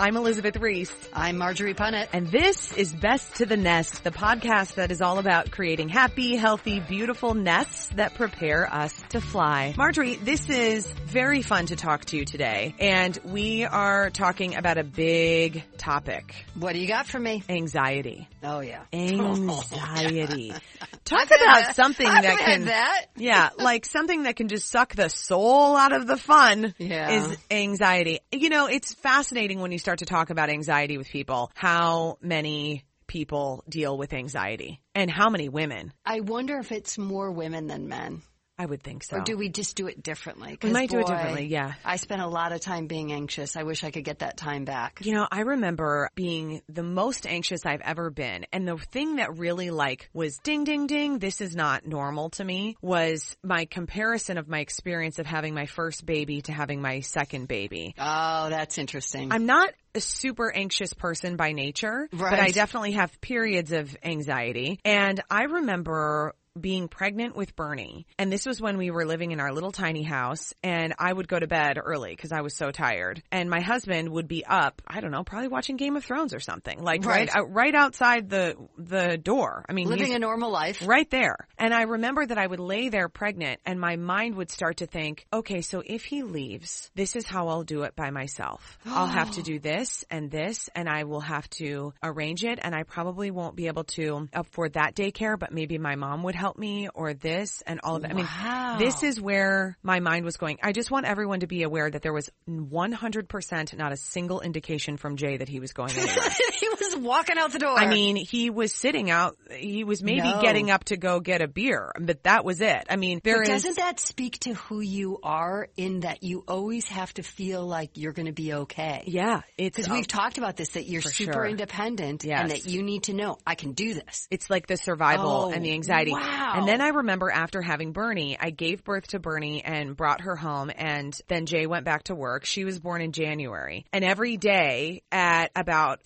I'm 0.00 0.16
Elizabeth 0.16 0.56
Ries. 0.58 0.92
I'm 1.12 1.38
Marjorie 1.38 1.74
Punnett. 1.74 2.06
And 2.12 2.28
this 2.28 2.72
is 2.76 2.94
Best 2.94 3.34
to 3.36 3.46
the 3.46 3.56
Nest, 3.56 4.04
the 4.04 4.12
podcast 4.12 4.76
that 4.76 4.92
is 4.92 5.02
all 5.02 5.18
about 5.18 5.50
creating 5.50 5.88
happy, 5.88 6.36
healthy, 6.36 6.78
beautiful 6.78 7.34
nests 7.34 7.88
that 7.96 8.14
prepare 8.14 8.72
us 8.72 9.02
to 9.08 9.20
fly. 9.20 9.74
Marjorie, 9.76 10.14
this 10.14 10.48
is 10.50 10.86
very 10.86 11.42
fun 11.42 11.66
to 11.66 11.74
talk 11.74 12.04
to 12.06 12.16
you 12.16 12.24
today. 12.24 12.76
And 12.78 13.18
we 13.24 13.64
are 13.64 14.10
talking 14.10 14.54
about 14.54 14.78
a 14.78 14.84
big 14.84 15.64
topic. 15.78 16.32
What 16.54 16.74
do 16.74 16.78
you 16.78 16.86
got 16.86 17.06
for 17.08 17.18
me? 17.18 17.42
Anxiety. 17.48 18.28
Oh 18.44 18.60
yeah. 18.60 18.84
Anxiety. 18.92 20.54
Talk 21.04 21.26
about 21.26 21.74
something 21.74 22.06
I've 22.06 22.22
that 22.22 22.38
can 22.38 22.64
that. 22.66 23.06
yeah, 23.16 23.48
like 23.56 23.86
something 23.86 24.24
that 24.24 24.36
can 24.36 24.48
just 24.48 24.68
suck 24.68 24.94
the 24.94 25.08
soul 25.08 25.74
out 25.74 25.92
of 25.92 26.06
the 26.06 26.18
fun 26.18 26.74
Yeah. 26.76 27.10
is 27.12 27.36
anxiety. 27.50 28.20
You 28.30 28.50
know, 28.50 28.66
it's 28.66 28.92
fascinating 28.92 29.60
when 29.60 29.72
you 29.72 29.78
start 29.78 29.87
to 29.96 30.06
talk 30.06 30.30
about 30.30 30.50
anxiety 30.50 30.98
with 30.98 31.08
people, 31.08 31.50
how 31.54 32.18
many 32.20 32.84
people 33.06 33.64
deal 33.68 33.96
with 33.96 34.12
anxiety 34.12 34.80
and 34.94 35.10
how 35.10 35.30
many 35.30 35.48
women. 35.48 35.92
I 36.04 36.20
wonder 36.20 36.58
if 36.58 36.70
it's 36.72 36.98
more 36.98 37.30
women 37.30 37.66
than 37.66 37.88
men. 37.88 38.22
I 38.58 38.66
would 38.66 38.82
think 38.82 39.04
so. 39.04 39.18
Or 39.18 39.20
do 39.20 39.36
we 39.36 39.48
just 39.48 39.76
do 39.76 39.86
it 39.86 40.02
differently? 40.02 40.58
We 40.62 40.70
might 40.70 40.90
do 40.90 40.98
it 40.98 41.06
differently, 41.06 41.46
yeah. 41.46 41.74
I 41.84 41.96
spent 41.96 42.22
a 42.22 42.26
lot 42.26 42.52
of 42.52 42.60
time 42.60 42.88
being 42.88 43.12
anxious. 43.12 43.56
I 43.56 43.62
wish 43.62 43.84
I 43.84 43.92
could 43.92 44.04
get 44.04 44.18
that 44.18 44.36
time 44.36 44.64
back. 44.64 44.98
You 45.04 45.14
know, 45.14 45.28
I 45.30 45.42
remember 45.42 46.10
being 46.16 46.62
the 46.68 46.82
most 46.82 47.24
anxious 47.24 47.64
I've 47.64 47.82
ever 47.82 48.10
been. 48.10 48.46
And 48.52 48.66
the 48.66 48.76
thing 48.76 49.16
that 49.16 49.38
really 49.38 49.70
like 49.70 50.10
was 50.12 50.38
ding, 50.38 50.64
ding, 50.64 50.88
ding, 50.88 51.20
this 51.20 51.40
is 51.40 51.54
not 51.54 51.86
normal 51.86 52.30
to 52.30 52.44
me 52.44 52.76
was 52.82 53.36
my 53.44 53.66
comparison 53.66 54.38
of 54.38 54.48
my 54.48 54.58
experience 54.58 55.20
of 55.20 55.26
having 55.26 55.54
my 55.54 55.66
first 55.66 56.04
baby 56.04 56.42
to 56.42 56.52
having 56.52 56.82
my 56.82 57.00
second 57.00 57.46
baby. 57.46 57.94
Oh, 57.96 58.48
that's 58.48 58.76
interesting. 58.78 59.30
I'm 59.30 59.46
not 59.46 59.72
a 59.94 60.00
super 60.00 60.52
anxious 60.54 60.92
person 60.92 61.36
by 61.36 61.52
nature, 61.52 62.08
but 62.12 62.40
I 62.40 62.50
definitely 62.50 62.92
have 62.92 63.20
periods 63.20 63.72
of 63.72 63.96
anxiety. 64.02 64.80
And 64.84 65.20
I 65.30 65.44
remember 65.44 66.34
being 66.60 66.88
pregnant 66.88 67.36
with 67.36 67.56
Bernie. 67.56 68.06
And 68.18 68.32
this 68.32 68.46
was 68.46 68.60
when 68.60 68.78
we 68.78 68.90
were 68.90 69.04
living 69.06 69.32
in 69.32 69.40
our 69.40 69.52
little 69.52 69.72
tiny 69.72 70.02
house 70.02 70.54
and 70.62 70.94
I 70.98 71.12
would 71.12 71.28
go 71.28 71.38
to 71.38 71.46
bed 71.46 71.78
early 71.82 72.10
because 72.10 72.32
I 72.32 72.40
was 72.40 72.54
so 72.54 72.70
tired. 72.70 73.22
And 73.30 73.50
my 73.50 73.60
husband 73.60 74.08
would 74.10 74.28
be 74.28 74.44
up, 74.44 74.82
I 74.86 75.00
don't 75.00 75.10
know, 75.10 75.24
probably 75.24 75.48
watching 75.48 75.76
Game 75.76 75.96
of 75.96 76.04
Thrones 76.04 76.34
or 76.34 76.40
something. 76.40 76.82
Like 76.82 77.04
right 77.04 77.28
Right. 77.34 77.44
right 77.48 77.74
outside 77.74 78.30
the 78.30 78.56
the 78.76 79.18
door. 79.18 79.64
I 79.68 79.72
mean, 79.72 79.88
Living 79.88 80.14
a 80.14 80.18
normal 80.18 80.50
life. 80.50 80.82
Right 80.86 81.08
there. 81.10 81.36
And 81.58 81.74
I 81.74 81.82
remember 81.82 82.24
that 82.24 82.38
I 82.38 82.46
would 82.46 82.60
lay 82.60 82.88
there 82.88 83.08
pregnant 83.08 83.60
and 83.66 83.80
my 83.80 83.96
mind 83.96 84.36
would 84.36 84.50
start 84.50 84.78
to 84.78 84.86
think, 84.86 85.26
okay, 85.32 85.60
so 85.60 85.82
if 85.84 86.04
he 86.04 86.22
leaves, 86.22 86.90
this 86.94 87.16
is 87.16 87.26
how 87.26 87.48
I'll 87.48 87.64
do 87.64 87.82
it 87.82 87.96
by 87.96 88.10
myself. 88.10 88.78
I'll 88.86 89.06
have 89.06 89.32
to 89.32 89.42
do 89.50 89.58
this 89.58 90.04
and 90.10 90.30
this 90.30 90.68
and 90.74 90.88
I 90.88 91.04
will 91.04 91.20
have 91.20 91.48
to 91.50 91.92
arrange 92.02 92.44
it 92.44 92.58
and 92.62 92.74
I 92.74 92.84
probably 92.84 93.30
won't 93.30 93.56
be 93.56 93.66
able 93.66 93.84
to 93.84 94.28
uh, 94.32 94.40
afford 94.40 94.74
that 94.74 94.94
daycare, 94.94 95.38
but 95.38 95.52
maybe 95.52 95.78
my 95.78 95.96
mom 95.96 96.22
would 96.22 96.34
help 96.34 96.47
me 96.56 96.88
or 96.94 97.14
this 97.14 97.62
and 97.66 97.80
all 97.82 97.96
of 97.96 98.02
that. 98.02 98.12
I 98.12 98.14
mean, 98.14 98.78
this 98.78 99.02
is 99.02 99.20
where 99.20 99.76
my 99.82 99.98
mind 99.98 100.24
was 100.24 100.36
going. 100.36 100.58
I 100.62 100.70
just 100.70 100.90
want 100.90 101.06
everyone 101.06 101.40
to 101.40 101.48
be 101.48 101.64
aware 101.64 101.90
that 101.90 102.02
there 102.02 102.12
was 102.12 102.30
100% 102.48 103.76
not 103.76 103.92
a 103.92 103.96
single 103.96 104.40
indication 104.40 104.96
from 104.96 105.16
Jay 105.16 105.38
that 105.38 105.48
he 105.48 105.58
was 105.58 105.72
going 105.72 105.90
anywhere. 105.90 106.30
he 106.54 106.67
walking 106.98 107.38
out 107.38 107.52
the 107.52 107.58
door. 107.58 107.78
I 107.78 107.86
mean, 107.88 108.16
he 108.16 108.50
was 108.50 108.72
sitting 108.72 109.10
out. 109.10 109.36
He 109.50 109.84
was 109.84 110.02
maybe 110.02 110.20
No. 110.28 110.40
getting 110.40 110.70
up 110.70 110.84
to 110.84 110.96
go 110.96 111.20
get 111.20 111.40
a 111.42 111.48
beer, 111.48 111.92
but 111.98 112.22
that 112.24 112.44
was 112.44 112.60
it. 112.60 112.86
I 112.90 112.96
mean, 112.96 113.20
there 113.24 113.42
is. 113.42 113.48
doesn't 113.48 113.76
that 113.76 114.00
speak 114.00 114.38
to 114.40 114.54
who 114.54 114.80
you 114.80 115.18
are 115.22 115.68
in 115.76 116.00
that 116.00 116.22
you 116.22 116.44
always 116.48 116.86
have 116.88 117.12
to 117.14 117.22
feel 117.22 117.66
like 117.66 117.90
you're 117.94 118.12
going 118.12 118.26
to 118.26 118.32
be 118.32 118.52
okay? 118.52 119.02
yeah, 119.06 119.40
it's 119.56 119.76
Because 119.76 119.90
we've 119.90 120.06
talked 120.06 120.38
about 120.38 120.56
this, 120.56 120.70
that 120.70 120.86
you're 120.86 121.02
super 121.02 121.32
sure. 121.32 121.46
independent 121.46 122.24
Yes. 122.24 122.40
and 122.42 122.50
that 122.50 122.66
you 122.66 122.82
need 122.82 123.04
to 123.04 123.12
know, 123.14 123.38
I 123.46 123.54
can 123.54 123.72
do 123.72 123.94
this. 123.94 124.26
It's 124.30 124.50
like 124.50 124.66
the 124.66 124.76
survival 124.76 125.46
Oh, 125.48 125.50
and 125.50 125.64
the 125.64 125.72
anxiety. 125.72 126.12
wow. 126.12 126.54
And 126.56 126.68
then 126.68 126.80
I 126.80 126.88
remember 126.88 127.30
after 127.30 127.62
having 127.62 127.92
Bernie, 127.92 128.36
I 128.40 128.50
gave 128.50 128.84
birth 128.84 129.08
to 129.08 129.18
Bernie 129.18 129.62
and 129.64 129.96
brought 129.96 130.22
her 130.22 130.36
home 130.36 130.70
and 130.76 131.18
then 131.28 131.46
Jay 131.46 131.66
went 131.66 131.84
back 131.84 132.04
to 132.04 132.14
work. 132.14 132.44
She 132.44 132.64
was 132.64 132.78
born 132.80 133.00
in 133.02 133.12
January. 133.12 133.84
And 133.92 134.04
every 134.04 134.36
day 134.36 135.02
at 135.12 135.50
about 135.56 136.02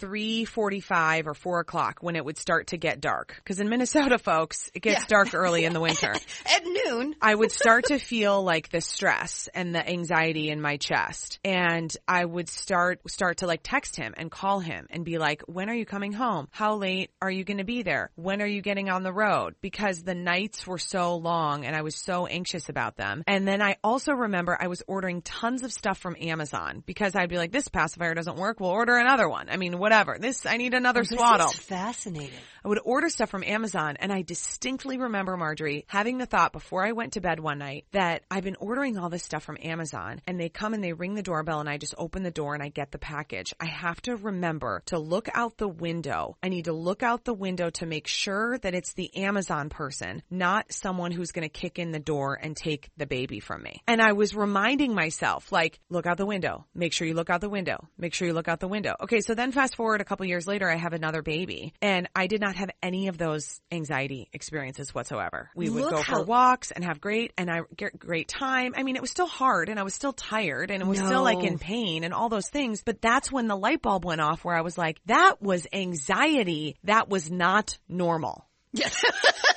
3.45 0.82 1.26
or 1.26 1.34
4 1.34 1.60
o'clock 1.60 1.98
when 2.00 2.16
it 2.16 2.24
would 2.24 2.38
start 2.38 2.68
to 2.68 2.76
get 2.76 3.00
dark, 3.00 3.34
because 3.36 3.60
in 3.60 3.68
Minnesota 3.68 4.18
folks, 4.22 4.70
it 4.74 4.80
gets 4.80 5.00
Yeah. 5.02 5.06
dark 5.08 5.34
early 5.34 5.64
in 5.64 5.72
the 5.72 5.80
winter. 5.80 6.12
At 6.12 6.62
noon, 6.64 7.14
I 7.20 7.34
would 7.34 7.52
start 7.52 7.86
to 7.86 7.98
feel 7.98 8.42
like 8.42 8.70
the 8.70 8.80
stress 8.80 9.48
and 9.54 9.74
the 9.74 9.86
anxiety 9.88 10.50
in 10.50 10.60
my 10.60 10.76
chest. 10.76 11.38
And 11.44 11.94
I 12.06 12.24
would 12.24 12.48
start, 12.48 13.00
start 13.10 13.38
to 13.38 13.46
like 13.46 13.60
text 13.62 13.96
him 13.96 14.14
and 14.16 14.30
call 14.30 14.60
him 14.60 14.86
and 14.90 15.04
be 15.04 15.18
like, 15.18 15.42
when 15.46 15.68
are 15.68 15.74
you 15.74 15.86
coming 15.86 16.12
home? 16.12 16.48
How 16.50 16.76
late 16.76 17.10
are 17.20 17.30
you 17.30 17.44
going 17.44 17.58
to 17.58 17.64
be 17.64 17.82
there? 17.82 18.10
When 18.16 18.42
are 18.42 18.46
you 18.46 18.62
getting 18.62 18.88
on 18.90 19.02
the 19.02 19.12
road? 19.12 19.54
Because 19.60 20.02
the 20.02 20.14
nights 20.14 20.66
were 20.66 20.78
so 20.78 21.16
long 21.16 21.64
and 21.64 21.74
I 21.76 21.82
was 21.82 21.96
so 21.96 22.26
anxious 22.26 22.68
about 22.68 22.96
them. 22.96 23.22
And 23.26 23.46
then 23.46 23.62
I 23.62 23.76
also 23.82 24.12
remember 24.12 24.56
I 24.60 24.66
was 24.68 24.82
ordering 24.86 25.22
tons 25.22 25.62
of 25.62 25.72
stuff 25.72 25.98
from 25.98 26.16
Amazon 26.20 26.82
because 26.86 27.14
I'd 27.14 27.28
be 27.28 27.38
like, 27.38 27.52
this 27.52 27.68
pacifier 27.68 28.14
doesn't 28.14 28.36
work. 28.36 28.60
We'll 28.60 28.70
order 28.70 28.96
another 28.96 29.28
one. 29.28 29.48
I 29.48 29.56
mean, 29.56 29.78
whatever. 29.78 30.18
This, 30.18 30.46
I 30.46 30.56
need 30.56 30.71
another 30.74 31.00
oh, 31.00 31.04
this 31.08 31.18
swaddle. 31.18 31.48
fascinating. 31.48 32.38
I 32.64 32.68
would 32.68 32.80
order 32.84 33.08
stuff 33.08 33.30
from 33.30 33.42
Amazon 33.42 33.96
and 33.98 34.12
I 34.12 34.22
distinctly 34.22 34.96
remember 34.96 35.36
Marjorie 35.36 35.84
having 35.88 36.18
the 36.18 36.26
thought 36.26 36.52
before 36.52 36.86
I 36.86 36.92
went 36.92 37.14
to 37.14 37.20
bed 37.20 37.40
one 37.40 37.58
night 37.58 37.86
that 37.92 38.22
I've 38.30 38.44
been 38.44 38.56
ordering 38.56 38.98
all 38.98 39.10
this 39.10 39.24
stuff 39.24 39.42
from 39.42 39.58
Amazon 39.60 40.20
and 40.26 40.38
they 40.38 40.48
come 40.48 40.72
and 40.72 40.82
they 40.82 40.92
ring 40.92 41.14
the 41.14 41.22
doorbell 41.22 41.60
and 41.60 41.68
I 41.68 41.78
just 41.78 41.94
open 41.98 42.22
the 42.22 42.30
door 42.30 42.54
and 42.54 42.62
I 42.62 42.68
get 42.68 42.92
the 42.92 42.98
package. 42.98 43.52
I 43.60 43.66
have 43.66 44.00
to 44.02 44.16
remember 44.16 44.82
to 44.86 44.98
look 44.98 45.28
out 45.34 45.56
the 45.56 45.68
window. 45.68 46.36
I 46.42 46.48
need 46.48 46.66
to 46.66 46.72
look 46.72 47.02
out 47.02 47.24
the 47.24 47.34
window 47.34 47.70
to 47.70 47.86
make 47.86 48.06
sure 48.06 48.58
that 48.58 48.74
it's 48.74 48.92
the 48.94 49.16
Amazon 49.16 49.68
person, 49.68 50.22
not 50.30 50.72
someone 50.72 51.10
who's 51.10 51.32
going 51.32 51.48
to 51.48 51.48
kick 51.48 51.78
in 51.78 51.90
the 51.90 51.98
door 51.98 52.38
and 52.40 52.56
take 52.56 52.90
the 52.96 53.06
baby 53.06 53.40
from 53.40 53.62
me. 53.62 53.82
And 53.88 54.00
I 54.00 54.12
was 54.12 54.34
reminding 54.34 54.94
myself, 54.94 55.50
like, 55.50 55.80
look 55.90 56.06
out 56.06 56.16
the 56.16 56.26
window. 56.26 56.66
Make 56.74 56.92
sure 56.92 57.06
you 57.06 57.14
look 57.14 57.30
out 57.30 57.40
the 57.40 57.48
window. 57.48 57.88
Make 57.98 58.14
sure 58.14 58.28
you 58.28 58.34
look 58.34 58.48
out 58.48 58.60
the 58.60 58.68
window. 58.68 58.94
Okay, 59.00 59.20
so 59.20 59.34
then 59.34 59.52
fast 59.52 59.76
forward 59.76 60.00
a 60.00 60.04
couple 60.04 60.26
years 60.26 60.46
later, 60.46 60.61
I 60.70 60.76
have 60.76 60.92
another 60.92 61.22
baby 61.22 61.72
and 61.80 62.08
I 62.14 62.26
did 62.26 62.40
not 62.40 62.56
have 62.56 62.70
any 62.82 63.08
of 63.08 63.18
those 63.18 63.60
anxiety 63.70 64.28
experiences 64.32 64.94
whatsoever. 64.94 65.50
We 65.54 65.70
would 65.70 65.82
Look 65.82 65.90
go 65.90 66.02
for 66.02 66.22
walks 66.22 66.70
and 66.70 66.84
have 66.84 67.00
great 67.00 67.32
and 67.36 67.50
I 67.50 67.60
get 67.76 67.98
great 67.98 68.28
time. 68.28 68.74
I 68.76 68.82
mean, 68.82 68.96
it 68.96 69.02
was 69.02 69.10
still 69.10 69.26
hard 69.26 69.68
and 69.68 69.78
I 69.78 69.82
was 69.82 69.94
still 69.94 70.12
tired 70.12 70.70
and 70.70 70.82
it 70.82 70.86
was 70.86 70.98
still 70.98 71.22
like 71.22 71.44
in 71.44 71.58
pain 71.58 72.04
and 72.04 72.14
all 72.14 72.28
those 72.28 72.48
things. 72.48 72.82
But 72.84 73.00
that's 73.00 73.30
when 73.30 73.48
the 73.48 73.56
light 73.56 73.82
bulb 73.82 74.04
went 74.04 74.20
off 74.20 74.44
where 74.44 74.56
I 74.56 74.62
was 74.62 74.76
like, 74.78 75.00
that 75.06 75.42
was 75.42 75.66
anxiety. 75.72 76.76
That 76.84 77.08
was 77.08 77.30
not 77.30 77.78
normal. 77.88 78.46
Yes. 78.72 79.04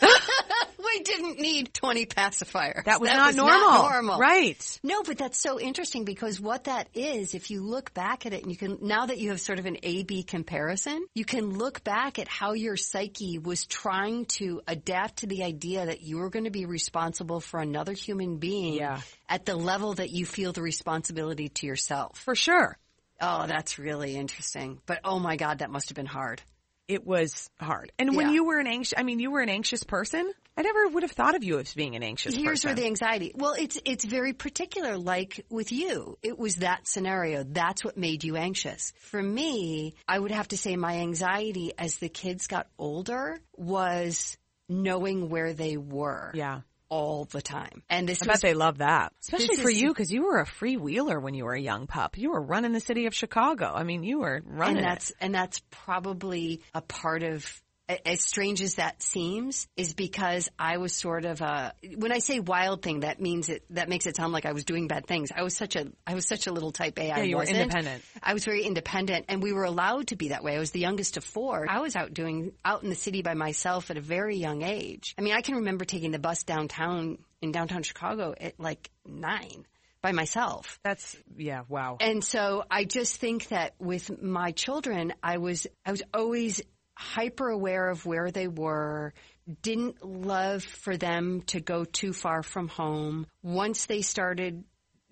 we 0.84 1.00
didn't 1.04 1.40
need 1.40 1.74
20 1.74 2.06
pacifiers. 2.06 2.84
That 2.86 3.00
was, 3.00 3.10
not, 3.10 3.36
normal. 3.36 3.60
not 3.60 3.92
normal. 3.92 4.20
Right. 4.20 4.80
No, 4.84 5.04
but 5.04 5.18
that's 5.18 5.40
so 5.40 5.60
interesting 5.60 6.06
because 6.06 6.40
what 6.40 6.66
that 6.66 6.90
is, 6.94 7.34
if 7.34 7.50
you 7.50 7.62
look 7.62 7.94
back 7.94 8.26
at 8.26 8.34
it 8.34 8.44
and 8.44 8.52
you 8.52 8.58
can, 8.58 8.78
now 8.82 9.06
that 9.06 9.18
you 9.18 9.30
have 9.30 9.40
sort 9.42 9.60
of 9.60 9.66
an 9.66 9.78
A-B 9.84 10.24
comparison, 10.24 11.06
you 11.14 11.26
can 11.26 11.58
look 11.58 11.84
back 11.84 12.20
at 12.20 12.28
how 12.28 12.54
your 12.54 12.78
psyche 12.78 13.38
was 13.40 13.66
trying 13.66 14.26
to 14.26 14.62
adapt 14.68 15.18
to 15.18 15.28
the 15.28 15.44
idea 15.44 15.86
that 15.86 16.02
you 16.02 16.18
were 16.18 16.30
going 16.30 16.46
to 16.46 16.52
be 16.52 16.66
responsible 16.66 17.40
for 17.40 17.60
another 17.60 17.94
human 17.94 18.38
being 18.38 18.76
Yeah. 18.76 19.02
at 19.30 19.46
the 19.46 19.56
level 19.56 19.94
that 19.96 20.12
you 20.12 20.26
feel 20.26 20.54
the 20.54 20.62
responsibility 20.62 21.50
to 21.50 21.66
yourself. 21.66 22.18
For 22.20 22.36
sure. 22.36 22.78
Oh, 23.22 23.48
that's 23.48 23.80
really 23.80 24.16
interesting. 24.16 24.80
But 24.86 25.00
oh 25.06 25.20
my 25.20 25.38
God, 25.38 25.60
that 25.60 25.70
must 25.70 25.90
have 25.90 25.96
been 25.96 26.06
hard. 26.06 26.42
It 26.88 27.06
was 27.06 27.50
hard. 27.60 27.92
And 27.98 28.16
when 28.16 28.28
Yeah. 28.28 28.34
you 28.34 28.44
were 28.46 28.60
an 28.60 28.68
anxious, 28.68 28.94
I 28.98 29.04
mean, 29.04 29.20
you 29.20 29.32
were 29.32 29.42
an 29.42 29.50
anxious 29.50 29.84
person. 29.84 30.32
I 30.58 30.62
never 30.62 30.88
would 30.88 31.04
have 31.04 31.12
thought 31.12 31.36
of 31.36 31.44
you 31.44 31.60
as 31.60 31.74
being 31.74 31.96
an 31.96 32.04
anxious 32.04 32.34
person. 32.34 32.44
Here's 32.46 32.60
person. 32.60 32.68
where 32.70 32.76
the 32.76 32.86
anxiety. 32.86 33.32
Well, 33.36 33.56
it's 33.58 33.78
it's 33.84 34.06
very 34.06 34.32
particular. 34.34 34.98
Like 34.98 35.46
with 35.50 35.72
you, 35.72 36.18
it 36.24 36.38
was 36.40 36.58
that 36.58 36.88
scenario. 36.88 37.44
That's 37.44 37.84
what 37.84 37.98
made 37.98 38.24
you 38.24 38.38
anxious. 38.38 38.94
For 39.00 39.22
me, 39.22 39.96
I 40.08 40.18
would 40.18 40.32
have 40.32 40.48
to 40.50 40.58
say 40.58 40.76
my 40.78 41.00
anxiety 41.00 41.74
as 41.78 41.98
the 41.98 42.08
kids 42.10 42.48
got 42.48 42.68
older 42.78 43.40
was 43.58 44.38
knowing 44.70 45.30
where 45.30 45.54
they 45.54 45.78
were. 45.78 46.32
yeah. 46.34 46.62
All 46.90 47.26
the 47.26 47.42
time. 47.42 47.82
And 47.90 48.08
this 48.08 48.22
I 48.22 48.28
was 48.28 48.42
bet 48.42 48.42
they 48.42 48.54
love 48.54 48.78
that. 48.78 49.12
Especially 49.22 49.56
for 49.58 49.70
is- 49.70 49.82
you, 49.82 49.90
because 49.90 50.12
you 50.12 50.24
were 50.26 50.40
a 50.40 50.46
freewheeler 50.46 51.22
when 51.22 51.34
you 51.34 51.46
were 51.46 51.54
a 51.54 51.60
young 51.60 51.88
pup. 51.88 52.18
You 52.18 52.32
were 52.32 52.42
running 52.42 52.74
the 52.74 52.80
city 52.80 53.08
of 53.08 53.16
Chicago. 53.16 53.72
I 53.74 53.84
mean, 53.84 54.04
you 54.04 54.20
were 54.20 54.42
running 54.46 54.78
and 54.78 54.86
it. 54.86 54.90
that's 54.90 55.12
and 55.20 55.34
that's 55.34 55.62
probably 55.72 56.62
a 56.74 56.82
part 56.82 57.24
of 57.24 57.44
a- 57.44 57.48
as 57.88 58.22
strange 58.22 58.62
as 58.62 58.76
that 58.76 59.02
seems 59.02 59.68
is 59.76 59.94
because 59.94 60.50
I 60.58 60.78
was 60.78 60.94
sort 60.94 61.26
of 61.26 61.42
a 61.42 61.74
when 61.98 62.12
I 62.12 62.20
say 62.20 62.40
wild 62.40 62.82
thing 62.82 63.02
that 63.02 63.22
means 63.22 63.50
it 63.50 63.64
that 63.72 63.90
makes 63.90 64.08
it 64.08 64.16
sound 64.16 64.34
like 64.34 64.46
I 64.46 64.54
was 64.54 64.66
doing 64.66 64.88
bad 64.88 65.06
things. 65.06 65.32
I 65.36 65.44
was 65.44 65.56
such 65.56 65.76
a 65.76 65.88
I 66.08 66.16
was 66.16 66.26
such 66.26 66.48
a 66.48 66.52
little 66.52 66.72
type 66.72 66.98
A. 66.98 67.12
I 67.12 67.18
Yeah, 67.18 67.24
you 67.24 67.36
were 67.36 67.42
wasn't. 67.42 67.60
independent. 67.60 68.04
I 68.24 68.34
was 68.34 68.44
very 68.46 68.64
independent 68.64 69.26
and 69.30 69.42
we 69.44 69.54
were 69.54 69.66
allowed 69.66 70.08
to 70.08 70.16
be 70.16 70.30
that 70.30 70.44
way. 70.44 70.56
I 70.56 70.60
was 70.60 70.72
the 70.72 70.80
youngest 70.80 71.18
of 71.18 71.24
four. 71.24 71.66
I 71.70 71.80
was 71.80 71.96
out 71.96 72.14
doing 72.14 72.54
out 72.64 72.84
in 72.84 72.90
the 72.90 72.96
city 72.96 73.22
by 73.22 73.36
myself 73.36 73.92
at 73.92 73.98
a 73.98 74.02
very 74.02 74.38
young 74.38 74.64
age. 74.64 75.14
I 75.18 75.22
mean, 75.22 75.34
I 75.34 75.42
can 75.42 75.56
remember 75.56 75.86
taking 75.86 76.12
the 76.12 76.20
bus 76.20 76.44
downtown 76.44 77.20
in 77.42 77.52
downtown 77.52 77.84
Chicago 77.84 78.34
at 78.40 78.60
like 78.60 78.90
9 79.06 79.66
by 80.02 80.12
myself. 80.12 80.80
That's 80.84 81.16
yeah. 81.36 81.64
Wow. 81.68 81.98
And 82.00 82.24
so 82.24 82.64
I 82.70 82.84
just 82.84 83.18
think 83.18 83.48
that 83.50 83.74
with 83.80 84.22
my 84.22 84.52
children, 84.52 85.14
I 85.22 85.38
was 85.38 85.66
I 85.86 85.92
was 85.92 86.04
always 86.14 86.62
hyper 86.96 87.50
aware 87.50 87.90
of 87.90 88.06
where 88.06 88.32
they 88.32 88.48
were. 88.48 89.14
Didn't 89.62 90.04
love 90.04 90.64
for 90.64 90.98
them 90.98 91.42
to 91.48 91.60
go 91.60 91.86
too 91.86 92.14
far 92.14 92.42
from 92.42 92.68
home. 92.68 93.28
Once 93.44 93.86
they 93.86 94.02
started 94.02 94.64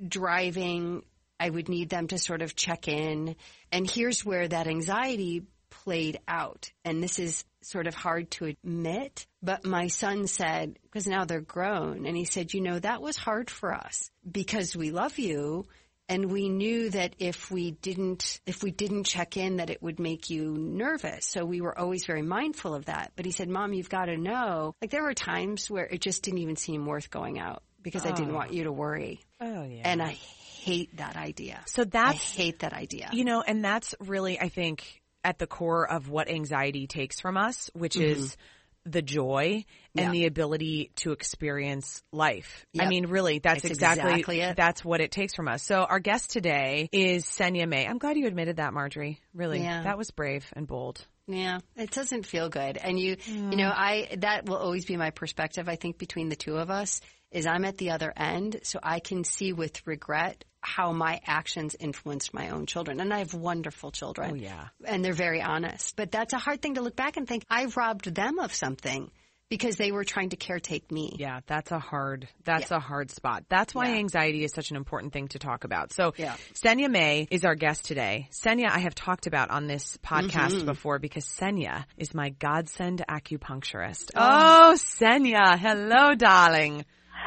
driving, 0.05 1.03
I 1.39 1.49
would 1.49 1.69
need 1.69 1.89
them 1.89 2.07
to 2.07 2.17
sort 2.17 2.41
of 2.41 2.55
check 2.55 2.87
in. 2.87 3.35
And 3.71 3.89
here's 3.89 4.25
where 4.25 4.47
that 4.47 4.67
anxiety 4.67 5.43
played 5.69 6.19
out. 6.27 6.71
And 6.85 7.03
this 7.03 7.19
is 7.19 7.45
sort 7.61 7.87
of 7.87 7.95
hard 7.95 8.29
to 8.31 8.45
admit, 8.45 9.25
but 9.41 9.65
my 9.65 9.87
son 9.87 10.27
said, 10.27 10.77
because 10.83 11.07
now 11.07 11.25
they're 11.25 11.41
grown, 11.41 12.05
and 12.05 12.15
he 12.15 12.25
said, 12.25 12.53
you 12.53 12.61
know, 12.61 12.77
that 12.79 13.01
was 13.01 13.17
hard 13.17 13.49
for 13.49 13.73
us 13.73 14.11
because 14.29 14.75
we 14.75 14.91
love 14.91 15.17
you. 15.17 15.65
And 16.09 16.31
we 16.31 16.49
knew 16.49 16.89
that 16.89 17.15
if 17.17 17.49
we 17.49 17.71
didn't, 17.71 18.41
if 18.45 18.61
we 18.61 18.71
didn't 18.71 19.05
check 19.05 19.37
in, 19.37 19.57
that 19.57 19.69
it 19.69 19.81
would 19.81 19.99
make 19.99 20.29
you 20.29 20.51
nervous. 20.57 21.25
So 21.25 21.45
we 21.45 21.61
were 21.61 21.77
always 21.77 22.05
very 22.05 22.21
mindful 22.21 22.75
of 22.75 22.85
that. 22.85 23.13
But 23.15 23.25
he 23.25 23.31
said, 23.31 23.47
mom, 23.47 23.73
you've 23.73 23.89
got 23.89 24.05
to 24.05 24.17
know, 24.17 24.75
like 24.81 24.91
there 24.91 25.03
were 25.03 25.13
times 25.13 25.69
where 25.71 25.85
it 25.85 26.01
just 26.01 26.23
didn't 26.23 26.39
even 26.39 26.57
seem 26.57 26.85
worth 26.85 27.09
going 27.09 27.39
out 27.39 27.63
because 27.81 28.05
I 28.05 28.11
didn't 28.11 28.31
oh. 28.31 28.35
want 28.35 28.53
you 28.53 28.65
to 28.65 28.71
worry. 28.71 29.21
oh 29.39 29.63
yeah. 29.63 29.81
And 29.85 30.01
I 30.01 30.17
hate 30.63 30.97
that 30.97 31.15
idea. 31.15 31.61
so 31.67 31.83
I 31.83 31.85
that's 31.85 32.35
hate 32.35 32.59
that 32.59 32.73
idea. 32.73 33.09
You 33.11 33.25
know, 33.25 33.41
and 33.41 33.63
that's 33.63 33.95
really, 33.99 34.39
I 34.39 34.49
think, 34.49 35.01
at 35.23 35.39
the 35.39 35.47
core 35.47 35.89
of 35.89 36.09
what 36.09 36.29
anxiety 36.29 36.87
takes 36.87 37.19
from 37.19 37.37
us, 37.37 37.69
which 37.73 37.95
mm-hmm. 37.95 38.19
is 38.19 38.37
the 38.85 39.01
joy 39.01 39.63
and 39.95 40.05
Yeah. 40.05 40.11
the 40.11 40.25
ability 40.25 40.91
to 40.97 41.11
experience 41.11 42.03
life. 42.11 42.65
I 42.77 42.87
mean, 42.87 43.07
really, 43.07 43.39
that's 43.39 43.61
That's 43.61 43.73
exactly, 43.73 44.11
exactly 44.11 44.41
it. 44.41 44.55
that's 44.57 44.83
what 44.83 45.01
it 45.01 45.11
takes 45.11 45.35
from 45.35 45.47
us. 45.47 45.63
So 45.63 45.83
our 45.83 45.99
guest 45.99 46.31
today 46.31 46.89
is 46.91 47.25
Senya 47.25 47.67
May. 47.67 47.87
I'm 47.87 47.97
glad 47.97 48.17
you 48.17 48.27
admitted 48.27 48.57
that, 48.57 48.73
Marjorie. 48.73 49.19
Really, 49.33 49.61
Yeah. 49.61 49.83
that 49.83 49.97
was 49.97 50.11
brave 50.11 50.45
and 50.55 50.67
bold. 50.67 51.05
Yeah, 51.27 51.59
it 51.77 51.91
doesn't 51.91 52.25
feel 52.25 52.49
good. 52.49 52.75
And 52.77 52.99
you, 52.99 53.15
you 53.25 53.55
know, 53.55 53.69
mm. 53.69 53.73
I, 53.75 54.09
that 54.17 54.45
will 54.45 54.57
always 54.57 54.83
be 54.85 54.97
my 54.97 55.11
perspective. 55.11 55.69
I 55.69 55.77
think 55.77 55.97
between 55.97 56.27
the 56.27 56.35
two 56.35 56.57
of 56.57 56.69
us 56.69 56.99
is 57.31 57.45
I'm 57.45 57.63
at 57.63 57.77
the 57.77 57.91
other 57.91 58.11
end. 58.15 58.59
So 58.63 58.79
I 58.83 58.99
can 58.99 59.23
see 59.23 59.53
with 59.53 59.87
regret 59.87 60.43
how 60.63 60.91
my 60.91 61.21
actions 61.25 61.75
influenced 61.79 62.33
my 62.33 62.49
own 62.49 62.65
children. 62.65 62.99
And 62.99 63.13
I 63.13 63.19
have 63.19 63.33
wonderful 63.33 63.91
children. 63.91 64.31
Oh, 64.31 64.35
yeah. 64.35 64.67
And 64.85 65.03
they're 65.03 65.13
very 65.13 65.41
honest. 65.41 65.95
But 65.95 66.11
that's 66.11 66.33
a 66.33 66.37
hard 66.39 66.61
thing 66.61 66.75
to 66.75 66.81
look 66.81 66.95
back 66.95 67.17
and 67.17 67.27
think 67.27 67.43
I 67.49 67.65
robbed 67.65 68.05
them 68.13 68.39
of 68.39 68.53
something 68.53 69.11
because 69.49 69.75
they 69.75 69.91
were 69.91 70.03
trying 70.03 70.29
to 70.29 70.37
caretake 70.37 70.89
me. 70.89 71.15
Yeah, 71.19 71.41
that's 71.45 71.71
a 71.71 71.77
hard 71.77 72.27
that's 72.43 72.71
a 72.71 72.79
hard 72.79 73.11
spot. 73.11 73.43
That's 73.49 73.75
why 73.75 73.89
Yeah. 73.89 73.97
anxiety 73.97 74.43
is 74.43 74.51
such 74.51 74.71
an 74.71 74.77
important 74.77 75.13
thing 75.13 75.27
to 75.27 75.37
talk 75.37 75.63
about. 75.63 75.93
So 75.93 76.13
Yeah. 76.17 76.35
Senya 76.53 76.89
May 76.89 77.27
is 77.29 77.45
our 77.45 77.53
guest 77.53 77.85
today. 77.85 78.29
Senya 78.31 78.69
I 78.71 78.79
have 78.79 78.95
talked 78.95 79.27
about 79.27 79.51
on 79.51 79.67
this 79.67 79.97
podcast 80.03 80.53
Mm-hmm. 80.55 80.65
before 80.65 80.97
because 80.97 81.25
Senya 81.25 81.85
is 81.97 82.15
my 82.15 82.29
godsend 82.29 83.03
acupuncturist. 83.07 84.11
Oh, 84.15 84.75
Senya, 84.77 85.59
hello 85.59 86.15
darling. 86.15 86.85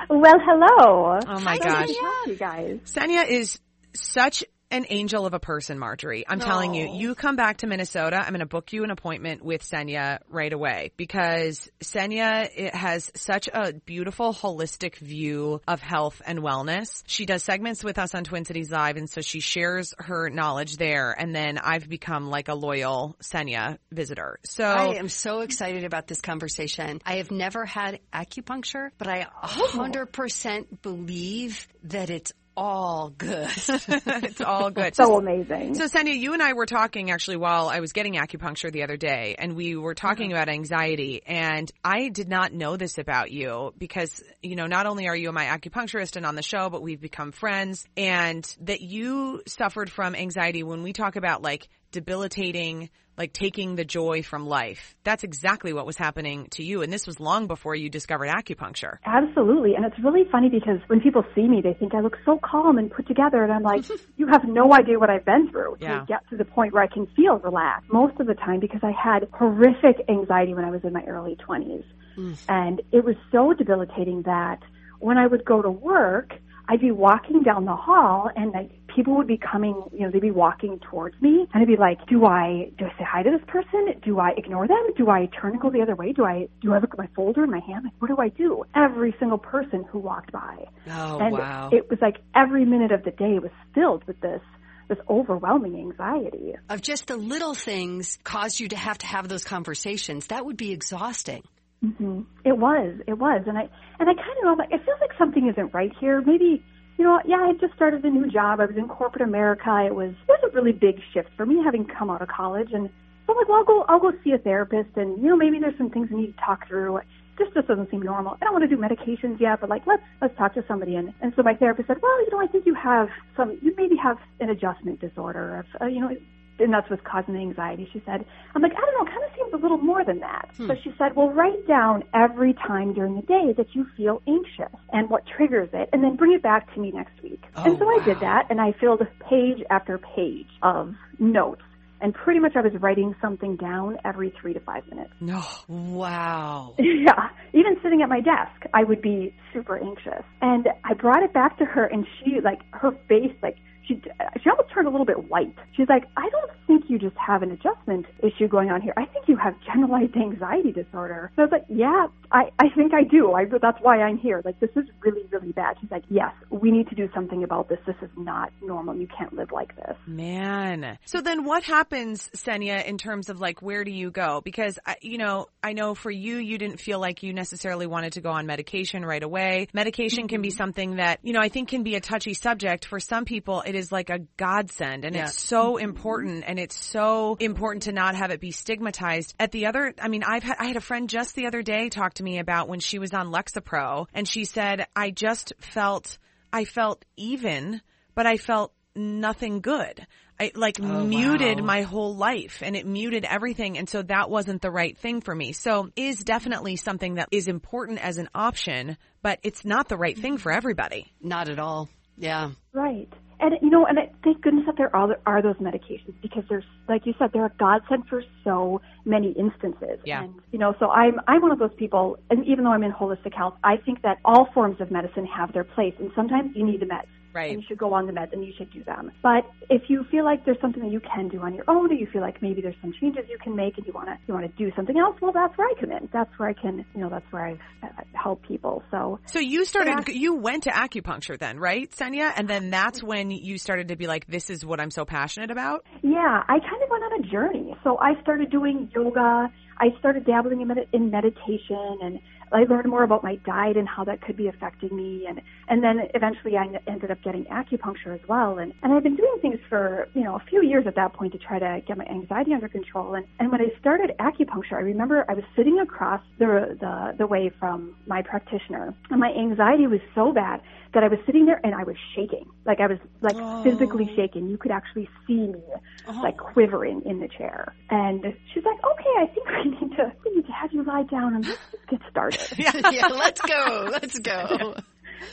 Well, 0.09 0.39
hello. 0.45 1.19
Oh 1.27 1.41
my 1.41 1.59
gosh. 1.59 1.89
You 2.27 2.37
guys. 2.37 2.79
Senya 2.85 3.29
is 3.29 3.59
such 3.95 4.45
an 4.71 4.87
angel 4.89 5.27
of 5.27 5.35
a 5.35 5.39
person, 5.39 5.79
Marjorie. 5.79 6.25
I'm 6.29 6.41
telling 6.41 6.75
you, 6.75 6.89
you 6.93 7.15
come 7.15 7.37
back 7.37 7.59
to 7.59 7.67
Minnesota. 7.67 8.17
I'm 8.17 8.31
going 8.31 8.41
to 8.41 8.47
book 8.47 8.73
you 8.73 8.85
an 8.85 8.91
appointment 8.91 9.45
with 9.45 9.63
Senya 9.63 10.19
right 10.29 10.53
away 10.53 10.93
because 10.97 11.69
Senya 11.83 12.49
it 12.55 12.75
has 12.75 13.11
such 13.15 13.49
a 13.53 13.73
beautiful, 13.73 14.35
holistic 14.35 14.97
view 14.97 15.61
of 15.69 15.81
health 15.81 16.21
and 16.27 16.41
wellness. 16.41 17.03
She 17.07 17.27
does 17.27 17.45
segments 17.45 17.85
with 17.85 17.99
us 17.99 18.15
on 18.15 18.25
Twin 18.25 18.45
Cities 18.45 18.71
Live, 18.71 18.97
and 18.97 19.09
so 19.09 19.21
she 19.21 19.41
shares 19.41 19.95
her 19.99 20.31
knowledge 20.31 20.77
there. 20.77 21.13
And 21.13 21.35
then 21.35 21.59
I've 21.59 21.89
become 21.89 22.29
like 22.29 22.49
a 22.49 22.55
loyal 22.55 23.17
Senya 23.23 23.79
visitor. 23.93 24.39
So 24.45 24.65
I 24.65 24.95
am 24.95 25.09
so 25.09 25.41
excited 25.41 25.85
about 25.85 26.09
this 26.09 26.21
conversation. 26.21 27.01
I 27.07 27.17
have 27.17 27.31
never 27.31 27.65
had 27.65 28.01
acupuncture, 28.13 28.91
but 28.99 29.07
I 29.07 29.27
100% 29.45 30.83
believe 30.83 31.69
that 31.85 32.11
it's 32.11 32.33
all 32.57 33.11
good. 33.11 33.51
it's 33.69 34.41
all 34.41 34.71
good. 34.71 34.97
So 34.97 35.19
amazing. 35.19 35.75
So, 35.75 35.87
Senya, 35.87 36.19
you 36.19 36.33
and 36.33 36.43
I 36.43 36.55
were 36.55 36.67
talking 36.67 37.11
actually 37.11 37.37
while 37.37 37.69
I 37.69 37.81
was 37.81 37.93
getting 37.93 38.15
acupuncture 38.15 38.73
the 38.73 38.83
other 38.83 38.97
day, 38.97 39.37
and 39.39 39.55
we 39.55 39.77
were 39.77 39.95
talking 39.95 40.31
mm-hmm. 40.31 40.37
about 40.37 40.49
anxiety. 40.49 41.23
And 41.27 41.71
I 41.85 42.09
did 42.09 42.29
not 42.29 42.53
know 42.53 42.77
this 42.77 42.99
about 42.99 43.31
you 43.31 43.75
because, 43.77 44.23
you 44.43 44.57
know, 44.57 44.67
not 44.67 44.87
only 44.87 45.07
are 45.09 45.17
you 45.17 45.31
my 45.33 45.47
acupuncturist 45.47 46.17
and 46.17 46.25
on 46.25 46.35
the 46.35 46.43
show, 46.43 46.71
but 46.71 46.83
we've 46.83 47.01
become 47.01 47.33
friends, 47.33 47.85
and 47.97 48.45
that 48.61 48.81
you 48.81 49.43
suffered 49.47 49.91
from 49.91 50.15
anxiety 50.15 50.63
when 50.63 50.83
we 50.83 50.93
talk 50.93 51.17
about 51.17 51.43
like 51.43 51.69
debilitating, 51.93 52.91
like 53.19 53.33
taking 53.33 53.77
the 53.77 53.85
joy 53.85 54.23
from 54.23 54.47
life. 54.47 54.95
That's 55.05 55.25
exactly 55.25 55.73
what 55.73 55.87
was 55.87 55.97
happening 55.97 56.49
to 56.53 56.63
you. 56.63 56.83
And 56.83 56.93
this 56.93 57.07
was 57.07 57.19
long 57.19 57.47
before 57.47 57.75
you 57.75 57.89
discovered 57.89 58.29
acupuncture. 58.29 58.99
Absolutely. 59.05 59.75
And 59.75 59.85
it's 59.85 59.99
really 60.03 60.25
funny 60.31 60.49
because 60.49 60.79
when 60.89 61.01
people 61.01 61.25
see 61.35 61.49
me, 61.49 61.61
they 61.63 61.75
think 61.75 61.95
I 61.95 62.01
look 62.01 62.17
so 62.25 62.39
calm 62.43 62.79
and 62.79 62.91
put 62.91 63.07
together. 63.07 63.43
And 63.43 63.53
I'm 63.53 63.63
like, 63.63 63.85
you 64.17 64.27
have 64.29 64.45
no 64.45 64.73
idea 64.75 64.99
what 64.99 65.11
I've 65.11 65.25
been 65.25 65.51
through 65.51 65.77
Yeah. 65.81 66.01
to 66.01 66.07
get 66.07 66.29
to 66.31 66.37
the 66.37 66.45
point 66.45 66.73
where 66.75 66.83
I 66.83 66.89
can 66.89 67.07
feel 67.17 67.39
relaxed 67.39 67.93
most 67.93 68.21
of 68.21 68.27
the 68.27 68.35
time 68.35 68.61
because 68.61 68.81
I 68.83 68.93
had 68.93 69.29
horrific 69.33 70.05
anxiety 70.09 70.55
when 70.55 70.65
I 70.65 70.71
was 70.71 70.83
in 70.85 70.93
my 70.93 71.05
early 71.05 71.37
20s. 71.37 71.85
Mm. 72.19 72.37
And 72.49 72.83
it 72.93 73.05
was 73.05 73.17
so 73.33 73.53
debilitating 73.53 74.23
that 74.23 74.61
when 75.01 75.19
I 75.19 75.27
would 75.27 75.45
go 75.45 75.63
to 75.63 75.71
work, 75.71 76.33
I'd 76.69 76.81
be 76.81 76.91
walking 76.91 77.43
down 77.43 77.65
the 77.65 77.77
hall 77.77 78.31
and 78.35 78.53
like 78.53 78.71
people 78.97 79.15
would 79.15 79.27
be 79.27 79.39
coming, 79.39 79.85
you 79.93 80.01
know, 80.01 80.11
they'd 80.11 80.23
be 80.23 80.31
walking 80.31 80.81
towards 80.91 81.21
me 81.21 81.47
and 81.53 81.63
I'd 81.63 81.69
be 81.69 81.77
like, 81.77 81.99
do 82.09 82.25
I, 82.25 82.71
do 82.79 82.87
I 82.87 82.99
say 82.99 83.05
hi 83.07 83.23
to 83.23 83.31
this 83.31 83.47
person? 83.47 84.01
Do 84.03 84.19
I 84.19 84.31
ignore 84.37 84.67
them? 84.67 84.83
Do 84.97 85.11
I 85.11 85.29
turn 85.39 85.53
and 85.53 85.61
go 85.61 85.71
the 85.71 85.83
other 85.83 85.95
way? 85.95 86.13
Do 86.13 86.25
I, 86.25 86.49
do 86.63 86.73
I 86.73 86.79
look 86.79 86.93
at 86.93 86.99
my 86.99 87.09
folder 87.15 87.45
in 87.45 87.51
my 87.51 87.61
hand? 87.61 87.85
Like, 87.85 87.93
what 88.01 88.09
do 88.09 88.17
I 88.19 88.31
do? 88.31 88.65
Every 88.75 89.15
single 89.21 89.39
person 89.39 89.85
who 89.91 89.99
walked 89.99 90.33
by. 90.33 90.65
Oh, 90.91 91.19
and 91.21 91.33
wow. 91.33 91.69
it 91.73 91.91
was 91.91 91.99
like 92.01 92.17
every 92.35 92.65
minute 92.65 92.91
of 92.91 93.05
the 93.05 93.11
day 93.11 93.39
was 93.39 93.53
filled 93.75 94.05
with 94.07 94.19
this, 94.23 94.41
this 94.89 94.99
overwhelming 95.11 95.77
anxiety. 95.79 96.55
of 96.71 96.81
just 96.81 97.07
the 97.07 97.17
little 97.17 97.55
things 97.55 98.19
caused 98.25 98.59
you 98.59 98.69
to 98.69 98.77
have 98.77 98.97
to 98.99 99.07
have 99.07 99.29
those 99.29 99.45
conversations. 99.45 100.29
That 100.29 100.47
would 100.47 100.57
be 100.57 100.73
exhausting. 100.73 101.43
hmm 101.83 102.23
It 102.45 102.57
was, 102.57 102.99
it 103.07 103.19
was, 103.19 103.43
and 103.47 103.59
I 103.59 103.69
and 103.99 104.11
I 104.11 104.15
kind 104.15 104.39
of 104.39 104.45
know 104.45 104.55
like 104.55 104.71
it 104.71 104.81
feels 104.85 105.01
like 105.01 105.11
something 105.19 105.49
isn't 105.49 105.75
right 105.75 105.93
here. 106.01 106.21
Maybe 106.21 106.63
you 106.99 107.05
know, 107.05 107.21
yeah, 107.27 107.37
I 107.37 107.53
just 107.61 107.75
started 107.75 108.05
a 108.05 108.11
new 108.11 108.31
job. 108.31 108.61
I 108.61 108.67
was 108.67 108.77
in 108.77 108.89
corporate 108.89 109.23
America. 109.23 109.85
It 109.87 109.95
was 109.95 110.11
it 110.11 110.29
was 110.29 110.51
a 110.51 110.55
really 110.55 110.73
big 110.73 111.01
shift 111.13 111.29
for 111.37 111.45
me 111.45 111.63
having 111.63 111.87
come 111.87 112.11
out 112.11 112.23
of 112.23 112.29
college, 112.29 112.71
and 112.73 112.89
so 113.27 113.33
I'm 113.33 113.37
like, 113.39 113.49
well, 113.49 113.59
I'll 113.59 113.65
go 113.65 113.85
I'll 113.89 114.01
go 114.01 114.13
see 114.25 114.33
a 114.33 114.39
therapist, 114.39 114.97
and 114.97 115.21
you 115.23 115.29
know, 115.29 115.37
maybe 115.37 115.59
there's 115.59 115.77
some 115.77 115.91
things 115.91 116.09
I 116.11 116.17
need 116.17 116.37
to 116.37 116.43
talk 116.45 116.67
through. 116.69 117.01
This 117.39 117.49
just 117.53 117.69
doesn't 117.69 117.91
seem 117.91 118.01
normal. 118.01 118.39
I 118.41 118.45
don't 118.45 118.55
want 118.55 118.69
to 118.69 118.75
do 118.75 118.81
medications 118.81 119.39
yet, 119.39 119.61
but 119.61 119.69
like 119.69 119.87
let's 119.87 120.03
let's 120.23 120.37
talk 120.39 120.55
to 120.55 120.65
somebody. 120.67 120.97
And 120.97 121.13
and 121.21 121.33
so 121.37 121.43
my 121.43 121.55
therapist 121.55 121.89
said, 121.89 121.99
well, 122.01 122.25
you 122.25 122.31
know, 122.31 122.41
I 122.41 122.47
think 122.47 122.65
you 122.65 122.75
have 122.75 123.09
some, 123.37 123.59
you 123.61 123.75
maybe 123.77 123.97
have 123.97 124.17
an 124.41 124.49
adjustment 124.49 125.01
disorder. 125.01 125.59
Of, 125.59 125.67
uh, 125.83 125.87
you 125.87 126.01
know, 126.01 126.11
and 126.59 126.73
that's 126.73 126.89
what's 126.91 127.03
causing 127.05 127.35
the 127.35 127.41
anxiety. 127.41 127.89
She 127.93 128.03
said, 128.07 128.25
I'm 128.55 128.63
like, 128.63 128.73
I 128.73 128.81
don't 128.81 128.95
know, 128.99 129.11
it 129.11 129.15
kind 129.15 129.25
of 129.25 129.31
seems 129.37 129.53
a 129.53 129.57
little 129.57 129.79
more 129.79 130.05
than 130.05 130.21
that. 130.21 130.51
So 130.57 130.67
hmm. 130.67 130.73
she 130.83 130.95
said, 130.99 131.15
well, 131.15 131.31
write 131.31 131.67
down 131.67 132.05
every 132.15 132.55
time 132.55 132.95
during 132.95 133.17
the 133.17 133.23
day 133.23 133.53
that 133.57 133.75
you 133.75 133.87
feel 133.97 134.23
anxious 134.27 134.75
and 134.93 135.11
what 135.11 135.25
triggers 135.27 135.69
it, 135.73 135.89
and 135.93 136.03
then 136.03 136.17
bring 136.17 136.33
it 136.33 136.43
back 136.43 136.73
to 136.75 136.81
me 136.81 136.91
next 136.93 137.23
week. 137.23 137.43
and 137.57 137.77
oh, 137.77 137.79
so 137.79 137.89
I 137.89 138.05
did 138.05 138.21
that, 138.21 138.47
and 138.51 138.61
I 138.61 138.73
filled 138.81 139.03
page 139.29 139.63
after 139.71 139.99
page 139.99 140.49
of 140.63 140.95
notes. 141.19 141.63
And 141.99 142.13
pretty 142.13 142.41
much 142.41 142.53
I 142.57 142.61
was 142.61 142.73
writing 142.81 143.15
something 143.23 143.57
down 143.57 143.97
every 144.05 144.33
three 144.41 144.53
to 144.53 144.61
five 144.61 144.87
minutes. 144.89 145.13
No. 145.21 145.43
Wow. 145.67 146.75
yeah, 146.79 147.31
even 147.55 147.79
sitting 147.83 148.03
at 148.03 148.09
my 148.11 148.21
desk, 148.21 148.67
I 148.75 148.85
would 148.85 149.01
be 149.01 149.35
super 149.55 149.79
anxious. 149.79 150.23
And 150.43 150.69
I 150.85 150.93
brought 150.93 151.23
it 151.23 151.33
back 151.33 151.57
to 151.59 151.65
her, 151.65 151.87
and 151.87 152.07
she 152.19 152.41
like 152.43 152.61
her 152.73 152.93
face 153.09 153.33
like 153.43 153.57
she 153.87 154.01
she 154.43 154.51
almost 154.51 154.71
turned 154.73 154.87
a 154.87 154.91
little 154.91 155.07
bit 155.07 155.31
white. 155.31 155.55
She's 155.77 155.89
like, 155.89 156.05
I 156.17 156.29
don't 156.29 156.51
think 156.67 156.85
you 156.89 156.99
just 156.99 157.17
have 157.17 157.43
an 157.43 157.51
adjustment 157.51 158.07
issue 158.21 158.49
going 158.49 158.71
on 158.71 158.81
here. 158.81 158.93
I 158.97 159.07
think 159.07 159.29
you 159.29 159.37
have 159.37 159.55
generalized 159.65 160.17
anxiety 160.17 160.73
disorder. 160.73 161.31
So 161.37 161.43
I 161.43 161.45
was 161.45 161.53
like, 161.53 161.67
yeah, 161.69 162.07
I 162.33 162.51
I 162.59 162.69
think 162.75 162.93
I 162.95 163.05
do. 163.05 163.33
I 163.33 163.45
that's 163.45 163.79
why 163.83 164.01
I'm 164.03 164.19
here. 164.19 164.43
Like 164.45 164.59
this 164.61 164.71
is 164.77 164.85
really 165.01 165.23
really 165.31 165.53
bad. 165.53 165.77
She's 165.81 165.91
like, 165.91 166.05
yes, 166.09 166.33
we 166.51 166.71
need 166.71 166.89
to 166.89 166.95
do 166.95 167.09
something 167.15 167.45
about 167.45 167.69
this. 167.69 167.79
This 167.87 167.97
is 168.03 168.11
not 168.17 168.51
normal. 168.63 168.97
You 168.97 169.07
can't 169.07 169.33
live 169.35 169.53
like 169.53 169.75
this. 169.77 169.97
Man. 170.07 170.99
So 171.05 171.21
then 171.21 171.45
what 171.45 171.63
happens, 171.63 172.29
Senya, 172.35 172.85
in 172.85 172.99
terms 172.99 173.29
of 173.29 173.41
like 173.41 173.63
where 173.63 173.85
do 173.85 173.93
you 173.93 174.11
go? 174.11 174.41
Because 174.45 174.79
you 175.01 175.19
know, 175.19 175.47
I 175.63 175.73
know 175.73 175.95
for 175.95 176.11
you 176.11 176.37
you 176.37 176.59
didn't 176.59 176.81
feel 176.81 176.99
like 176.99 177.23
you 177.23 177.33
necessarily 177.33 177.87
wanted 177.87 178.15
to 178.15 178.21
go 178.21 178.31
on 178.31 178.47
medication 178.47 179.05
right 179.05 179.23
away. 179.23 179.69
Medication 179.73 180.29
can 180.29 180.43
be 180.43 180.49
mm-hmm. 180.49 180.57
something 180.57 180.97
that, 180.97 181.21
you 181.23 181.33
know, 181.33 181.41
I 181.41 181.49
think 181.49 181.69
can 181.69 181.83
be 181.83 181.95
a 181.95 182.01
touchy 182.01 182.35
subject 182.35 182.87
for 182.87 182.99
some 182.99 183.25
people. 183.25 183.63
It 183.65 183.75
is 183.77 183.93
like 183.93 184.11
a 184.11 184.21
godsend 184.37 185.05
and 185.05 185.15
yeah. 185.15 185.25
it's 185.25 185.41
so 185.41 185.77
important 185.77 186.45
and 186.47 186.59
it's 186.59 186.77
so 186.77 187.37
important 187.39 187.85
to 187.85 187.93
not 187.93 188.15
have 188.15 188.31
it 188.31 188.41
be 188.41 188.51
stigmatized. 188.51 189.35
At 189.39 189.53
the 189.53 189.67
other, 189.67 189.95
I 190.01 190.09
mean, 190.09 190.25
I've 190.25 190.43
had, 190.43 190.57
I 190.59 190.67
had 190.67 190.77
a 190.77 190.81
friend 190.81 191.09
just 191.09 191.35
the 191.35 191.47
other 191.47 191.63
day 191.63 191.89
talk 191.89 192.15
to 192.15 192.23
me 192.23 192.39
about 192.39 192.69
when 192.69 192.81
she 192.81 192.99
was 192.99 193.15
on 193.15 193.29
Lexapro 193.29 194.07
and 194.13 194.27
she 194.27 194.45
said, 194.45 194.87
I 194.97 195.11
just 195.11 195.53
felt, 195.59 196.19
I 196.53 196.65
felt 196.65 197.05
even, 197.17 197.81
but 198.15 198.27
I 198.27 198.37
felt 198.37 198.73
nothing 198.95 199.61
good. 199.61 200.07
I 200.39 200.53
like 200.55 200.79
oh, 200.81 201.05
muted 201.05 201.61
wow. 201.61 201.67
my 201.67 201.83
whole 201.83 202.15
life 202.15 202.63
and 202.63 202.77
it 202.77 202.87
muted 202.87 203.25
everything. 203.25 203.79
And 203.79 203.89
so 203.89 204.03
that 204.03 204.29
wasn't 204.29 204.61
the 204.61 204.71
right 204.71 204.97
thing 204.97 205.21
for 205.21 205.35
me. 205.35 205.53
So 205.53 205.91
is 205.97 206.19
definitely 206.19 206.77
something 206.77 207.15
that 207.15 207.29
is 207.31 207.49
important 207.49 208.05
as 208.05 208.19
an 208.19 208.29
option, 208.35 208.99
but 209.23 209.39
it's 209.43 209.65
not 209.65 209.89
the 209.89 209.97
right 209.97 210.17
thing 210.17 210.37
for 210.37 210.53
everybody. 210.53 211.13
Not 211.23 211.49
at 211.49 211.59
all. 211.59 211.89
Yeah. 212.19 212.51
Right. 212.73 213.09
And 213.39 213.55
you 213.61 213.71
know, 213.71 213.87
and 213.87 213.99
I, 213.99 214.11
thank 214.25 214.43
goodness 214.43 214.65
that 214.67 214.77
there 214.77 214.95
are, 214.95 215.19
are 215.27 215.43
those 215.43 215.57
medications 215.57 216.15
because 216.23 216.45
there's, 216.49 216.65
like 216.89 217.05
you 217.05 217.15
said, 217.19 217.31
they're 217.33 217.47
a 217.47 217.53
godsend 217.59 218.07
for 218.09 218.23
so 218.45 218.81
many 219.05 219.33
instances. 219.33 219.99
Yeah. 220.05 220.23
And 220.23 220.35
you 220.53 220.59
know, 220.59 220.75
so 220.79 220.91
I'm 220.91 221.21
I'm 221.27 221.43
one 221.43 221.53
of 221.53 221.59
those 221.59 221.75
people, 221.77 222.19
and 222.31 222.47
even 222.47 222.65
though 222.65 222.73
I'm 222.73 222.83
in 222.83 222.93
holistic 222.93 223.35
health, 223.35 223.55
I 223.63 223.77
think 223.77 224.03
that 224.03 224.19
all 224.25 224.49
forms 224.55 224.81
of 224.81 224.91
medicine 224.91 225.27
have 225.27 225.53
their 225.53 225.65
place, 225.65 225.95
and 225.99 226.11
sometimes 226.15 226.57
you 226.57 226.65
need 226.65 226.81
the 226.81 226.87
meds. 226.87 227.07
Right. 227.37 227.53
And 227.53 227.61
you 227.61 227.67
should 227.69 227.77
go 227.77 227.93
on 227.93 228.07
the 228.07 228.13
meds 228.13 228.33
and 228.33 228.43
you 228.43 228.55
should 228.57 228.73
do 228.73 228.83
them. 228.83 229.13
But 229.23 229.45
if 229.69 229.83
you 229.89 230.05
feel 230.11 230.25
like 230.25 230.47
there's 230.47 230.61
something 230.63 230.83
that 230.83 230.91
you 230.91 231.01
can 231.01 231.29
do 231.29 231.41
on 231.41 231.55
your 231.55 231.65
own, 231.69 231.93
or 231.93 231.95
you 231.95 232.09
feel 232.11 232.23
like 232.23 232.41
maybe 232.41 232.63
there's 232.63 232.81
some 232.81 232.95
changes 232.99 233.25
you 233.29 233.37
can 233.45 233.55
make 233.55 233.77
and 233.77 233.87
you 233.87 233.93
want 233.93 234.09
to 234.09 234.17
you 234.27 234.33
want 234.33 234.47
to 234.47 234.53
do 234.57 234.75
something 234.75 234.97
else, 234.97 235.17
well, 235.21 235.33
that's 235.33 235.57
where 235.59 235.69
I 235.69 235.75
come 235.79 235.93
in. 235.93 236.09
That's 236.15 236.31
where 236.39 236.49
I 236.49 236.55
can, 236.55 236.85
you 236.95 237.01
know, 237.03 237.11
that's 237.11 237.31
where 237.31 237.47
I've 237.47 237.61
uh, 237.83 237.89
helped 238.15 238.49
people. 238.49 238.83
So. 238.91 239.21
So 239.27 239.39
you 239.39 239.67
started, 239.67 240.09
yeah. 240.09 240.15
you 240.15 240.35
went 240.35 240.63
to 240.63 240.71
acupuncture 240.71 241.39
then, 241.39 241.59
right, 241.59 241.91
Senya? 241.91 242.33
And 242.35 242.49
then 242.49 242.71
that's 242.71 243.03
when 243.03 243.31
you 243.31 243.59
started 243.59 243.89
to 243.89 243.97
be 243.97 244.07
like, 244.07 244.27
this 244.27 244.49
is 244.49 244.65
what 244.65 244.81
I'm 244.81 244.91
so 244.91 245.05
passionate 245.05 245.51
about. 245.51 245.85
Yeah, 246.03 246.43
I 246.49 246.59
kind 246.59 246.83
of 246.83 246.89
went 246.91 247.05
on 247.05 247.25
a 247.25 247.31
journey. 247.31 247.77
So 247.85 247.99
I 247.99 248.21
started 248.23 248.51
doing 248.51 248.91
yoga. 248.95 249.49
I 249.79 249.89
started 249.99 250.25
dabbling 250.25 250.63
in, 250.63 250.69
med- 250.69 250.89
in 250.95 251.11
meditation 251.11 251.99
and 252.01 252.19
I 252.53 252.65
learned 252.65 252.89
more 252.89 253.03
about 253.03 253.23
my 253.23 253.37
diet 253.37 253.77
and 253.77 253.89
how 253.89 254.05
that 254.05 254.21
could 254.23 254.37
be 254.37 254.49
affecting 254.49 254.95
me, 254.95 255.27
and 255.29 255.41
and 255.69 255.83
then 255.83 256.09
eventually 256.15 256.57
I 256.57 256.67
ended 256.87 257.11
up 257.11 257.23
getting 257.23 257.45
acupuncture 257.47 258.15
as 258.15 258.27
well, 258.29 258.59
and 258.59 258.73
and 258.83 258.93
I've 258.93 259.03
been 259.03 259.17
doing 259.17 259.39
things 259.43 259.59
for 259.69 260.09
you 260.15 260.25
know 260.25 260.37
a 260.37 260.43
few 260.49 260.63
years 260.63 260.87
at 260.87 260.95
that 260.97 261.13
point 261.13 261.33
to 261.33 261.39
try 261.39 261.59
to 261.59 261.83
get 261.87 261.99
my 261.99 262.05
anxiety 262.05 262.55
under 262.55 262.69
control, 262.69 263.15
and 263.15 263.27
and 263.39 263.51
when 263.51 263.61
I 263.61 263.69
started 263.81 264.13
acupuncture, 264.19 264.75
I 264.75 264.81
remember 264.81 265.25
I 265.29 265.35
was 265.35 265.45
sitting 265.57 265.79
across 265.79 266.23
the 266.39 266.77
the 266.79 267.15
the 267.19 267.27
way 267.27 267.51
from 267.59 267.97
my 268.07 268.23
practitioner, 268.23 268.95
and 269.11 269.21
my 269.21 269.33
anxiety 269.33 269.87
was 269.87 270.01
so 270.15 270.33
bad 270.33 270.61
that 270.95 271.05
I 271.05 271.09
was 271.09 271.19
sitting 271.27 271.45
there 271.45 271.61
and 271.63 271.75
I 271.75 271.85
was 271.85 271.97
shaking, 272.15 272.47
like 272.65 272.81
I 272.81 272.87
was 272.87 272.99
like 273.21 273.37
oh. 273.37 273.63
physically 273.63 274.11
shaking. 274.17 274.49
You 274.49 274.57
could 274.57 274.71
actually 274.71 275.09
see 275.27 275.47
me 275.47 275.63
oh. 276.09 276.21
like 276.23 276.39
quivering 276.39 277.03
in 277.05 277.21
the 277.21 277.29
chair, 277.29 277.75
and 277.91 278.25
she's 278.53 278.65
like, 278.65 278.79
"Okay, 278.83 279.15
I 279.19 279.27
think 279.27 279.47
we 279.49 279.71
need 279.71 279.97
to 279.97 280.13
we 280.25 280.37
need 280.37 280.47
to 280.47 280.53
have 280.53 280.73
you 280.73 280.83
lie 280.85 281.03
down 281.03 281.35
and 281.35 281.45
let's 281.47 281.61
just 281.71 281.87
get 281.89 282.01
started." 282.11 282.36
yeah. 282.59 282.91
yeah, 282.91 283.07
let's 283.09 283.41
go. 283.41 283.89
Let's 283.91 284.19
go. 284.19 284.77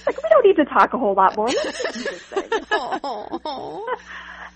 Like 0.05 0.21
we 0.21 0.29
don't 0.29 0.45
need 0.45 0.55
to 0.57 0.65
talk 0.65 0.93
a 0.93 0.97
whole 0.97 1.13
lot 1.13 1.35
more. 1.37 1.47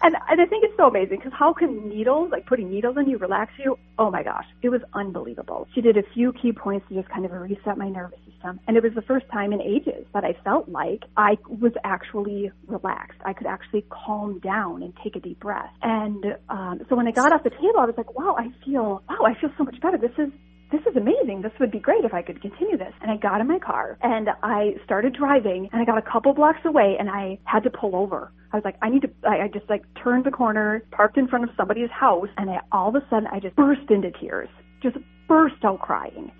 and 0.01 0.15
and 0.29 0.41
I 0.41 0.45
think 0.45 0.63
it's 0.63 0.75
so 0.77 0.87
amazing 0.87 1.17
because 1.17 1.33
how 1.37 1.53
can 1.53 1.89
needles, 1.89 2.31
like 2.31 2.45
putting 2.45 2.69
needles 2.69 2.97
in 2.97 3.09
you, 3.09 3.17
relax 3.17 3.51
you? 3.57 3.77
Oh 3.97 4.11
my 4.11 4.23
gosh, 4.23 4.45
it 4.61 4.69
was 4.69 4.81
unbelievable. 4.93 5.67
She 5.73 5.81
did 5.81 5.97
a 5.97 6.03
few 6.13 6.33
key 6.33 6.51
points 6.51 6.87
to 6.89 6.95
just 6.95 7.09
kind 7.09 7.25
of 7.25 7.31
reset 7.31 7.77
my 7.77 7.89
nervous 7.89 8.19
system, 8.29 8.59
and 8.67 8.77
it 8.77 8.83
was 8.83 8.93
the 8.93 9.01
first 9.01 9.25
time 9.31 9.53
in 9.53 9.61
ages 9.61 10.05
that 10.13 10.23
I 10.23 10.33
felt 10.43 10.69
like 10.69 11.03
I 11.15 11.37
was 11.47 11.73
actually 11.83 12.51
relaxed. 12.67 13.19
I 13.25 13.33
could 13.33 13.47
actually 13.47 13.85
calm 13.89 14.39
down 14.39 14.83
and 14.83 14.93
take 15.03 15.15
a 15.15 15.19
deep 15.19 15.39
breath. 15.39 15.71
And 15.81 16.25
um, 16.49 16.81
so 16.89 16.95
when 16.95 17.07
I 17.07 17.11
got 17.11 17.31
off 17.31 17.43
the 17.43 17.51
table, 17.51 17.79
I 17.79 17.85
was 17.85 17.95
like, 17.97 18.13
wow, 18.15 18.35
I 18.37 18.49
feel 18.65 19.03
wow, 19.09 19.25
I 19.25 19.39
feel 19.39 19.51
so 19.57 19.63
much 19.63 19.79
better. 19.81 19.97
This 19.97 20.17
is 20.17 20.31
this 20.71 20.81
is 20.81 20.95
amazing. 20.95 21.41
This 21.41 21.53
would 21.59 21.71
be 21.71 21.79
great 21.79 22.03
if 22.03 22.13
I 22.13 22.21
could 22.21 22.41
continue 22.41 22.77
this. 22.77 22.93
And 23.01 23.09
I 23.11 23.17
got 23.17 23.39
in 23.39 23.47
my 23.47 23.59
car 23.59 23.97
and 24.01 24.29
I 24.43 24.75
started 24.83 25.13
driving 25.13 25.69
and 25.71 25.81
I 25.81 25.85
got 25.85 25.97
a 25.97 26.01
couple 26.01 26.33
blocks 26.33 26.59
away 26.65 26.97
and 26.99 27.09
I 27.09 27.39
had 27.45 27.63
to 27.63 27.69
pull 27.69 27.95
over. 27.95 28.31
I 28.51 28.57
was 28.57 28.65
like, 28.65 28.75
I 28.81 28.89
need 28.89 29.01
to, 29.03 29.09
I, 29.27 29.43
I 29.43 29.47
just 29.47 29.69
like 29.69 29.83
turned 30.01 30.25
the 30.25 30.31
corner, 30.31 30.83
parked 30.91 31.17
in 31.17 31.27
front 31.27 31.45
of 31.45 31.51
somebody's 31.55 31.89
house 31.89 32.27
and 32.37 32.49
I, 32.49 32.59
all 32.71 32.89
of 32.89 32.95
a 32.95 33.05
sudden 33.09 33.27
I 33.31 33.39
just 33.39 33.55
burst 33.55 33.89
into 33.89 34.11
tears, 34.11 34.49
just 34.83 34.97
burst 35.27 35.63
out 35.63 35.79
crying. 35.79 36.31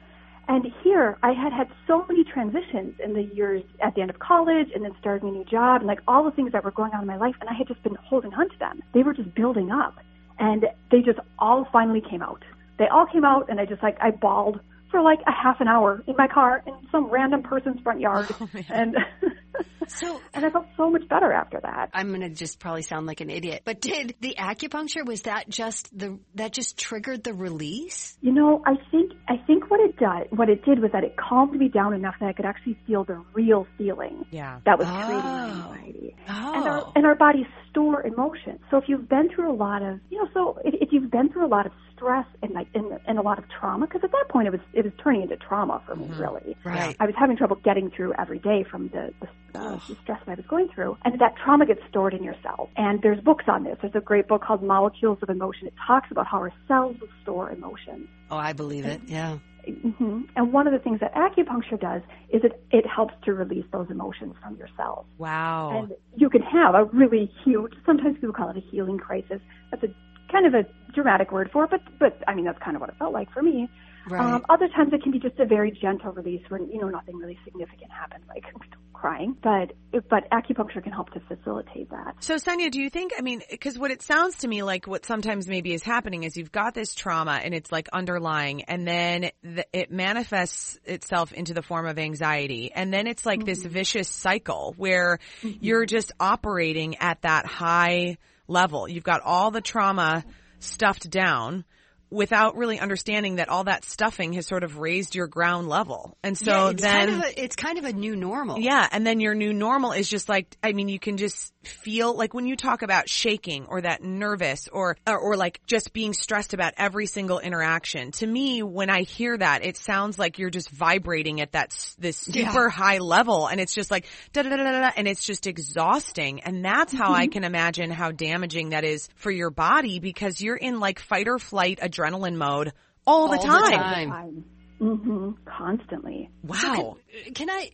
And 0.50 0.66
here 0.84 1.18
I 1.24 1.32
had 1.32 1.52
had 1.52 1.68
so 1.88 2.06
many 2.08 2.24
transitions 2.24 2.96
in 3.04 3.14
the 3.14 3.24
years 3.24 3.64
at 3.82 3.96
the 3.96 4.02
end 4.02 4.10
of 4.10 4.20
college 4.20 4.68
and 4.74 4.84
then 4.84 4.96
starting 5.00 5.30
a 5.30 5.32
new 5.32 5.46
job 5.46 5.82
and 5.82 5.88
like 5.88 6.00
all 6.08 6.24
the 6.24 6.32
things 6.32 6.52
that 6.54 6.64
were 6.64 6.72
going 6.72 6.92
on 6.94 7.02
in 7.02 7.08
my 7.08 7.18
life 7.18 7.36
and 7.40 7.50
I 7.50 7.54
had 7.54 7.68
just 7.68 7.84
been 7.84 7.96
holding 7.96 8.34
on 8.34 8.50
to 8.50 8.60
them. 8.60 8.82
They 8.94 9.04
were 9.04 9.14
just 9.14 9.34
building 9.36 9.72
up 9.72 9.96
and 10.40 10.66
they 10.92 11.00
just 11.00 11.20
all 11.40 11.68
finally 11.72 12.02
came 12.02 12.22
out 12.22 12.44
they 12.78 12.88
all 12.88 13.06
came 13.06 13.26
out 13.26 13.50
and 13.50 13.60
I 13.60 13.66
just 13.66 13.84
like 13.84 13.98
I 14.02 14.12
bawled 14.12 14.60
for 14.92 15.02
like 15.02 15.20
a 15.28 15.32
half 15.32 15.60
an 15.60 15.68
hour 15.68 16.04
in 16.08 16.16
my 16.18 16.28
car 16.28 16.64
in 16.66 16.74
some 16.92 17.06
random 17.10 17.44
person's 17.44 17.82
front 17.82 18.00
yard. 18.00 18.34
Oh, 18.40 18.48
and 18.70 18.96
so 19.88 20.22
and 20.34 20.46
I 20.46 20.50
felt 20.50 20.66
so 20.76 20.90
much 20.90 21.08
better 21.08 21.32
after 21.32 21.60
that. 21.62 21.90
I'm 21.94 22.10
going 22.10 22.22
to 22.22 22.30
just 22.30 22.60
probably 22.60 22.82
sound 22.82 23.06
like 23.06 23.22
an 23.22 23.30
idiot, 23.30 23.62
but 23.66 23.82
did 23.82 24.16
the 24.20 24.36
acupuncture 24.38 25.06
was 25.06 25.24
that 25.24 25.50
just 25.50 25.98
the 25.98 26.20
that 26.36 26.54
just 26.54 26.78
triggered 26.78 27.24
the 27.24 27.34
release? 27.34 28.18
You 28.22 28.32
know, 28.32 28.62
I 28.66 28.76
think 28.92 29.14
I 29.28 29.38
think 29.46 29.70
what 29.70 29.80
it 29.80 29.98
did 29.98 30.38
what 30.38 30.50
it 30.50 30.64
did 30.66 30.80
was 30.80 30.92
that 30.94 31.04
it 31.04 31.16
calmed 31.18 31.58
me 31.58 31.70
down 31.70 31.94
enough 31.94 32.16
that 32.20 32.30
I 32.30 32.34
could 32.34 32.46
actually 32.46 32.78
feel 32.86 33.04
the 33.04 33.24
real 33.34 33.68
feeling 33.78 34.26
yeah. 34.32 34.60
that 34.66 34.78
was 34.78 34.88
oh. 34.88 34.94
creating 34.94 35.24
my 35.24 35.46
anxiety. 35.50 36.16
Oh. 36.30 36.54
And 36.54 36.68
our 36.68 36.92
and 36.96 37.06
our 37.06 37.16
bodies 37.16 37.46
store 37.70 38.02
emotions. 38.06 38.60
So 38.72 38.78
if 38.78 38.86
you've 38.88 39.08
been 39.08 39.30
through 39.34 39.52
a 39.52 39.56
lot 39.56 39.82
of, 39.84 40.00
you 40.10 40.18
know, 40.18 40.28
so 40.34 40.60
if, 40.66 40.74
if 40.82 40.90
you've 40.92 41.12
been 41.12 41.30
through 41.30 41.46
a 41.46 41.48
lot 41.48 41.66
of 41.66 41.72
stress 41.96 42.26
and 42.42 42.54
like 42.54 42.68
and, 42.74 43.00
and 43.08 43.20
a 43.20 43.22
lot 43.22 43.38
of 43.38 43.46
trauma, 43.50 43.88
because 43.88 44.02
at 44.04 44.12
that 44.12 44.26
point 44.30 44.48
it 44.48 44.52
was 44.52 44.62
it 44.74 44.84
was 44.84 44.94
turning 45.04 45.24
into 45.24 45.38
trauma 45.38 45.82
for 45.86 45.96
me 45.96 46.06
mm-hmm. 46.06 46.22
really. 46.22 46.58
Right. 46.64 46.96
I 47.00 47.06
was 47.06 47.16
having 47.18 47.38
trouble 47.38 47.58
getting 47.64 47.92
through 47.92 48.14
every 48.18 48.40
day 48.40 48.66
from 48.70 48.90
the 48.90 49.14
the, 49.22 49.28
uh, 49.58 49.80
the 49.88 49.98
stress 50.04 50.22
I 50.28 50.36
was 50.36 50.46
going 50.48 50.70
through, 50.70 50.98
and 51.04 51.20
that 51.20 51.36
trauma 51.44 51.66
gets 51.66 51.82
stored 51.90 52.14
in 52.14 52.24
your 52.24 52.36
cells. 52.44 52.70
And 52.78 53.02
there's 53.02 53.20
books 53.20 53.46
on 53.48 53.64
this. 53.64 53.78
There's 53.82 53.96
a 53.96 54.02
great 54.02 54.28
book 54.28 54.44
called 54.44 54.64
Molecules 54.64 55.20
of 55.22 55.30
Emotion. 55.30 55.68
It 55.68 55.74
talks 55.86 56.10
about 56.12 56.28
how 56.28 56.38
our 56.38 56.54
cells 56.68 56.98
will 57.00 57.10
store 57.24 57.50
emotions. 57.50 58.08
Oh, 58.30 58.38
I 58.38 58.54
believe 58.54 58.86
it. 58.86 59.02
Yeah. 59.06 59.40
Mm-hmm. 59.68 60.22
And 60.36 60.54
one 60.54 60.66
of 60.66 60.74
the 60.74 60.80
things 60.80 61.02
that 61.02 61.14
acupuncture 61.14 61.80
does 61.80 62.02
is 62.30 62.42
it, 62.44 62.64
it 62.72 62.86
helps 62.88 63.14
to 63.26 63.34
release 63.34 63.66
those 63.74 63.88
emotions 63.90 64.36
from 64.42 64.56
your 64.56 64.70
cells. 64.78 65.06
Wow. 65.18 65.78
And 65.78 65.94
you 66.16 66.30
can 66.30 66.42
have 66.42 66.74
a 66.74 66.86
really 66.86 67.30
huge, 67.44 67.74
sometimes 67.86 68.16
people 68.16 68.34
call 68.34 68.50
it 68.50 68.58
a 68.58 68.62
healing 68.72 68.98
crisis. 68.98 69.42
That's 69.72 69.84
a 69.84 69.88
kind 70.32 70.46
of 70.46 70.54
a 70.54 70.66
dramatic 70.94 71.32
word 71.32 71.50
for 71.52 71.66
it, 71.66 71.70
but, 71.70 71.82
but 72.00 72.24
I 72.28 72.36
mean, 72.36 72.46
that's 72.46 72.60
kind 72.60 72.76
of 72.76 72.82
what 72.82 72.90
it 72.90 72.96
felt 72.98 73.14
like 73.14 73.32
for 73.34 73.42
me. 73.42 73.70
Right. 74.10 74.22
Um, 74.22 74.46
other 74.50 74.68
times 74.70 74.94
it 74.94 75.04
can 75.04 75.12
be 75.12 75.20
just 75.20 75.38
a 75.40 75.46
very 75.46 75.72
gentle 75.72 76.12
release 76.14 76.42
when, 76.50 76.70
you 76.72 76.80
know, 76.80 76.88
nothing 76.88 77.18
really 77.18 77.38
significant 77.44 77.92
happens, 77.92 78.24
like 78.30 78.44
crying. 78.94 79.36
But, 79.44 79.74
but 80.10 80.30
acupuncture 80.32 80.82
can 80.82 80.92
help 80.92 81.12
to 81.12 81.20
facilitate 81.28 81.90
that. 81.90 82.16
So 82.20 82.36
Senya, 82.36 82.72
do 82.72 82.82
you 82.82 82.90
think, 82.90 83.12
I 83.18 83.22
mean, 83.22 83.42
cause 83.62 83.78
what 83.78 83.92
it 83.92 84.02
sounds 84.02 84.38
to 84.38 84.48
me 84.48 84.64
like 84.64 84.88
what 84.88 85.06
sometimes 85.06 85.48
maybe 85.48 85.74
is 85.74 85.84
happening 85.84 86.24
is 86.24 86.38
you've 86.38 86.52
got 86.52 86.74
this 86.74 86.96
trauma 86.96 87.40
and 87.44 87.54
it's 87.54 87.72
like 87.72 87.90
underlying 87.92 88.64
and 88.64 88.88
then 88.88 89.32
the, 89.44 89.66
it 89.74 89.92
manifests 89.92 90.80
itself 90.86 91.34
into 91.34 91.54
the 91.54 91.62
form 91.62 91.86
of 91.86 92.00
anxiety. 92.00 92.72
And 92.74 92.94
then 92.94 93.08
it's 93.08 93.26
like 93.26 93.40
mm-hmm. 93.40 93.46
this 93.48 93.66
vicious 93.66 94.08
cycle 94.08 94.74
where 94.78 95.20
mm-hmm. 95.42 95.58
you're 95.62 95.86
just 95.86 96.14
operating 96.20 96.98
at 96.98 97.22
that 97.24 97.46
high 97.46 98.18
level. 98.48 98.88
You've 98.88 99.04
got 99.04 99.22
all 99.22 99.52
the 99.52 99.62
trauma 99.62 100.24
stuffed 100.60 101.10
down 101.10 101.66
without 102.10 102.56
really 102.56 102.80
understanding 102.80 103.36
that 103.36 103.50
all 103.50 103.66
that 103.66 103.84
stuffing 103.84 104.34
has 104.34 104.48
sort 104.48 104.64
of 104.64 104.78
raised 104.78 105.16
your 105.16 105.28
ground 105.28 105.68
level. 105.68 106.18
And 106.24 106.38
so 106.38 106.52
yeah, 106.52 106.70
it's 106.70 106.82
then 106.82 107.08
kind 107.08 107.12
of 107.12 107.24
a, 107.24 107.44
it's 107.44 107.56
kind 107.56 107.78
of 107.78 107.86
a 107.86 107.94
new 107.94 108.16
normal. 108.16 108.60
yeah, 108.60 108.88
and 108.92 109.06
then 109.06 109.20
your 109.20 109.36
new 109.36 109.54
normal 109.54 109.92
is 109.92 110.10
just 110.10 110.30
like 110.30 110.58
I 110.64 110.74
mean 110.74 110.90
you 110.90 111.00
can 111.00 111.18
just 111.18 111.54
feel 111.68 112.16
like 112.16 112.34
when 112.34 112.46
you 112.48 112.56
talk 112.56 112.82
about 112.82 113.10
shaking 113.10 113.66
or 113.68 113.82
that 113.82 114.04
nervous 114.04 114.68
or 114.68 114.98
or, 115.06 115.18
or 115.18 115.36
like 115.38 115.62
just 115.68 115.94
being 115.94 116.14
stressed 116.14 116.54
about 116.54 116.74
every 116.78 117.06
single 117.06 117.40
interaction. 117.40 118.12
To 118.14 118.28
me 118.28 118.64
when 118.64 118.90
I 118.90 119.02
hear 119.02 119.38
that 119.38 119.64
it 119.66 119.78
sounds 119.78 120.18
like 120.18 120.40
you're 120.40 120.50
just 120.50 120.70
vibrating 120.70 121.42
at 121.42 121.52
that 121.52 121.72
this 122.00 122.18
super 122.18 122.38
Yeah. 122.38 122.70
high 122.70 122.98
level 123.00 123.48
and 123.48 123.60
it's 123.60 123.74
just 123.74 123.92
like 123.92 124.06
da 124.34 124.44
da 124.44 124.50
da 124.50 124.58
da 124.58 124.72
da 124.82 124.92
and 124.96 125.08
it's 125.08 125.24
just 125.26 125.48
exhausting 125.48 126.42
and 126.42 126.64
that's 126.64 126.94
how 126.94 127.12
I 127.14 127.28
can 127.28 127.44
imagine 127.44 127.92
how 127.92 128.12
damaging 128.12 128.70
that 128.70 128.84
is 128.84 129.10
for 129.16 129.32
your 129.32 129.50
body 129.50 130.00
because 130.00 130.42
you're 130.42 130.56
in 130.56 130.80
like 130.80 131.00
fight 131.00 131.28
or 131.28 131.40
flight 131.40 131.80
adrenaline 131.82 132.36
mode 132.36 132.74
all 133.06 133.28
the 133.30 133.38
All 133.38 133.44
the 133.44 133.48
time. 133.48 133.80
time. 133.80 134.12
I'm 134.12 134.46
hmm 134.80 135.32
constantly. 135.46 136.30
Wow. 136.44 136.98
Can 137.34 137.50
I 137.50 137.72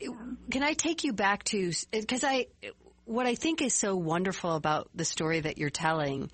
can 0.51 0.63
I 0.63 0.73
take 0.73 1.03
you 1.03 1.11
back 1.13 1.43
to 1.45 1.71
because 1.91 2.23
I 2.23 2.47
what 3.13 3.27
I 3.27 3.35
think 3.35 3.61
is 3.61 3.75
so 3.75 3.95
wonderful 3.95 4.55
about 4.55 4.89
the 4.95 5.05
story 5.05 5.39
that 5.39 5.59
you're 5.59 5.69
telling 5.69 6.31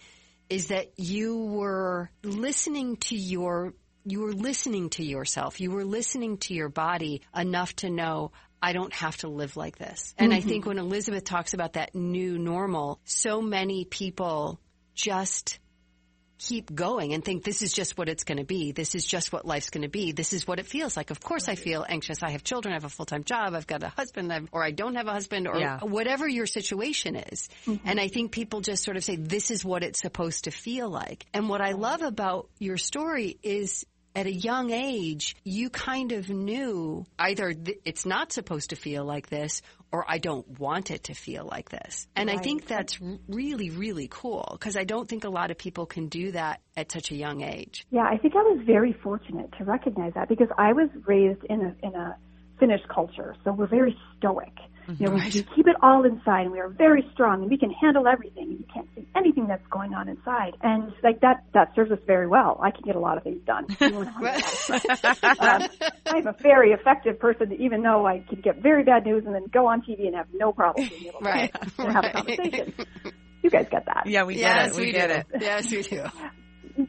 is 0.49 0.69
that 0.69 0.97
you 0.97 1.37
were 1.37 2.09
listening 2.23 2.95
to 2.97 3.15
your 3.15 3.73
you 4.05 4.21
were 4.21 4.33
listening 4.33 4.89
to 4.91 5.03
yourself. 5.03 5.59
You 5.59 5.71
were 5.71 5.83
listening 5.83 6.37
to 6.37 6.53
your 6.53 6.69
body 6.69 7.21
enough 7.35 7.75
to 7.77 7.89
know 7.89 8.31
I 8.61 8.71
don't 8.71 8.93
have 8.93 9.17
to 9.17 9.27
live 9.27 9.57
like 9.57 9.77
this. 9.77 10.15
And 10.17 10.33
I 10.33 10.39
mm-hmm. 10.39 10.49
think 10.49 10.65
when 10.65 10.79
Elizabeth 10.79 11.25
talks 11.25 11.53
about 11.53 11.73
that 11.73 11.93
new 11.93 12.39
normal, 12.39 13.01
so 13.03 13.41
many 13.41 13.83
people 13.83 14.59
just 14.95 15.59
keep 16.39 16.73
going 16.73 17.13
and 17.13 17.23
think 17.23 17.43
this 17.43 17.61
is 17.61 17.71
just 17.73 17.97
what 17.97 18.09
it's 18.09 18.23
going 18.23 18.37
to 18.37 18.43
be. 18.43 18.71
This 18.71 18.95
is 18.95 19.05
just 19.05 19.31
what 19.31 19.45
life's 19.45 19.69
going 19.69 19.83
to 19.83 19.89
be. 19.89 20.13
This 20.13 20.33
is 20.33 20.47
what 20.47 20.57
it 20.57 20.65
feels 20.65 20.97
like. 20.97 21.11
Of 21.11 21.19
course 21.19 21.47
I 21.47 21.55
feel 21.55 21.85
anxious. 21.87 22.23
I 22.23 22.31
have 22.31 22.43
children. 22.43 22.71
I 22.71 22.75
have 22.77 22.85
a 22.85 22.89
full-time 22.89 23.23
job. 23.25 23.53
I've 23.53 23.67
got 23.67 23.83
a 23.83 23.89
husband 23.89 24.31
I've, 24.33 24.47
or 24.51 24.63
I 24.63 24.71
don't 24.71 24.95
have 24.95 25.07
a 25.07 25.11
husband 25.11 25.47
or 25.47 25.59
Yeah. 25.59 25.79
whatever 25.81 26.27
your 26.27 26.45
situation 26.47 27.15
is. 27.15 27.49
Mm-hmm. 27.65 27.87
And 27.87 27.99
I 27.99 28.07
think 28.07 28.31
people 28.31 28.61
just 28.61 28.83
sort 28.83 28.97
of 28.97 29.03
say 29.03 29.17
this 29.17 29.51
is 29.51 29.63
what 29.63 29.83
it's 29.83 29.99
supposed 29.99 30.45
to 30.45 30.51
feel 30.51 30.89
like. 30.89 31.25
And 31.33 31.49
what 31.49 31.61
I 31.61 31.73
love 31.73 32.01
about 32.01 32.49
your 32.57 32.77
story 32.77 33.37
is 33.43 33.85
at 34.15 34.25
a 34.25 34.31
young 34.31 34.71
age, 34.71 35.35
you 35.43 35.69
kind 35.69 36.11
of 36.13 36.29
knew 36.29 37.05
either 37.19 37.53
th- 37.53 37.79
it's 37.85 38.05
not 38.05 38.31
supposed 38.31 38.71
to 38.71 38.75
feel 38.75 39.05
like 39.05 39.29
this 39.29 39.61
or 39.91 40.05
I 40.07 40.17
don't 40.17 40.59
want 40.59 40.91
it 40.91 41.05
to 41.05 41.13
feel 41.13 41.45
like 41.45 41.69
this. 41.69 42.07
And 42.15 42.29
I 42.29 42.37
think 42.37 42.67
that's 42.67 42.99
really, 43.27 43.69
really 43.69 44.07
cool 44.09 44.47
because 44.51 44.77
I 44.77 44.83
don't 44.83 45.09
think 45.09 45.23
a 45.23 45.29
lot 45.29 45.51
of 45.51 45.57
people 45.57 45.85
can 45.85 46.07
do 46.07 46.31
that 46.31 46.61
at 46.77 46.91
such 46.91 47.11
a 47.11 47.15
young 47.15 47.41
age. 47.41 47.85
Yeah, 47.89 48.03
I 48.03 48.17
think 48.17 48.35
I 48.35 48.41
was 48.41 48.61
very 48.65 48.93
fortunate 48.93 49.51
to 49.57 49.63
recognize 49.63 50.13
that 50.13 50.29
because 50.29 50.49
I 50.57 50.73
was 50.73 50.89
raised 51.05 51.43
in 51.45 51.61
a 51.61 51.87
in 51.87 51.95
a 51.95 52.17
Finnish 52.59 52.81
culture, 52.93 53.35
so 53.43 53.53
we're 53.53 53.67
very 53.67 53.97
stoic. 54.17 54.53
You 54.97 55.07
know, 55.07 55.11
we, 55.13 55.21
we 55.21 55.31
keep 55.55 55.67
it 55.67 55.75
all 55.83 56.03
inside, 56.03 56.43
and 56.43 56.51
we 56.51 56.59
are 56.59 56.69
very 56.69 57.07
strong, 57.13 57.41
and 57.41 57.51
we 57.51 57.57
can 57.57 57.69
handle 57.71 58.07
everything, 58.07 58.43
and 58.49 58.59
you 58.59 58.65
can't 58.73 58.87
see 58.95 59.07
anything 59.15 59.47
that's 59.47 59.65
going 59.69 59.93
on 59.93 60.09
inside. 60.09 60.55
And 60.61 60.91
like 61.03 61.21
that, 61.21 61.43
that 61.53 61.75
serves 61.75 61.91
us 61.91 61.99
very 62.07 62.27
well. 62.27 62.59
I 62.61 62.71
can 62.71 62.81
get 62.83 62.95
a 62.95 62.99
lot 62.99 63.17
of 63.17 63.23
things 63.23 63.41
done. 63.45 63.67
I'm 63.79 63.93
a 63.93 63.99
lot 63.99 64.35
of 64.37 64.43
stress. 64.43 65.23
um, 65.39 65.67
I'm 66.07 66.27
a 66.27 66.35
very 66.41 66.71
effective 66.71 67.19
person, 67.19 67.53
even 67.59 67.83
though 67.83 68.07
I 68.07 68.23
can 68.27 68.41
get 68.41 68.61
very 68.61 68.83
bad 68.83 69.05
news 69.05 69.23
and 69.25 69.35
then 69.35 69.45
go 69.51 69.67
on 69.67 69.81
TV 69.81 70.07
and 70.07 70.15
have 70.15 70.27
no 70.33 70.51
problem 70.51 70.87
being 70.87 71.07
able 71.07 71.19
to 71.19 71.25
Right, 71.25 71.53
to 71.77 71.91
have 71.91 72.05
a 72.05 72.11
conversation. 72.11 72.73
You 73.43 73.49
guys 73.49 73.67
get 73.69 73.85
that. 73.85 74.03
Yeah, 74.05 74.23
we 74.23 74.35
get 74.35 74.41
yes, 74.41 74.71
it. 74.71 74.75
We, 74.79 74.85
we, 74.87 74.91
get 74.91 75.07
do. 75.07 75.13
it. 75.13 75.41
Yes, 75.41 75.71
we 75.71 75.81
do. 75.83 76.03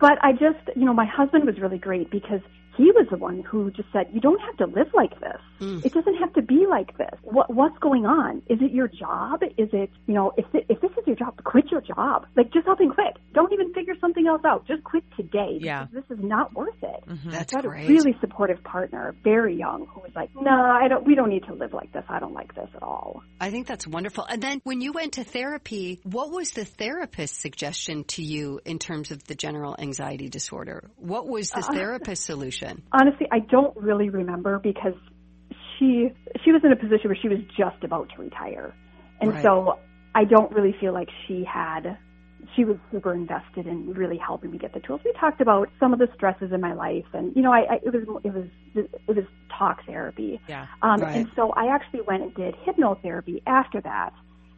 but 0.01 0.19
I 0.23 0.33
just, 0.33 0.77
you 0.77 0.85
know, 0.85 0.95
my 0.95 1.07
husband 1.07 1.45
was 1.45 1.59
really 1.61 1.79
great 1.79 2.11
because 2.11 2.41
he 2.81 2.91
was 2.93 3.07
the 3.11 3.19
one 3.19 3.43
who 3.43 3.71
just 3.71 3.89
said, 3.93 4.07
"You 4.13 4.21
don't 4.21 4.41
have 4.41 4.57
to 4.57 4.67
live 4.67 4.89
like 4.95 5.19
this. 5.21 5.41
Mm. 5.61 5.85
It 5.85 5.93
doesn't 5.93 6.15
have 6.15 6.33
to 6.33 6.43
be 6.43 6.67
like 6.67 6.97
this. 6.97 7.15
What 7.23 7.53
what's 7.53 7.79
going 7.79 8.07
on? 8.07 8.43
Is 8.49 8.59
it 8.63 8.73
your 8.73 8.89
job? 8.89 9.43
Is 9.59 9.69
it, 9.73 9.91
you 10.07 10.15
know, 10.15 10.33
if 10.39 10.51
th- 10.51 10.65
if 10.71 10.81
this 10.81 10.91
is 10.93 11.07
your 11.07 11.17
job, 11.17 11.43
quit 11.45 11.71
your 11.71 11.83
job. 11.83 12.27
Like 12.37 12.51
just 12.53 12.67
up 12.69 12.81
and 12.81 12.93
quit. 12.95 13.19
Don't 13.35 13.53
even 13.53 13.75
figure 13.75 13.95
something 14.01 14.27
else 14.27 14.43
out. 14.47 14.67
Just 14.67 14.83
quit 14.85 15.05
today. 15.17 15.59
Yeah. 15.61 15.87
this 15.93 16.05
is 16.11 16.19
not 16.23 16.55
worth 16.55 16.83
it." 16.83 17.05
Mm-hmm. 17.07 17.31
That's 17.31 17.53
I 17.53 17.59
had 17.59 17.67
great. 17.67 17.85
a 17.85 17.93
really 17.93 18.17
supportive 18.21 18.63
partner, 18.65 19.15
very 19.23 19.57
young, 19.57 19.87
who 19.93 20.01
was 20.01 20.13
like, 20.17 20.31
"No, 20.35 20.51
I 20.51 20.89
don't. 20.89 21.07
We 21.07 21.15
don't 21.15 21.29
need 21.29 21.45
to 21.45 21.55
live 21.55 21.75
like 21.75 21.93
this. 21.93 22.05
I 22.09 22.19
don't 22.19 22.35
like 22.35 22.55
this 22.55 22.71
at 22.75 22.83
all." 22.83 23.23
I 23.39 23.51
think 23.51 23.67
that's 23.67 23.87
wonderful. 23.87 24.25
And 24.25 24.43
then 24.43 24.61
when 24.65 24.81
you 24.81 24.93
went 24.93 25.15
to 25.15 25.25
therapy, 25.25 26.01
what 26.05 26.31
was 26.31 26.53
the 26.53 26.65
therapist's 26.65 27.39
suggestion 27.39 28.05
to 28.05 28.23
you 28.23 28.61
in 28.65 28.79
terms 28.79 29.11
of 29.11 29.23
the 29.25 29.35
general 29.35 29.77
anxiety 29.79 30.29
disorder? 30.29 30.91
What 30.97 31.27
was 31.29 31.51
the 31.51 31.59
uh, 31.59 31.73
therapist's 31.73 32.25
solution? 32.25 32.70
Honestly, 32.93 33.27
I 33.31 33.41
don't 33.41 33.77
really 33.77 34.09
remember 34.11 34.59
because 34.59 34.95
she 35.79 36.11
she 36.45 36.53
was 36.53 36.63
in 36.65 36.73
a 36.73 36.77
position 36.77 37.09
where 37.09 37.19
she 37.21 37.29
was 37.29 37.39
just 37.57 37.83
about 37.83 38.11
to 38.15 38.23
retire, 38.23 38.75
and 39.21 39.33
Right. 39.33 39.43
so 39.43 39.79
I 40.15 40.25
don't 40.25 40.53
really 40.53 40.75
feel 40.81 40.93
like 40.93 41.09
she 41.27 41.45
had. 41.45 41.97
She 42.57 42.65
was 42.65 42.77
super 42.91 43.15
invested 43.15 43.67
in 43.67 43.93
really 43.93 44.17
helping 44.17 44.51
me 44.51 44.59
get 44.59 44.73
the 44.73 44.81
tools. 44.81 45.01
We 45.05 45.13
talked 45.13 45.41
about 45.41 45.69
some 45.79 45.93
of 45.93 45.99
the 45.99 46.09
stresses 46.15 46.53
in 46.53 46.61
my 46.61 46.73
life, 46.73 47.05
and 47.13 47.35
you 47.37 47.43
know, 47.43 47.53
I, 47.53 47.61
I 47.61 47.75
it 47.85 47.93
was 47.93 48.21
it 48.25 48.35
was 48.35 48.47
it 48.75 49.17
was 49.17 49.25
talk 49.57 49.85
therapy. 49.87 50.41
Yeah. 50.49 50.67
Um, 50.83 51.01
Right. 51.01 51.17
And 51.17 51.29
so 51.37 51.51
I 51.53 51.67
actually 51.67 52.01
went 52.03 52.23
and 52.23 52.35
did 52.35 52.55
hypnotherapy 52.67 53.43
after 53.47 53.81
that. 53.83 54.13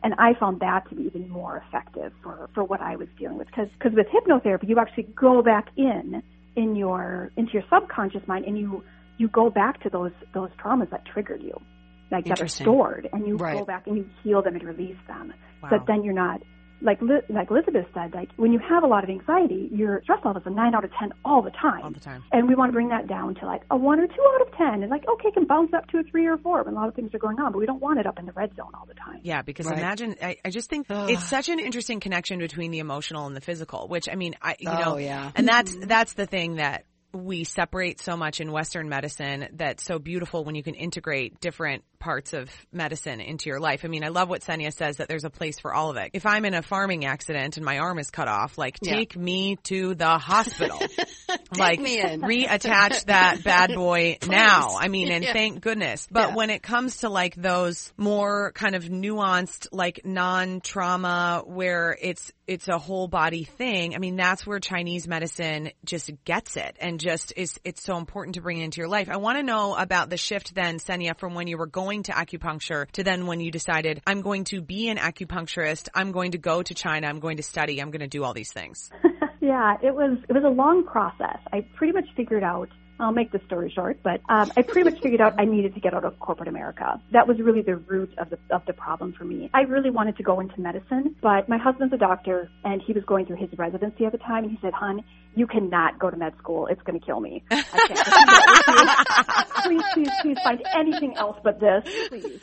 And 0.04 0.14
I 0.18 0.34
found 0.34 0.58
that 0.60 0.88
to 0.88 0.96
be 0.96 1.04
even 1.04 1.28
more 1.28 1.62
effective 1.68 2.12
for, 2.24 2.50
for 2.54 2.64
what 2.64 2.80
I 2.80 2.96
was 2.96 3.06
dealing 3.18 3.38
with. 3.38 3.46
Because 3.46 3.68
with 3.94 4.08
hypnotherapy, 4.08 4.68
you 4.68 4.78
actually 4.78 5.04
go 5.14 5.42
back 5.42 5.68
in 5.76 6.22
in 6.56 6.76
your 6.76 7.30
into 7.36 7.52
your 7.52 7.64
subconscious 7.70 8.26
mind, 8.26 8.44
and 8.44 8.58
you 8.58 8.82
you 9.18 9.28
go 9.28 9.50
back 9.50 9.82
to 9.82 9.90
those 9.90 10.12
those 10.34 10.50
traumas 10.62 10.90
that 10.90 11.04
triggered 11.06 11.42
you, 11.42 11.60
like 12.10 12.24
that 12.26 12.40
are 12.40 12.48
stored, 12.48 13.08
and 13.12 13.26
you 13.26 13.36
Right. 13.36 13.58
go 13.58 13.64
back 13.64 13.86
and 13.86 13.96
you 13.96 14.10
heal 14.22 14.42
them 14.42 14.54
and 14.56 14.64
release 14.64 14.96
them. 15.06 15.32
Wow. 15.62 15.70
So 15.70 15.76
that 15.76 15.86
then 15.86 16.02
you're 16.04 16.14
not 16.14 16.42
like 16.82 17.00
Li- 17.00 17.22
like 17.28 17.50
Elizabeth 17.50 17.86
said, 17.94 18.12
like 18.14 18.28
when 18.36 18.52
you 18.52 18.58
have 18.58 18.82
a 18.82 18.86
lot 18.86 19.04
of 19.04 19.10
anxiety, 19.10 19.68
your 19.72 20.02
stress 20.02 20.18
level 20.24 20.40
is 20.40 20.46
a 20.46 20.50
nine 20.50 20.74
out 20.74 20.84
of 20.84 20.90
ten 20.98 21.12
all 21.24 21.42
the 21.42 21.50
time. 21.50 21.82
All 21.82 21.90
the 21.90 22.00
time. 22.00 22.24
And 22.32 22.48
we 22.48 22.54
want 22.54 22.70
to 22.70 22.72
bring 22.72 22.88
that 22.88 23.06
down 23.08 23.34
to 23.36 23.46
like 23.46 23.62
a 23.70 23.76
one 23.76 24.00
or 24.00 24.06
two 24.06 24.24
out 24.34 24.46
of 24.46 24.54
ten, 24.56 24.82
and 24.82 24.90
like 24.90 25.04
okay, 25.08 25.30
can 25.30 25.44
bounce 25.46 25.72
up 25.74 25.86
to 25.88 25.98
a 25.98 26.02
three 26.04 26.26
or 26.26 26.36
four 26.38 26.62
when 26.62 26.74
a 26.74 26.76
lot 26.76 26.88
of 26.88 26.94
things 26.94 27.14
are 27.14 27.18
going 27.18 27.38
on, 27.40 27.52
but 27.52 27.58
we 27.58 27.66
don't 27.66 27.80
want 27.80 27.98
it 27.98 28.06
up 28.06 28.18
in 28.18 28.26
the 28.26 28.32
red 28.32 28.54
zone 28.56 28.70
all 28.74 28.86
the 28.86 28.94
time. 28.94 29.20
Yeah, 29.22 29.42
because 29.42 29.66
Right. 29.66 29.78
imagine, 29.78 30.16
I, 30.22 30.36
I 30.44 30.50
just 30.50 30.68
think 30.68 30.86
it's 30.90 31.28
such 31.28 31.48
an 31.48 31.58
interesting 31.58 32.00
connection 32.00 32.38
between 32.38 32.70
the 32.72 32.80
emotional 32.80 33.26
and 33.26 33.34
the 33.36 33.40
physical, 33.40 33.86
which 33.88 34.08
I 34.10 34.14
mean, 34.16 34.34
I, 34.42 34.56
you 34.58 34.68
Oh, 34.70 34.76
know, 34.76 34.96
yeah. 34.96 35.30
and 35.34 35.46
that's, 35.46 35.74
that's 35.76 36.12
the 36.14 36.26
thing 36.26 36.56
that 36.56 36.84
we 37.14 37.44
separate 37.44 38.00
so 38.00 38.16
much 38.16 38.40
in 38.40 38.50
Western 38.50 38.88
medicine 38.88 39.48
that's 39.52 39.84
so 39.84 39.98
beautiful 39.98 40.44
when 40.44 40.54
you 40.54 40.62
can 40.62 40.74
integrate 40.74 41.38
different 41.40 41.84
parts 42.02 42.32
of 42.32 42.50
medicine 42.72 43.20
into 43.20 43.48
your 43.48 43.60
life. 43.60 43.84
I 43.84 43.88
mean, 43.88 44.02
I 44.02 44.08
love 44.08 44.28
what 44.28 44.40
Senya 44.42 44.72
says 44.74 44.96
that 44.96 45.06
there's 45.06 45.22
a 45.22 45.30
place 45.30 45.60
for 45.60 45.72
all 45.72 45.90
of 45.90 45.96
it. 45.96 46.10
If 46.14 46.26
I'm 46.26 46.44
in 46.44 46.52
a 46.52 46.60
farming 46.62 47.04
accident 47.04 47.56
and 47.58 47.64
my 47.64 47.78
arm 47.78 48.00
is 48.00 48.10
cut 48.10 48.26
off, 48.26 48.58
like 48.58 48.78
Yeah. 48.82 48.96
take 48.96 49.16
me 49.16 49.54
to 49.64 49.94
the 49.94 50.18
hospital. 50.18 50.78
like 51.56 51.78
reattach 51.78 53.04
that 53.04 53.44
bad 53.44 53.74
boy 53.74 54.18
now. 54.26 54.76
I 54.78 54.88
mean, 54.88 55.12
and 55.12 55.22
Yeah. 55.22 55.32
thank 55.32 55.60
goodness. 55.60 56.08
But 56.10 56.30
Yeah. 56.30 56.34
when 56.34 56.50
it 56.50 56.60
comes 56.62 56.96
to 56.98 57.08
like 57.08 57.36
those 57.36 57.92
more 57.96 58.50
kind 58.52 58.74
of 58.74 58.82
nuanced, 58.84 59.68
like 59.70 60.00
non-trauma 60.04 61.42
where 61.46 61.96
it's, 62.00 62.32
it's 62.48 62.66
a 62.68 62.78
whole 62.78 63.06
body 63.06 63.44
thing. 63.44 63.94
I 63.94 63.98
mean, 63.98 64.16
that's 64.16 64.44
where 64.46 64.58
Chinese 64.58 65.06
medicine 65.06 65.70
just 65.84 66.10
gets 66.24 66.56
it 66.56 66.76
and 66.80 66.98
just 66.98 67.32
is, 67.36 67.60
it's 67.64 67.82
so 67.84 67.96
important 67.96 68.34
to 68.34 68.40
bring 68.40 68.58
it 68.60 68.64
into 68.64 68.78
your 68.80 68.88
life. 68.88 69.08
I 69.08 69.18
want 69.18 69.38
to 69.38 69.42
know 69.44 69.76
about 69.76 70.10
the 70.10 70.16
shift 70.16 70.54
then, 70.54 70.78
Senya, 70.78 71.16
from 71.16 71.34
when 71.34 71.46
you 71.46 71.56
were 71.58 71.66
going 71.66 71.91
to 72.04 72.12
acupuncture 72.12 72.90
to 72.92 73.04
then 73.04 73.26
when 73.26 73.40
you 73.40 73.50
decided, 73.50 74.00
I'm 74.06 74.22
going 74.22 74.44
to 74.44 74.62
be 74.62 74.88
an 74.88 74.96
acupuncturist. 74.96 75.88
I'm 75.94 76.12
going 76.12 76.32
to 76.32 76.38
go 76.38 76.62
to 76.62 76.74
China. 76.74 77.06
I'm 77.06 77.20
going 77.20 77.36
to 77.36 77.42
study. 77.42 77.80
I'm 77.82 77.90
going 77.90 78.00
to 78.00 78.08
do 78.08 78.24
all 78.24 78.32
these 78.32 78.52
things. 78.52 78.90
yeah, 79.40 79.76
it 79.82 79.94
was 79.94 80.18
it 80.28 80.32
was 80.32 80.44
a 80.44 80.48
long 80.48 80.84
process. 80.84 81.38
I 81.52 81.66
pretty 81.76 81.92
much 81.92 82.06
figured 82.16 82.42
out. 82.42 82.70
I'll 83.02 83.12
make 83.12 83.32
the 83.32 83.40
story 83.46 83.70
short, 83.74 83.98
but 84.02 84.20
um, 84.28 84.52
I 84.56 84.62
pretty 84.62 84.88
much 84.88 85.02
figured 85.02 85.20
out 85.20 85.34
I 85.38 85.44
needed 85.44 85.74
to 85.74 85.80
get 85.80 85.92
out 85.92 86.04
of 86.04 86.18
corporate 86.20 86.48
America. 86.48 87.00
That 87.10 87.26
was 87.26 87.38
really 87.40 87.62
the 87.62 87.76
root 87.76 88.16
of 88.16 88.30
the 88.30 88.38
of 88.50 88.64
the 88.66 88.72
problem 88.72 89.12
for 89.12 89.24
me. 89.24 89.50
I 89.52 89.62
really 89.62 89.90
wanted 89.90 90.16
to 90.18 90.22
go 90.22 90.38
into 90.38 90.60
medicine, 90.60 91.16
but 91.20 91.48
my 91.48 91.58
husband's 91.58 91.92
a 91.92 91.98
doctor, 91.98 92.48
and 92.64 92.80
he 92.80 92.92
was 92.92 93.02
going 93.04 93.26
through 93.26 93.36
his 93.36 93.50
residency 93.58 94.04
at 94.04 94.12
the 94.12 94.18
time, 94.18 94.44
and 94.44 94.52
he 94.52 94.58
said, 94.62 94.72
"Hun, 94.72 95.02
you 95.34 95.48
cannot 95.48 95.98
go 95.98 96.10
to 96.10 96.16
med 96.16 96.34
school. 96.38 96.68
It's 96.68 96.80
going 96.82 96.98
to 96.98 97.04
kill 97.04 97.20
me. 97.20 97.42
I 97.50 97.62
can't. 97.62 97.90
I 97.90 98.64
can't 98.64 98.78
with 98.78 98.86
you. 98.86 99.42
Please, 99.62 99.84
please, 99.94 100.10
please 100.22 100.38
find 100.42 100.62
anything 100.74 101.16
else 101.16 101.38
but 101.42 101.60
this, 101.60 101.84
please." 102.08 102.40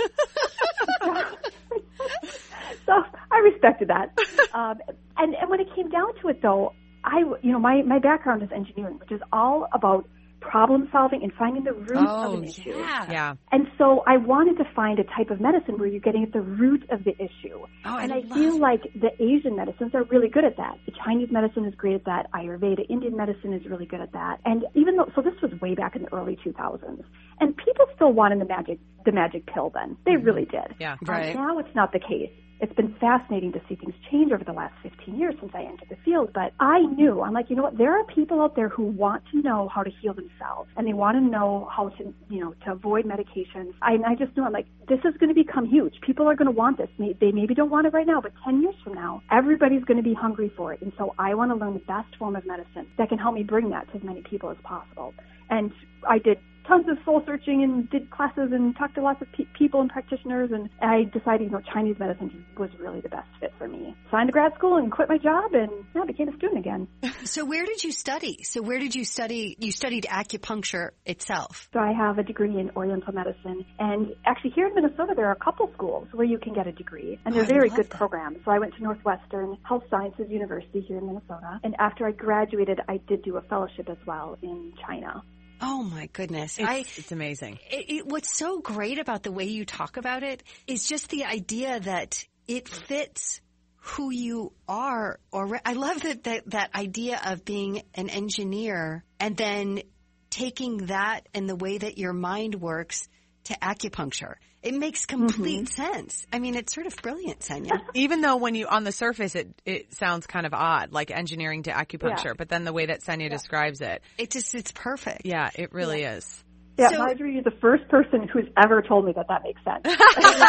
so 2.85 3.03
I 3.31 3.37
respected 3.39 3.89
that. 3.89 4.17
Um, 4.53 4.79
and, 5.17 5.35
and 5.35 5.49
when 5.49 5.59
it 5.59 5.67
came 5.75 5.89
down 5.89 6.15
to 6.21 6.29
it, 6.29 6.41
though, 6.41 6.73
I, 7.03 7.19
you 7.41 7.51
know, 7.51 7.59
my, 7.59 7.81
my 7.81 7.99
background 7.99 8.41
is 8.43 8.49
engineering, 8.53 8.99
which 8.99 9.11
is 9.11 9.21
all 9.31 9.67
about 9.73 10.07
problem 10.41 10.87
solving 10.91 11.23
and 11.23 11.31
finding 11.33 11.63
the 11.63 11.73
root 11.73 11.97
oh, 11.97 12.33
of 12.33 12.39
an 12.39 12.45
issue. 12.45 12.69
Yeah. 12.77 13.11
Yeah. 13.11 13.35
And 13.51 13.67
so 13.77 14.03
I 14.07 14.17
wanted 14.17 14.57
to 14.57 14.69
find 14.75 14.99
a 14.99 15.03
type 15.03 15.29
of 15.29 15.39
medicine 15.39 15.77
where 15.77 15.87
you're 15.87 15.99
getting 15.99 16.23
at 16.23 16.33
the 16.33 16.41
root 16.41 16.83
of 16.89 17.03
the 17.03 17.15
issue. 17.15 17.59
Oh, 17.85 17.97
I 17.97 18.03
and 18.03 18.13
I 18.13 18.19
love 18.19 18.37
feel 18.37 18.59
like 18.59 18.83
the 18.93 19.11
Asian 19.21 19.55
medicines 19.55 19.93
are 19.93 20.03
really 20.05 20.29
good 20.29 20.45
at 20.45 20.57
that. 20.57 20.77
The 20.85 20.93
Chinese 21.05 21.29
medicine 21.31 21.65
is 21.65 21.75
great 21.75 21.95
at 21.95 22.05
that. 22.05 22.31
Ayurveda, 22.33 22.85
Indian 22.89 23.15
medicine 23.15 23.53
is 23.53 23.65
really 23.65 23.85
good 23.85 24.01
at 24.01 24.11
that. 24.13 24.39
And 24.45 24.65
even 24.75 24.95
though, 24.97 25.11
so 25.15 25.21
this 25.21 25.33
was 25.41 25.51
way 25.61 25.75
back 25.75 25.95
in 25.95 26.03
the 26.03 26.13
early 26.13 26.37
2000s, 26.45 27.03
and 27.39 27.57
people 27.57 27.85
still 27.95 28.13
wanted 28.13 28.39
the 28.41 28.45
magic, 28.45 28.79
the 29.05 29.11
magic 29.11 29.45
pill 29.45 29.71
then. 29.73 29.97
They 30.05 30.17
really 30.17 30.45
did. 30.45 30.75
Yeah. 30.79 30.93
Um, 30.93 30.97
Right. 31.05 31.35
now 31.35 31.59
it's 31.59 31.73
not 31.75 31.91
the 31.91 31.99
case. 31.99 32.31
It's 32.61 32.73
been 32.73 32.93
fascinating 32.99 33.53
to 33.53 33.61
see 33.69 33.75
things 33.75 33.93
change 34.11 34.33
over 34.33 34.43
the 34.43 34.51
last 34.51 34.73
15 34.83 35.17
years 35.17 35.33
since 35.39 35.51
I 35.55 35.61
entered 35.61 35.87
the 35.89 35.95
field. 36.03 36.31
But 36.33 36.51
I 36.59 36.81
knew, 36.81 37.21
I'm 37.21 37.33
like, 37.33 37.49
you 37.49 37.55
know 37.55 37.63
what? 37.63 37.77
There 37.77 37.97
are 37.97 38.03
people 38.03 38.41
out 38.41 38.55
there 38.55 38.67
who 38.67 38.83
want 38.83 39.23
to 39.31 39.41
know 39.41 39.69
how 39.73 39.81
to 39.81 39.89
heal 40.01 40.13
themselves 40.13 40.69
and 40.75 40.85
they 40.85 40.93
want 40.93 41.15
to 41.17 41.21
know 41.21 41.69
how 41.73 41.89
to, 41.89 42.13
you 42.29 42.39
know, 42.43 42.53
to 42.65 42.73
avoid 42.73 43.05
medications. 43.05 43.73
I, 43.81 43.93
and 43.93 44.05
I 44.05 44.15
just 44.15 44.35
knew, 44.35 44.43
I'm 44.43 44.51
like, 44.51 44.67
this 44.89 44.99
is 45.05 45.15
going 45.19 45.33
to 45.33 45.35
become 45.35 45.65
huge. 45.65 45.93
People 46.05 46.27
are 46.27 46.35
going 46.35 46.47
to 46.47 46.51
want 46.51 46.77
this. 46.77 46.89
They 46.97 47.31
maybe 47.31 47.53
don't 47.53 47.69
want 47.69 47.87
it 47.87 47.93
right 47.93 48.07
now, 48.07 48.19
but 48.19 48.33
10 48.43 48.61
years 48.61 48.75
from 48.83 48.93
now, 48.93 49.21
everybody's 49.31 49.83
going 49.85 49.97
to 49.97 50.03
be 50.03 50.13
hungry 50.13 50.51
for 50.57 50.73
it. 50.73 50.81
And 50.81 50.91
so 50.97 51.15
I 51.17 51.35
want 51.35 51.51
to 51.51 51.55
learn 51.55 51.75
the 51.75 51.79
best 51.79 52.13
form 52.17 52.35
of 52.35 52.45
medicine 52.45 52.87
that 52.97 53.07
can 53.07 53.17
help 53.17 53.35
me 53.35 53.43
bring 53.43 53.69
that 53.69 53.89
to 53.91 53.97
as 53.97 54.03
many 54.03 54.21
people 54.21 54.49
as 54.49 54.57
possible. 54.63 55.13
And 55.49 55.71
I 56.07 56.17
did 56.19 56.37
tons 56.67 56.87
of 56.87 56.97
soul 57.03 57.23
searching 57.25 57.63
and 57.63 57.89
did 57.89 58.11
classes 58.11 58.51
and 58.51 58.77
talked 58.77 58.93
to 58.93 59.01
lots 59.01 59.19
of 59.23 59.27
pe- 59.31 59.45
people 59.57 59.81
and 59.81 59.89
practitioners 59.89 60.51
and 60.53 60.69
I 60.83 61.05
decided, 61.11 61.45
you 61.45 61.49
know, 61.49 61.61
Chinese 61.73 61.95
medicine 61.97 62.45
was 62.59 62.69
really 62.79 63.01
the 63.01 63.09
best 63.09 63.27
fit 63.39 63.51
for 63.57 63.67
me. 63.67 63.95
Signed 64.11 64.29
a 64.29 64.31
grad 64.31 64.53
school 64.53 64.77
and 64.77 64.91
quit 64.91 65.09
my 65.09 65.17
job 65.17 65.55
and 65.55 65.71
yeah, 65.95 66.03
became 66.05 66.29
a 66.29 66.35
student 66.37 66.59
again. 66.59 66.87
So 67.25 67.43
where 67.45 67.65
did 67.65 67.83
you 67.83 67.91
study? 67.91 68.43
So 68.43 68.61
where 68.61 68.79
did 68.79 68.93
you 68.95 69.03
study? 69.03 69.55
You 69.59 69.71
studied 69.71 70.05
acupuncture 70.09 70.91
itself. 71.05 71.69
So 71.73 71.79
I 71.79 71.91
have 71.91 72.17
a 72.19 72.23
degree 72.23 72.57
in 72.59 72.69
Oriental 72.75 73.13
medicine 73.13 73.65
and 73.79 74.13
actually 74.27 74.51
here 74.51 74.67
in 74.67 74.75
Minnesota 74.75 75.13
there 75.15 75.25
are 75.27 75.31
a 75.33 75.43
couple 75.43 75.71
schools 75.73 76.07
where 76.11 76.25
you 76.25 76.37
can 76.37 76.53
get 76.53 76.67
a 76.67 76.71
degree 76.71 77.19
and 77.25 77.33
they're 77.35 77.43
Oh, 77.43 77.47
very 77.47 77.69
good 77.69 77.89
that. 77.89 77.97
programs. 77.97 78.37
So 78.45 78.51
I 78.51 78.59
went 78.59 78.75
to 78.75 78.83
Northwestern 78.83 79.57
Health 79.67 79.83
Sciences 79.89 80.27
University 80.29 80.81
here 80.81 80.99
in 80.99 81.07
Minnesota 81.07 81.59
and 81.63 81.75
after 81.79 82.05
I 82.07 82.11
graduated 82.11 82.79
I 82.87 82.97
did 83.07 83.23
do 83.23 83.37
a 83.37 83.41
fellowship 83.41 83.89
as 83.89 83.97
well 84.05 84.37
in 84.43 84.73
China. 84.85 85.23
Oh 85.61 85.83
my 85.83 86.07
goodness. 86.13 86.57
It's, 86.57 86.67
I 86.67 86.85
it's 86.97 87.11
amazing. 87.11 87.59
it, 87.69 87.85
it, 87.89 88.05
what's 88.07 88.35
so 88.35 88.59
great 88.59 88.99
about 88.99 89.23
the 89.23 89.31
way 89.31 89.45
you 89.45 89.65
talk 89.65 89.97
about 89.97 90.23
it 90.23 90.43
is 90.67 90.87
just 90.87 91.09
the 91.09 91.25
idea 91.25 91.79
that 91.79 92.25
it 92.47 92.67
fits 92.67 93.41
who 93.81 94.09
you 94.09 94.53
are 94.67 95.19
or 95.31 95.59
I 95.65 95.73
love 95.73 96.01
that, 96.01 96.23
that 96.23 96.49
that 96.51 96.75
idea 96.75 97.19
of 97.25 97.45
being 97.45 97.81
an 97.93 98.09
engineer 98.09 99.03
and 99.19 99.35
then 99.35 99.81
taking 100.29 100.85
that 100.87 101.27
and 101.33 101.49
the 101.49 101.55
way 101.55 101.77
that 101.77 101.97
your 101.97 102.13
mind 102.13 102.55
works 102.55 103.07
to 103.49 103.55
acupuncture. 103.59 104.35
It 104.61 104.73
makes 104.73 105.05
mm-hmm. 105.05 105.27
complete 105.27 105.69
sense. 105.69 106.25
I 106.31 106.39
mean, 106.39 106.55
it's 106.55 106.73
sort 106.73 106.87
of 106.87 106.95
brilliant, 106.97 107.39
Senya. 107.39 107.79
Even 107.93 108.21
though 108.21 108.37
when 108.37 108.55
you 108.55 108.67
on 108.67 108.83
the 108.83 108.91
surface 108.91 109.35
it 109.35 109.49
it 109.65 109.93
sounds 109.95 110.27
kind 110.27 110.45
of 110.45 110.53
odd, 110.53 110.91
like 110.91 111.11
engineering 111.11 111.63
to 111.63 111.71
acupuncture, 111.71 112.25
Yeah. 112.25 112.33
but 112.37 112.49
then 112.49 112.63
the 112.63 112.73
way 112.73 112.85
that 112.87 113.01
Senya 113.01 113.29
describes 113.29 113.81
it, 113.81 114.01
It 114.17 114.31
just 114.31 114.53
it's 114.55 114.71
perfect. 114.71 115.25
yeah, 115.25 115.49
it 115.55 115.73
really 115.73 116.03
is. 116.03 116.43
Yeah, 116.77 116.89
So- 116.89 116.99
Marjorie 116.99 117.37
is 117.37 117.43
the 117.43 117.51
first 117.59 117.87
person 117.89 118.27
who's 118.27 118.47
ever 118.55 118.81
told 118.81 119.05
me 119.05 119.11
that 119.13 119.27
that 119.27 119.43
makes 119.43 119.61
sense. 119.63 119.81
And 119.83 119.97
I 119.99 120.13
was 120.19 120.39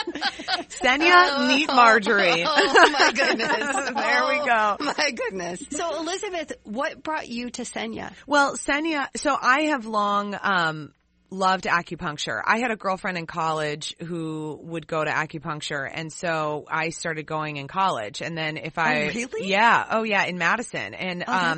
Senya, 0.82 1.48
meet 1.48 1.68
Marjorie. 1.68 2.46
Oh 2.50 2.90
my 2.92 3.12
goodness. 3.12 3.48
There 3.98 4.28
we 4.28 4.46
go. 4.46 4.78
Oh, 4.80 4.94
my 4.98 5.12
goodness. 5.12 5.64
So 5.72 6.00
Elizabeth, 6.00 6.54
what 6.64 7.04
brought 7.04 7.28
you 7.28 7.50
to 7.52 7.64
Senya? 7.64 8.14
Well, 8.26 8.56
Senya, 8.56 9.08
so 9.16 9.36
I 9.40 9.62
have 9.64 9.86
long 9.86 10.38
um 10.42 10.94
loved 11.30 11.66
acupuncture. 11.66 12.42
I 12.44 12.60
had 12.60 12.72
a 12.72 12.76
girlfriend 12.76 13.18
in 13.18 13.26
college 13.26 13.96
who 14.00 14.60
would 14.64 14.88
go 14.88 15.04
to 15.04 15.12
acupuncture 15.12 15.90
and 15.92 16.12
so 16.12 16.66
I 16.70 16.90
started 16.90 17.26
going 17.26 17.58
in 17.58 17.68
college 17.68 18.22
and 18.22 18.38
then 18.38 18.58
if 18.58 18.78
I 18.78 19.08
really? 19.08 19.48
Yeah, 19.48 19.86
oh 19.92 20.04
yeah, 20.04 20.24
in 20.26 20.38
Madison. 20.38 20.94
And 20.94 21.24
Oh, 21.28 21.34
um 21.34 21.58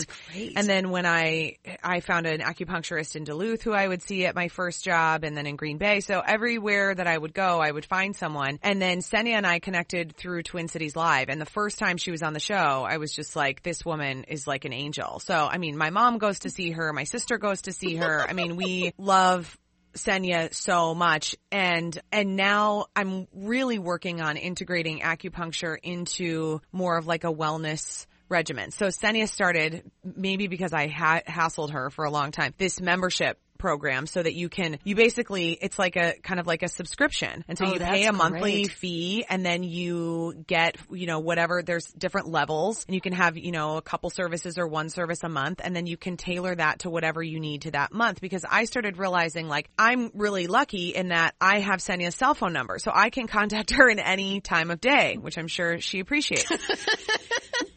and 0.55 0.67
then 0.67 0.89
when 0.89 1.05
I 1.05 1.57
I 1.83 1.99
found 1.99 2.25
an 2.25 2.41
acupuncturist 2.41 3.15
in 3.15 3.23
Duluth 3.23 3.61
who 3.63 3.73
I 3.73 3.87
would 3.87 4.01
see 4.01 4.25
at 4.25 4.35
my 4.35 4.47
first 4.47 4.83
job 4.83 5.23
and 5.23 5.35
then 5.35 5.45
in 5.45 5.55
Green 5.55 5.77
Bay. 5.77 5.99
So 5.99 6.19
everywhere 6.19 6.93
that 6.95 7.07
I 7.07 7.17
would 7.17 7.33
go, 7.33 7.59
I 7.59 7.71
would 7.71 7.85
find 7.85 8.15
someone. 8.15 8.59
And 8.61 8.81
then 8.81 8.99
Senia 8.99 9.33
and 9.33 9.47
I 9.47 9.59
connected 9.59 10.15
through 10.15 10.43
Twin 10.43 10.67
Cities 10.67 10.95
Live. 10.95 11.29
And 11.29 11.39
the 11.39 11.45
first 11.45 11.79
time 11.79 11.97
she 11.97 12.11
was 12.11 12.23
on 12.23 12.33
the 12.33 12.39
show, 12.39 12.85
I 12.87 12.97
was 12.97 13.13
just 13.13 13.35
like, 13.35 13.63
this 13.63 13.85
woman 13.85 14.25
is 14.25 14.47
like 14.47 14.65
an 14.65 14.73
angel. 14.73 15.19
So, 15.19 15.33
I 15.33 15.57
mean, 15.57 15.77
my 15.77 15.89
mom 15.89 16.17
goes 16.17 16.39
to 16.39 16.49
see 16.49 16.71
her. 16.71 16.93
My 16.93 17.03
sister 17.03 17.37
goes 17.37 17.63
to 17.63 17.71
see 17.71 17.95
her. 17.95 18.25
I 18.27 18.33
mean, 18.33 18.55
we 18.55 18.93
love 18.97 19.57
Senya 19.93 20.53
so 20.53 20.93
much 20.93 21.35
and 21.51 21.99
and 22.11 22.35
now 22.35 22.85
I'm 22.95 23.27
really 23.33 23.79
working 23.79 24.21
on 24.21 24.37
integrating 24.37 24.99
acupuncture 24.99 25.77
into 25.81 26.61
more 26.71 26.97
of 26.97 27.07
like 27.07 27.23
a 27.23 27.33
wellness 27.33 28.05
regimen. 28.29 28.71
So 28.71 28.87
Senya 28.87 29.27
started 29.27 29.89
maybe 30.03 30.47
because 30.47 30.73
I 30.73 30.87
ha- 30.87 31.21
hassled 31.27 31.71
her 31.71 31.89
for 31.89 32.05
a 32.05 32.11
long 32.11 32.31
time. 32.31 32.53
This 32.57 32.79
membership 32.79 33.39
program 33.59 34.07
so 34.07 34.23
that 34.23 34.33
you 34.33 34.49
can 34.49 34.79
you 34.83 34.95
basically 34.95 35.51
it's 35.51 35.77
like 35.77 35.95
a 35.95 36.15
kind 36.23 36.39
of 36.39 36.47
like 36.47 36.63
a 36.63 36.67
subscription. 36.67 37.45
And 37.47 37.57
so 37.57 37.65
Oh, 37.65 37.73
you 37.73 37.79
pay 37.79 38.05
a 38.05 38.13
monthly 38.13 38.63
great. 38.63 38.71
fee 38.71 39.25
and 39.29 39.45
then 39.45 39.61
you 39.63 40.43
get 40.47 40.77
you 40.89 41.05
know 41.05 41.19
whatever 41.19 41.61
there's 41.61 41.85
different 41.85 42.29
levels 42.29 42.85
and 42.87 42.95
you 42.95 43.01
can 43.01 43.13
have 43.13 43.37
you 43.37 43.51
know 43.51 43.77
a 43.77 43.81
couple 43.81 44.09
services 44.09 44.57
or 44.57 44.67
one 44.67 44.89
service 44.89 45.19
a 45.23 45.29
month 45.29 45.61
and 45.63 45.75
then 45.75 45.85
you 45.85 45.97
can 45.97 46.17
tailor 46.17 46.55
that 46.55 46.79
to 46.79 46.89
whatever 46.89 47.21
you 47.21 47.39
need 47.39 47.63
to 47.63 47.71
that 47.71 47.93
month. 47.93 48.21
Because 48.21 48.45
I 48.49 48.63
started 48.63 48.97
realizing 48.97 49.47
like 49.47 49.69
I'm 49.77 50.09
really 50.15 50.47
lucky 50.47 50.89
in 50.89 51.09
that 51.09 51.35
I 51.39 51.59
have 51.59 51.79
Senya's 51.81 52.15
cell 52.15 52.33
phone 52.33 52.53
number. 52.53 52.79
So 52.79 52.91
I 52.93 53.09
can 53.11 53.27
contact 53.27 53.71
her 53.75 53.89
in 53.89 53.99
any 53.99 54.41
time 54.41 54.71
of 54.71 54.81
day 54.81 55.17
which 55.19 55.37
I'm 55.37 55.47
sure 55.47 55.79
she 55.79 55.99
appreciates. 55.99 56.51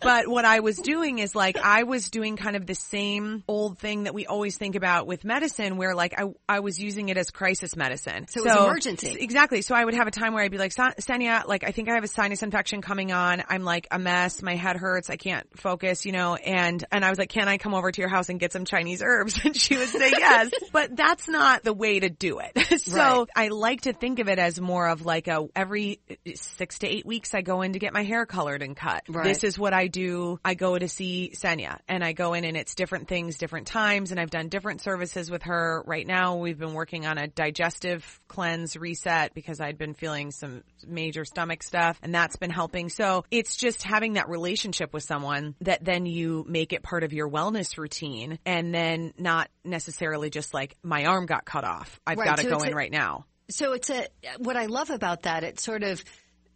But 0.00 0.26
what 0.26 0.44
I 0.44 0.60
was 0.60 0.78
doing 0.78 1.20
is 1.20 1.34
like 1.34 1.56
I 1.56 1.84
was 1.84 2.10
doing 2.10 2.36
kind 2.36 2.56
of 2.56 2.66
the 2.66 2.74
same 2.74 3.44
old 3.46 3.78
thing 3.78 4.04
that 4.04 4.14
we 4.14 4.26
always 4.26 4.56
think 4.58 4.74
about 4.74 5.06
with 5.06 5.24
medicine 5.24 5.71
where 5.76 5.94
like 5.94 6.14
I 6.18 6.24
I 6.48 6.60
was 6.60 6.78
using 6.78 7.08
it 7.08 7.16
as 7.16 7.30
crisis 7.30 7.76
medicine. 7.76 8.26
So 8.28 8.40
it 8.40 8.44
was 8.46 8.56
emergency. 8.64 9.16
Exactly. 9.20 9.62
So 9.62 9.74
I 9.74 9.84
would 9.84 9.94
have 9.94 10.06
a 10.06 10.10
time 10.10 10.34
where 10.34 10.42
I'd 10.42 10.50
be 10.50 10.58
like, 10.58 10.72
"Sa- 10.72 10.92
Senya, 11.00 11.46
like 11.46 11.64
I 11.64 11.72
think 11.72 11.88
I 11.88 11.94
have 11.94 12.04
a 12.04 12.08
sinus 12.08 12.42
infection 12.42 12.82
coming 12.82 13.12
on. 13.12 13.42
I'm 13.48 13.62
like 13.64 13.86
a 13.90 13.98
mess. 13.98 14.42
My 14.42 14.56
head 14.56 14.76
hurts. 14.76 15.10
I 15.10 15.16
can't 15.16 15.46
focus, 15.58 16.04
you 16.06 16.12
know, 16.12 16.34
and 16.34 16.84
and 16.90 17.04
I 17.04 17.10
was 17.10 17.18
like, 17.18 17.30
"Can 17.30 17.48
I 17.48 17.58
come 17.58 17.74
over 17.74 17.90
to 17.90 18.00
your 18.00 18.08
house 18.10 18.28
and 18.28 18.38
get 18.40 18.52
some 18.52 18.64
Chinese 18.64 19.02
herbs?" 19.04 19.38
And 19.44 19.56
she 19.56 19.76
would 19.76 19.88
say 19.88 20.10
yes. 20.10 20.50
but 20.72 20.96
that's 20.96 21.28
not 21.28 21.64
the 21.64 21.72
way 21.72 22.00
to 22.00 22.08
do 22.08 22.38
it. 22.40 22.80
so 22.82 22.96
Right. 22.96 23.28
I 23.34 23.48
like 23.48 23.82
to 23.82 23.92
think 23.92 24.18
of 24.18 24.28
it 24.28 24.38
as 24.38 24.60
more 24.60 24.88
of 24.88 25.04
like 25.04 25.26
a 25.28 25.46
every 25.56 26.00
eh, 26.08 26.32
6 26.34 26.78
to 26.80 26.86
8 26.86 27.04
weeks 27.06 27.34
I 27.34 27.42
go 27.42 27.62
in 27.62 27.72
to 27.74 27.78
get 27.78 27.92
my 27.92 28.04
hair 28.04 28.24
colored 28.26 28.62
and 28.62 28.76
cut. 28.76 29.02
Right. 29.08 29.24
This 29.24 29.44
is 29.44 29.58
what 29.58 29.72
I 29.72 29.88
do. 29.88 30.38
I 30.44 30.54
go 30.54 30.78
to 30.78 30.88
see 30.88 31.32
Senya 31.36 31.78
and 31.88 32.04
I 32.04 32.12
go 32.12 32.34
in 32.34 32.44
and 32.44 32.56
it's 32.56 32.74
different 32.74 33.08
things, 33.08 33.38
different 33.38 33.66
times. 33.66 34.10
And 34.12 34.20
I've 34.20 34.30
done 34.30 34.48
different 34.48 34.80
services 34.82 35.30
with 35.30 35.42
her. 35.44 35.61
Right 35.86 36.06
now 36.06 36.36
we've 36.36 36.58
been 36.58 36.74
working 36.74 37.06
on 37.06 37.18
a 37.18 37.26
digestive 37.28 38.20
cleanse 38.28 38.76
reset 38.76 39.34
because 39.34 39.60
I'd 39.60 39.78
been 39.78 39.94
feeling 39.94 40.30
some 40.30 40.62
major 40.86 41.24
stomach 41.24 41.62
stuff 41.62 41.98
and 42.02 42.14
that's 42.14 42.36
been 42.36 42.50
helping. 42.50 42.88
So 42.88 43.24
it's 43.30 43.56
just 43.56 43.82
having 43.82 44.14
that 44.14 44.28
relationship 44.28 44.92
with 44.92 45.02
someone 45.04 45.54
that 45.60 45.84
then 45.84 46.06
you 46.06 46.44
make 46.48 46.72
it 46.72 46.82
part 46.82 47.04
of 47.04 47.12
your 47.12 47.28
wellness 47.28 47.76
routine 47.78 48.38
and 48.44 48.74
then 48.74 49.12
not 49.18 49.48
necessarily 49.64 50.30
just 50.30 50.52
like 50.54 50.76
my 50.82 51.04
arm 51.06 51.26
got 51.26 51.44
cut 51.44 51.64
off. 51.64 52.00
I've 52.06 52.18
Right, 52.18 52.26
got 52.26 52.36
to 52.38 52.42
so 52.44 52.50
go 52.50 52.58
in 52.64 52.72
a- 52.72 52.76
right 52.76 52.92
now. 52.92 53.26
So 53.50 53.72
it's 53.72 53.90
a 53.90 54.06
what 54.38 54.56
I 54.56 54.66
love 54.66 54.90
about 54.90 55.22
that. 55.24 55.44
It's 55.44 55.62
sort 55.62 55.82
of 55.82 56.02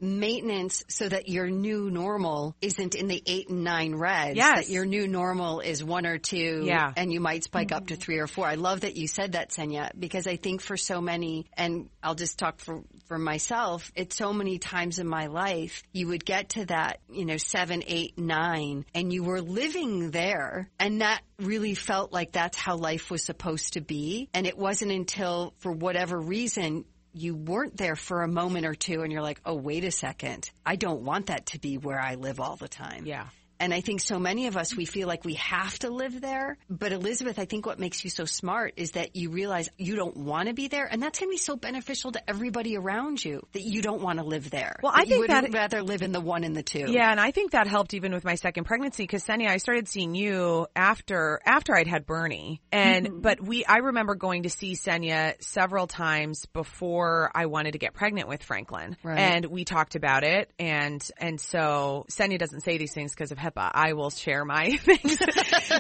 maintenance 0.01 0.85
so 0.89 1.09
that 1.09 1.29
your 1.29 1.49
new 1.49 1.91
normal 1.91 2.55
isn't 2.61 2.95
in 2.95 3.07
the 3.07 3.23
eight 3.27 3.49
and 3.49 3.65
nine 3.65 3.95
reds. 3.95 4.37
Yes. 4.37 4.67
That 4.67 4.73
your 4.73 4.85
new 4.85 5.07
normal 5.09 5.61
is 5.61 5.83
one 5.83 6.07
or 6.07 6.19
two. 6.19 6.63
Yeah. 6.65 6.93
And 6.97 7.13
you 7.13 7.21
might 7.21 7.45
spike 7.45 7.73
up 7.73 7.89
to 7.89 7.95
mm-hmm. 7.95 8.01
three 8.01 8.19
or 8.19 8.27
four. 8.27 8.47
I 8.47 8.55
love 8.55 8.81
that 8.83 8.97
you 8.97 9.09
said 9.09 9.33
that, 9.33 9.51
Senya, 9.51 9.91
because 9.99 10.27
I 10.27 10.37
think 10.37 10.61
for 10.61 10.77
so 10.77 11.01
many, 11.01 11.47
and 11.57 11.89
I'll 12.03 12.15
just 12.15 12.39
talk 12.39 12.59
for, 12.59 12.83
for 13.07 13.19
myself, 13.19 13.91
it's 13.95 14.17
so 14.17 14.33
many 14.33 14.59
times 14.59 14.99
in 14.99 15.07
my 15.07 15.27
life, 15.27 15.83
you 15.93 16.09
would 16.09 16.25
get 16.25 16.51
to 16.51 16.67
that, 16.67 17.01
you 17.11 17.25
know, 17.25 17.37
seven, 17.37 17.83
eight, 17.87 18.19
nine, 18.19 18.85
and 18.95 19.13
you 19.13 19.25
were 19.25 19.41
living 19.41 20.11
there. 20.11 20.69
And 20.79 21.01
that 21.01 21.23
really 21.39 21.75
felt 21.75 22.13
like 22.13 22.33
that's 22.33 22.57
how 22.57 22.77
life 22.77 23.11
was 23.11 23.23
supposed 23.23 23.75
to 23.75 23.81
be. 23.81 24.29
And 24.35 24.47
it 24.47 24.57
wasn't 24.57 24.93
until, 24.93 25.55
for 25.59 25.73
whatever 25.73 26.19
reason, 26.19 26.85
you 27.17 27.35
weren't 27.35 27.77
there 27.79 27.97
for 27.97 28.23
a 28.23 28.29
moment 28.29 28.67
or 28.67 28.75
two 28.75 29.03
and 29.03 29.11
you're 29.11 29.23
like, 29.23 29.41
oh, 29.47 29.55
wait 29.55 29.85
a 29.85 29.91
second. 29.91 30.51
I 30.67 30.77
don't 30.77 31.03
want 31.03 31.27
that 31.27 31.47
to 31.47 31.59
be 31.59 31.79
where 31.79 31.99
I 31.99 32.17
live 32.17 32.41
all 32.41 32.57
the 32.57 32.69
time. 32.69 33.07
Yeah. 33.07 33.27
And 33.59 33.73
I 33.73 33.81
think 33.81 34.01
so 34.01 34.19
many 34.19 34.47
of 34.49 34.57
us, 34.57 34.75
we 34.77 34.85
feel 34.85 35.09
like 35.09 35.25
we 35.25 35.35
have 35.35 35.79
to 35.81 35.91
live 35.91 36.21
there. 36.21 36.59
But 36.69 36.93
Elizabeth, 36.93 37.39
I 37.39 37.45
think 37.45 37.67
what 37.67 37.79
makes 37.79 38.05
you 38.05 38.11
so 38.11 38.25
smart 38.25 38.75
is 38.77 38.93
that 38.93 39.17
you 39.17 39.31
realize 39.31 39.69
you 39.79 39.97
don't 39.97 40.17
want 40.17 40.49
to 40.49 40.55
be 40.55 40.69
there. 40.69 40.87
And 40.87 41.03
that's 41.03 41.19
going 41.19 41.31
to 41.31 41.35
be 41.35 41.39
so 41.39 41.57
beneficial 41.57 42.13
to 42.13 42.31
everybody 42.31 42.77
around 42.77 43.25
you 43.25 43.47
that 43.53 43.63
you 43.63 43.83
don't 43.83 44.03
want 44.03 44.19
to 44.19 44.25
live 44.25 44.51
there. 44.51 44.79
Well, 44.83 44.93
I 44.95 45.01
That 45.01 45.09
you 45.09 45.11
think 45.15 45.21
would 45.23 45.31
that- 45.53 45.55
rather 45.55 45.83
live 45.83 46.03
in 46.03 46.13
the 46.13 46.21
one 46.21 46.45
and 46.45 46.55
the 46.57 46.63
two. 46.63 46.87
Yeah, 46.89 47.11
and 47.11 47.21
I 47.21 47.31
think 47.31 47.53
that 47.53 47.67
helped 47.67 47.95
even 47.95 48.13
with 48.13 48.25
my 48.25 48.35
second 48.35 48.65
pregnancy 48.65 49.05
because 49.05 49.25
Senya, 49.25 49.49
I 49.49 49.57
started 49.57 49.89
seeing 49.89 50.15
you 50.15 50.67
after 50.77 51.41
after 51.47 51.75
I'd 51.77 51.87
had 51.87 52.07
Bernie, 52.07 52.61
and 52.73 53.09
but 53.23 53.41
we 53.41 53.65
I 53.65 53.79
remember 53.79 54.15
going 54.15 54.43
to 54.45 54.51
see 54.51 54.75
Senya 54.75 55.41
several 55.43 55.87
times 55.87 56.47
before 56.47 57.31
I 57.35 57.47
wanted 57.47 57.73
to 57.73 57.79
get 57.79 57.95
pregnant 57.95 58.29
with 58.29 58.43
Franklin, 58.43 58.97
Right. 59.03 59.19
and 59.19 59.47
we 59.47 59.65
talked 59.65 59.95
about 59.95 60.25
it, 60.25 60.51
and 60.59 61.07
and 61.19 61.41
so 61.41 62.07
Senya 62.11 62.39
doesn't 62.39 62.61
say 62.63 62.77
these 62.79 62.93
things 62.93 63.13
because 63.13 63.33
of 63.33 63.39
I 63.57 63.93
will 63.93 64.11
share 64.11 64.45
my 64.45 64.77
things 64.77 65.17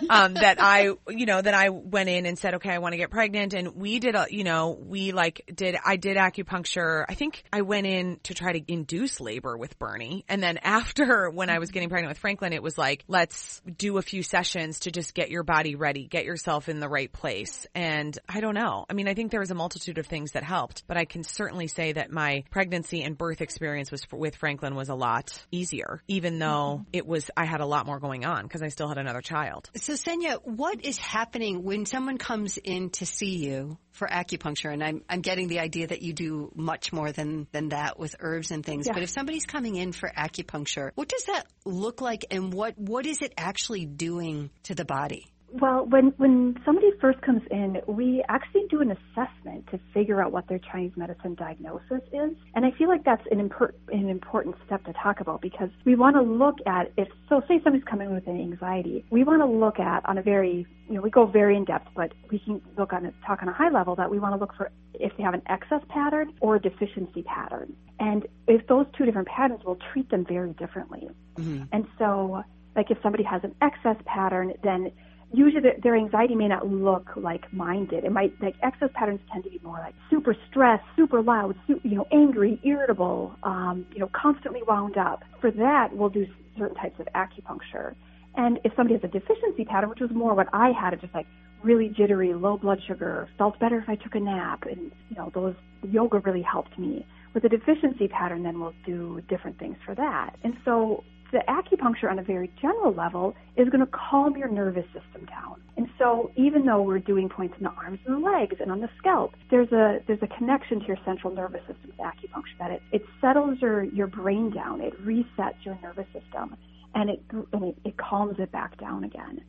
um, 0.08 0.34
that 0.34 0.56
I 0.60 0.90
you 1.08 1.26
know 1.26 1.40
that 1.40 1.54
I 1.54 1.70
went 1.70 2.08
in 2.08 2.26
and 2.26 2.38
said, 2.38 2.54
okay, 2.54 2.70
I 2.70 2.78
want 2.78 2.92
to 2.92 2.98
get 2.98 3.10
pregnant, 3.10 3.54
and 3.54 3.76
we 3.76 3.98
did 3.98 4.14
a 4.14 4.26
you 4.30 4.44
know 4.44 4.78
we 4.80 5.12
like 5.12 5.42
did 5.54 5.76
I 5.84 5.96
did 5.96 6.16
acupuncture. 6.16 7.04
I 7.08 7.14
think 7.14 7.42
I 7.52 7.62
went 7.62 7.86
in 7.86 8.20
to 8.24 8.34
try 8.34 8.52
to 8.52 8.72
induce 8.72 9.20
labor 9.20 9.56
with 9.56 9.78
Bernie, 9.78 10.24
and 10.28 10.42
then 10.42 10.58
after 10.58 11.30
when 11.30 11.50
I 11.50 11.58
was 11.58 11.70
getting 11.70 11.88
pregnant 11.88 12.10
with 12.10 12.18
Franklin, 12.18 12.52
it 12.52 12.62
was 12.62 12.76
like 12.78 13.04
let's 13.08 13.60
do 13.76 13.98
a 13.98 14.02
few 14.02 14.22
sessions 14.22 14.80
to 14.80 14.90
just 14.90 15.14
get 15.14 15.30
your 15.30 15.42
body 15.42 15.74
ready, 15.74 16.06
get 16.06 16.24
yourself 16.24 16.68
in 16.68 16.80
the 16.80 16.88
right 16.88 17.12
place. 17.12 17.66
And 17.74 18.16
I 18.28 18.40
don't 18.40 18.54
know. 18.54 18.86
I 18.88 18.92
mean, 18.92 19.08
I 19.08 19.14
think 19.14 19.30
there 19.30 19.40
was 19.40 19.50
a 19.50 19.54
multitude 19.54 19.98
of 19.98 20.06
things 20.06 20.32
that 20.32 20.42
helped, 20.42 20.84
but 20.86 20.96
I 20.96 21.04
can 21.04 21.22
certainly 21.22 21.66
say 21.66 21.92
that 21.92 22.10
my 22.10 22.44
pregnancy 22.50 23.02
and 23.02 23.16
birth 23.16 23.40
experience 23.40 23.90
was 23.90 24.02
with 24.12 24.36
Franklin 24.36 24.74
was 24.74 24.88
a 24.88 24.94
lot 24.94 25.44
easier, 25.50 26.02
even 26.08 26.38
though 26.38 26.84
it 26.92 27.06
was 27.06 27.30
I 27.36 27.44
had 27.44 27.55
a 27.60 27.66
lot 27.66 27.86
more 27.86 27.98
going 27.98 28.24
on 28.24 28.42
because 28.42 28.62
I 28.62 28.68
still 28.68 28.88
had 28.88 28.98
another 28.98 29.20
child. 29.20 29.70
So 29.76 29.94
Senya, 29.94 30.40
what 30.44 30.84
is 30.84 30.98
happening 30.98 31.62
when 31.62 31.86
someone 31.86 32.18
comes 32.18 32.58
in 32.58 32.90
to 32.90 33.06
see 33.06 33.36
you 33.36 33.78
for 33.92 34.06
acupuncture? 34.08 34.72
And 34.72 34.82
I'm, 34.82 35.02
I'm 35.08 35.20
getting 35.20 35.48
the 35.48 35.60
idea 35.60 35.88
that 35.88 36.02
you 36.02 36.12
do 36.12 36.52
much 36.54 36.92
more 36.92 37.12
than, 37.12 37.46
than 37.52 37.70
that 37.70 37.98
with 37.98 38.16
herbs 38.20 38.50
and 38.50 38.64
things. 38.64 38.86
Yeah. 38.86 38.94
But 38.94 39.02
if 39.02 39.10
somebody's 39.10 39.46
coming 39.46 39.76
in 39.76 39.92
for 39.92 40.10
acupuncture, 40.10 40.90
what 40.94 41.08
does 41.08 41.24
that 41.24 41.46
look 41.64 42.00
like 42.00 42.26
and 42.30 42.52
what, 42.52 42.78
what 42.78 43.06
is 43.06 43.22
it 43.22 43.32
actually 43.36 43.86
doing 43.86 44.50
to 44.64 44.74
the 44.74 44.84
body? 44.84 45.32
Well, 45.52 45.86
when 45.86 46.06
when 46.16 46.56
somebody 46.64 46.90
first 47.00 47.20
comes 47.22 47.42
in, 47.50 47.80
we 47.86 48.24
actually 48.28 48.66
do 48.68 48.80
an 48.80 48.90
assessment 48.90 49.68
to 49.70 49.78
figure 49.94 50.20
out 50.20 50.32
what 50.32 50.48
their 50.48 50.58
Chinese 50.58 50.92
medicine 50.96 51.34
diagnosis 51.34 52.02
is, 52.12 52.32
and 52.54 52.66
I 52.66 52.72
feel 52.72 52.88
like 52.88 53.04
that's 53.04 53.24
an, 53.30 53.48
impor- 53.48 53.72
an 53.92 54.08
important 54.08 54.56
step 54.66 54.84
to 54.86 54.92
talk 54.92 55.20
about 55.20 55.40
because 55.40 55.70
we 55.84 55.94
want 55.94 56.16
to 56.16 56.22
look 56.22 56.58
at 56.66 56.90
if 56.96 57.08
so. 57.28 57.42
Say 57.46 57.60
somebody's 57.62 57.84
coming 57.84 58.12
with 58.12 58.26
an 58.26 58.40
anxiety, 58.40 59.04
we 59.10 59.22
want 59.22 59.40
to 59.40 59.46
look 59.46 59.78
at 59.78 60.04
on 60.06 60.18
a 60.18 60.22
very 60.22 60.66
you 60.88 60.94
know 60.94 61.00
we 61.00 61.10
go 61.10 61.26
very 61.26 61.56
in 61.56 61.64
depth, 61.64 61.88
but 61.94 62.12
we 62.30 62.40
can 62.40 62.60
look 62.76 62.92
on 62.92 63.06
a 63.06 63.12
talk 63.24 63.40
on 63.40 63.48
a 63.48 63.52
high 63.52 63.70
level 63.70 63.94
that 63.94 64.10
we 64.10 64.18
want 64.18 64.34
to 64.34 64.40
look 64.40 64.54
for 64.56 64.70
if 64.94 65.16
they 65.16 65.22
have 65.22 65.34
an 65.34 65.42
excess 65.46 65.80
pattern 65.88 66.34
or 66.40 66.56
a 66.56 66.60
deficiency 66.60 67.22
pattern, 67.22 67.72
and 68.00 68.26
if 68.48 68.66
those 68.66 68.86
two 68.98 69.04
different 69.04 69.28
patterns, 69.28 69.60
we'll 69.64 69.78
treat 69.92 70.10
them 70.10 70.26
very 70.26 70.52
differently. 70.54 71.08
Mm-hmm. 71.36 71.64
And 71.72 71.86
so, 71.98 72.42
like 72.74 72.90
if 72.90 72.98
somebody 73.00 73.22
has 73.22 73.44
an 73.44 73.54
excess 73.62 73.96
pattern, 74.06 74.52
then 74.64 74.90
usually 75.32 75.62
their, 75.62 75.76
their 75.82 75.96
anxiety 75.96 76.34
may 76.34 76.48
not 76.48 76.66
look 76.66 77.10
like 77.16 77.52
mine 77.52 77.86
did. 77.86 78.04
It 78.04 78.12
might 78.12 78.32
like 78.40 78.54
excess 78.62 78.90
patterns 78.94 79.20
tend 79.32 79.44
to 79.44 79.50
be 79.50 79.60
more 79.62 79.78
like 79.78 79.94
super 80.10 80.36
stressed, 80.50 80.84
super 80.96 81.22
loud, 81.22 81.56
su- 81.66 81.80
you 81.82 81.96
know, 81.96 82.06
angry, 82.12 82.60
irritable, 82.64 83.34
um, 83.42 83.86
you 83.92 83.98
know, 83.98 84.10
constantly 84.12 84.60
wound 84.66 84.96
up. 84.96 85.22
For 85.40 85.50
that, 85.50 85.88
we'll 85.92 86.08
do 86.08 86.26
certain 86.58 86.76
types 86.76 86.98
of 87.00 87.06
acupuncture. 87.14 87.94
And 88.36 88.60
if 88.64 88.72
somebody 88.76 88.94
has 88.94 89.04
a 89.04 89.08
deficiency 89.08 89.64
pattern, 89.64 89.90
which 89.90 90.00
was 90.00 90.10
more 90.12 90.34
what 90.34 90.48
I 90.52 90.70
had, 90.70 90.92
it 90.92 91.00
just 91.00 91.14
like 91.14 91.26
really 91.62 91.88
jittery, 91.88 92.32
low 92.34 92.58
blood 92.58 92.80
sugar, 92.86 93.28
felt 93.38 93.58
better 93.58 93.78
if 93.78 93.88
I 93.88 93.96
took 93.96 94.14
a 94.14 94.20
nap, 94.20 94.64
and 94.70 94.92
you 95.08 95.16
know, 95.16 95.30
those 95.34 95.54
yoga 95.82 96.18
really 96.20 96.42
helped 96.42 96.78
me. 96.78 97.06
With 97.34 97.44
a 97.44 97.48
deficiency 97.48 98.08
pattern, 98.08 98.42
then 98.42 98.60
we'll 98.60 98.74
do 98.84 99.20
different 99.28 99.58
things 99.58 99.76
for 99.84 99.94
that. 99.94 100.36
And 100.42 100.54
so 100.64 101.04
the 101.32 101.40
acupuncture 101.48 102.10
on 102.10 102.18
a 102.18 102.22
very 102.22 102.50
general 102.60 102.94
level 102.94 103.34
is 103.56 103.68
going 103.68 103.84
to 103.84 103.90
calm 103.92 104.36
your 104.36 104.48
nervous 104.48 104.86
system 104.86 105.24
down. 105.26 105.62
And 105.76 105.88
so 105.98 106.32
even 106.36 106.64
though 106.64 106.82
we're 106.82 106.98
doing 107.00 107.28
points 107.28 107.54
in 107.58 107.64
the 107.64 107.70
arms 107.70 108.00
and 108.06 108.16
the 108.16 108.20
legs 108.30 108.56
and 108.60 108.70
on 108.70 108.80
the 108.80 108.88
scalp, 108.98 109.36
there's 109.50 109.70
a 109.72 109.98
there's 110.06 110.22
a 110.22 110.28
connection 110.38 110.80
to 110.80 110.86
your 110.86 110.98
central 111.04 111.34
nervous 111.34 111.60
system 111.66 111.90
with 111.90 111.98
acupuncture 111.98 112.56
that 112.58 112.70
it, 112.70 112.82
it 112.92 113.02
settles 113.20 113.58
your, 113.60 113.84
your 113.84 114.06
brain 114.06 114.50
down, 114.50 114.80
it 114.80 114.94
resets 115.04 115.64
your 115.64 115.78
nervous 115.82 116.06
system 116.12 116.56
and 116.94 117.10
it 117.10 117.22
and 117.52 117.64
it, 117.64 117.76
it 117.84 117.96
calms 117.98 118.36
it 118.38 118.52
back 118.52 118.78
down 118.78 119.04
again. 119.04 119.40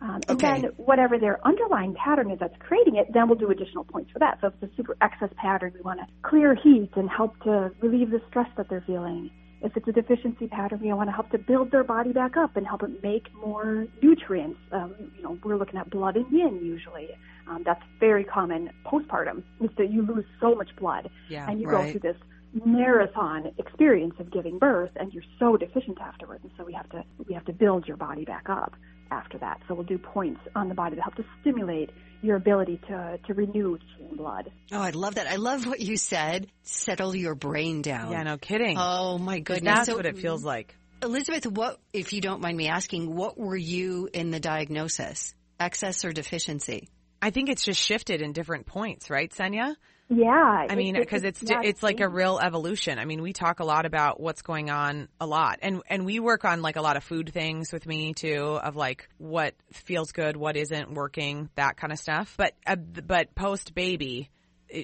Um, 0.00 0.24
and 0.28 0.42
Okay. 0.42 0.42
then 0.42 0.70
whatever 0.76 1.18
their 1.18 1.44
underlying 1.46 1.94
pattern 1.94 2.30
is 2.30 2.38
that's 2.40 2.54
creating 2.60 2.96
it, 2.96 3.08
then 3.12 3.28
we'll 3.28 3.38
do 3.38 3.50
additional 3.50 3.84
points 3.84 4.10
for 4.12 4.20
that. 4.20 4.38
So 4.40 4.48
if 4.48 4.54
it's 4.62 4.72
a 4.72 4.76
super 4.76 4.96
excess 5.00 5.30
pattern, 5.36 5.72
we 5.74 5.80
want 5.82 6.00
to 6.00 6.06
clear 6.22 6.54
heat 6.54 6.90
and 6.96 7.08
help 7.10 7.38
to 7.40 7.72
relieve 7.80 8.10
the 8.10 8.20
stress 8.28 8.48
that 8.56 8.68
they're 8.70 8.84
feeling. 8.86 9.30
If 9.60 9.76
it's 9.76 9.88
a 9.88 9.92
deficiency 9.92 10.46
pattern, 10.46 10.80
we 10.80 10.92
want 10.92 11.08
to 11.08 11.12
help 11.12 11.30
to 11.30 11.38
build 11.38 11.70
their 11.72 11.82
body 11.84 12.12
back 12.12 12.36
up 12.36 12.56
and 12.56 12.66
help 12.66 12.82
it 12.82 13.02
make 13.02 13.26
more 13.34 13.86
nutrients. 14.02 14.60
Um, 14.70 14.94
you 15.16 15.22
know, 15.22 15.38
we're 15.42 15.56
looking 15.56 15.78
at 15.78 15.90
blood 15.90 16.16
and 16.16 16.30
yin 16.30 16.60
usually. 16.62 17.08
Um, 17.48 17.62
that's 17.64 17.82
very 17.98 18.24
common 18.24 18.70
postpartum. 18.86 19.42
Is 19.60 19.70
that 19.78 19.90
you 19.90 20.02
lose 20.02 20.24
so 20.40 20.54
much 20.54 20.68
blood 20.76 21.10
Yeah, 21.28 21.50
and 21.50 21.60
you 21.60 21.66
right. 21.66 21.86
go 21.86 21.90
through 21.90 22.12
this 22.12 22.16
marathon 22.64 23.50
experience 23.58 24.14
of 24.18 24.30
giving 24.30 24.58
birth, 24.58 24.90
and 24.96 25.12
you're 25.12 25.24
so 25.38 25.56
deficient 25.56 26.00
afterwards. 26.00 26.44
And 26.44 26.52
so 26.56 26.64
we 26.64 26.72
have 26.74 26.88
to 26.90 27.04
we 27.26 27.34
have 27.34 27.44
to 27.46 27.52
build 27.52 27.86
your 27.88 27.96
body 27.96 28.24
back 28.24 28.48
up 28.48 28.74
after 29.10 29.38
that. 29.38 29.60
So 29.68 29.74
we'll 29.74 29.84
do 29.84 29.98
points 29.98 30.40
on 30.54 30.68
the 30.68 30.74
body 30.74 30.96
to 30.96 31.02
help 31.02 31.14
to 31.16 31.24
stimulate 31.40 31.90
your 32.22 32.36
ability 32.36 32.80
to 32.88 33.18
to 33.26 33.34
renew 33.34 33.78
blood. 34.12 34.50
Oh, 34.72 34.80
I 34.80 34.90
love 34.90 35.16
that. 35.16 35.26
I 35.26 35.36
love 35.36 35.66
what 35.66 35.80
you 35.80 35.96
said. 35.96 36.48
Settle 36.62 37.14
your 37.14 37.34
brain 37.34 37.82
down. 37.82 38.12
Yeah, 38.12 38.22
no 38.24 38.38
kidding. 38.38 38.76
Oh 38.78 39.18
my 39.18 39.38
goodness. 39.40 39.74
That's 39.74 39.88
So, 39.88 39.96
what 39.96 40.06
it 40.06 40.18
feels 40.18 40.44
like. 40.44 40.74
Elizabeth, 41.02 41.46
what, 41.46 41.78
if 41.92 42.12
you 42.12 42.20
don't 42.20 42.40
mind 42.40 42.56
me 42.56 42.66
asking, 42.68 43.14
what 43.14 43.38
were 43.38 43.56
you 43.56 44.08
in 44.12 44.30
the 44.30 44.40
diagnosis? 44.40 45.32
Excess 45.60 46.04
or 46.04 46.12
deficiency? 46.12 46.88
I 47.22 47.30
think 47.30 47.48
it's 47.50 47.64
just 47.64 47.80
shifted 47.80 48.20
in 48.20 48.32
different 48.32 48.66
points, 48.66 49.08
right, 49.08 49.30
Senya? 49.30 49.76
Yeah, 50.10 50.66
I 50.68 50.74
mean, 50.74 50.94
because 50.94 51.22
it's 51.22 51.42
yeah, 51.42 51.60
it's 51.62 51.82
like 51.82 52.00
a 52.00 52.08
real 52.08 52.38
evolution. 52.38 52.98
I 52.98 53.04
mean, 53.04 53.20
we 53.20 53.34
talk 53.34 53.60
a 53.60 53.64
lot 53.64 53.84
about 53.84 54.18
what's 54.18 54.40
going 54.40 54.70
on 54.70 55.08
a 55.20 55.26
lot, 55.26 55.58
and 55.60 55.82
and 55.88 56.06
we 56.06 56.18
work 56.18 56.46
on 56.46 56.62
like 56.62 56.76
a 56.76 56.80
lot 56.80 56.96
of 56.96 57.04
food 57.04 57.30
things 57.32 57.72
with 57.72 57.86
me 57.86 58.14
too, 58.14 58.58
of 58.62 58.74
like 58.74 59.08
what 59.18 59.54
feels 59.72 60.12
good, 60.12 60.36
what 60.36 60.56
isn't 60.56 60.94
working, 60.94 61.50
that 61.56 61.76
kind 61.76 61.92
of 61.92 61.98
stuff. 61.98 62.34
But 62.38 62.54
uh, 62.66 62.76
but 62.76 63.34
post 63.34 63.74
baby. 63.74 64.30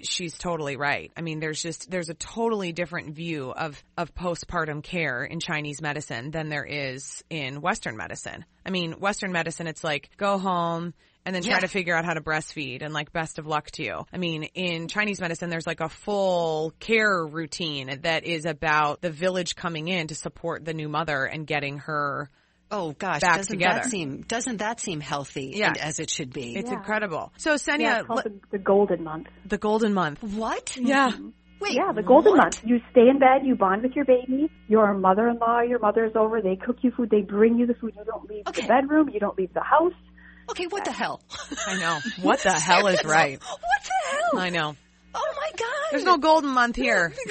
She's 0.02 0.38
totally 0.38 0.78
right. 0.78 1.12
I 1.14 1.20
mean, 1.20 1.40
there's 1.40 1.60
just 1.60 1.90
there's 1.90 2.08
a 2.08 2.14
totally 2.14 2.72
different 2.72 3.14
view 3.14 3.50
of 3.50 3.82
of 3.98 4.14
postpartum 4.14 4.82
care 4.82 5.24
in 5.24 5.40
Chinese 5.40 5.82
medicine 5.82 6.30
than 6.30 6.48
there 6.48 6.64
is 6.64 7.22
in 7.28 7.60
Western 7.60 7.94
medicine. 7.98 8.46
I 8.64 8.70
mean, 8.70 8.92
Western 8.92 9.30
medicine, 9.30 9.66
it's 9.66 9.84
like 9.84 10.08
go 10.16 10.38
home 10.38 10.94
and 11.24 11.34
then 11.34 11.42
try 11.42 11.60
to 11.60 11.68
figure 11.68 11.94
out 11.96 12.04
how 12.04 12.14
to 12.14 12.20
breastfeed 12.20 12.82
and 12.82 12.92
like 12.92 13.12
best 13.12 13.38
of 13.38 13.46
luck 13.46 13.70
to 13.72 13.82
you. 13.82 14.04
I 14.12 14.18
mean, 14.18 14.44
in 14.54 14.88
Chinese 14.88 15.20
medicine, 15.20 15.50
there's 15.50 15.66
like 15.66 15.80
a 15.80 15.88
full 15.88 16.72
care 16.80 17.24
routine 17.26 18.00
that 18.02 18.24
is 18.24 18.44
about 18.44 19.00
the 19.00 19.10
village 19.10 19.54
coming 19.56 19.88
in 19.88 20.08
to 20.08 20.14
support 20.14 20.64
the 20.64 20.74
new 20.74 20.88
mother 20.88 21.24
and 21.24 21.46
getting 21.46 21.78
her. 21.78 22.30
Oh 22.70 22.92
gosh, 22.92 23.20
Back 23.20 23.36
doesn't 23.36 23.52
together. 23.58 23.80
that 23.82 23.90
seem 23.90 24.22
doesn't 24.22 24.56
that 24.56 24.80
seem 24.80 25.00
healthy 25.00 25.52
Yeah. 25.54 25.68
and 25.68 25.76
as 25.78 26.00
it 26.00 26.10
should 26.10 26.32
be? 26.32 26.56
It's 26.56 26.70
Yeah. 26.70 26.76
incredible. 26.78 27.32
So 27.36 27.50
yeah, 27.52 27.56
Senya, 27.56 27.98
it's 28.00 28.06
called 28.06 28.24
le- 28.24 28.30
the, 28.30 28.40
the 28.52 28.58
golden 28.58 29.04
month. 29.04 29.26
the 29.46 29.58
golden 29.58 29.94
month. 29.94 30.22
what? 30.22 30.76
Yeah. 30.76 31.10
Mm-hmm. 31.10 31.28
Wait. 31.60 31.72
Yeah, 31.74 31.92
the 31.94 32.02
golden 32.02 32.32
what? 32.32 32.42
month. 32.44 32.62
You 32.64 32.80
stay 32.90 33.08
in 33.08 33.18
bed, 33.18 33.42
you 33.46 33.54
bond 33.54 33.82
with 33.82 33.92
your 33.94 34.04
baby. 34.04 34.50
Your 34.68 34.92
mother-in-law, 34.92 35.60
your 35.62 35.78
mother's 35.78 36.12
over. 36.16 36.42
They 36.42 36.56
cook 36.56 36.78
you 36.82 36.90
food. 36.90 37.10
They 37.10 37.20
bring 37.20 37.58
you 37.58 37.66
the 37.66 37.74
food. 37.74 37.94
You 37.96 38.04
don't 38.04 38.28
leave 38.28 38.42
Okay. 38.48 38.62
the 38.62 38.68
bedroom. 38.68 39.08
You 39.08 39.20
don't 39.20 39.38
leave 39.38 39.54
the 39.54 39.62
house. 39.62 39.92
Okay, 40.50 40.66
what 40.66 40.84
the 40.84 40.92
hell? 40.92 41.20
I 41.66 41.78
know. 41.78 41.98
What 42.22 42.40
the 42.40 42.52
hell 42.52 42.86
is 42.88 43.04
right? 43.04 43.40
What 43.40 43.60
the 43.84 44.16
hell? 44.16 44.38
I 44.40 44.50
know. 44.50 44.76
Oh 45.14 45.34
my 45.36 45.50
god. 45.56 45.68
There's 45.90 46.04
no 46.04 46.18
golden 46.18 46.50
month 46.50 46.76
here. 46.76 47.12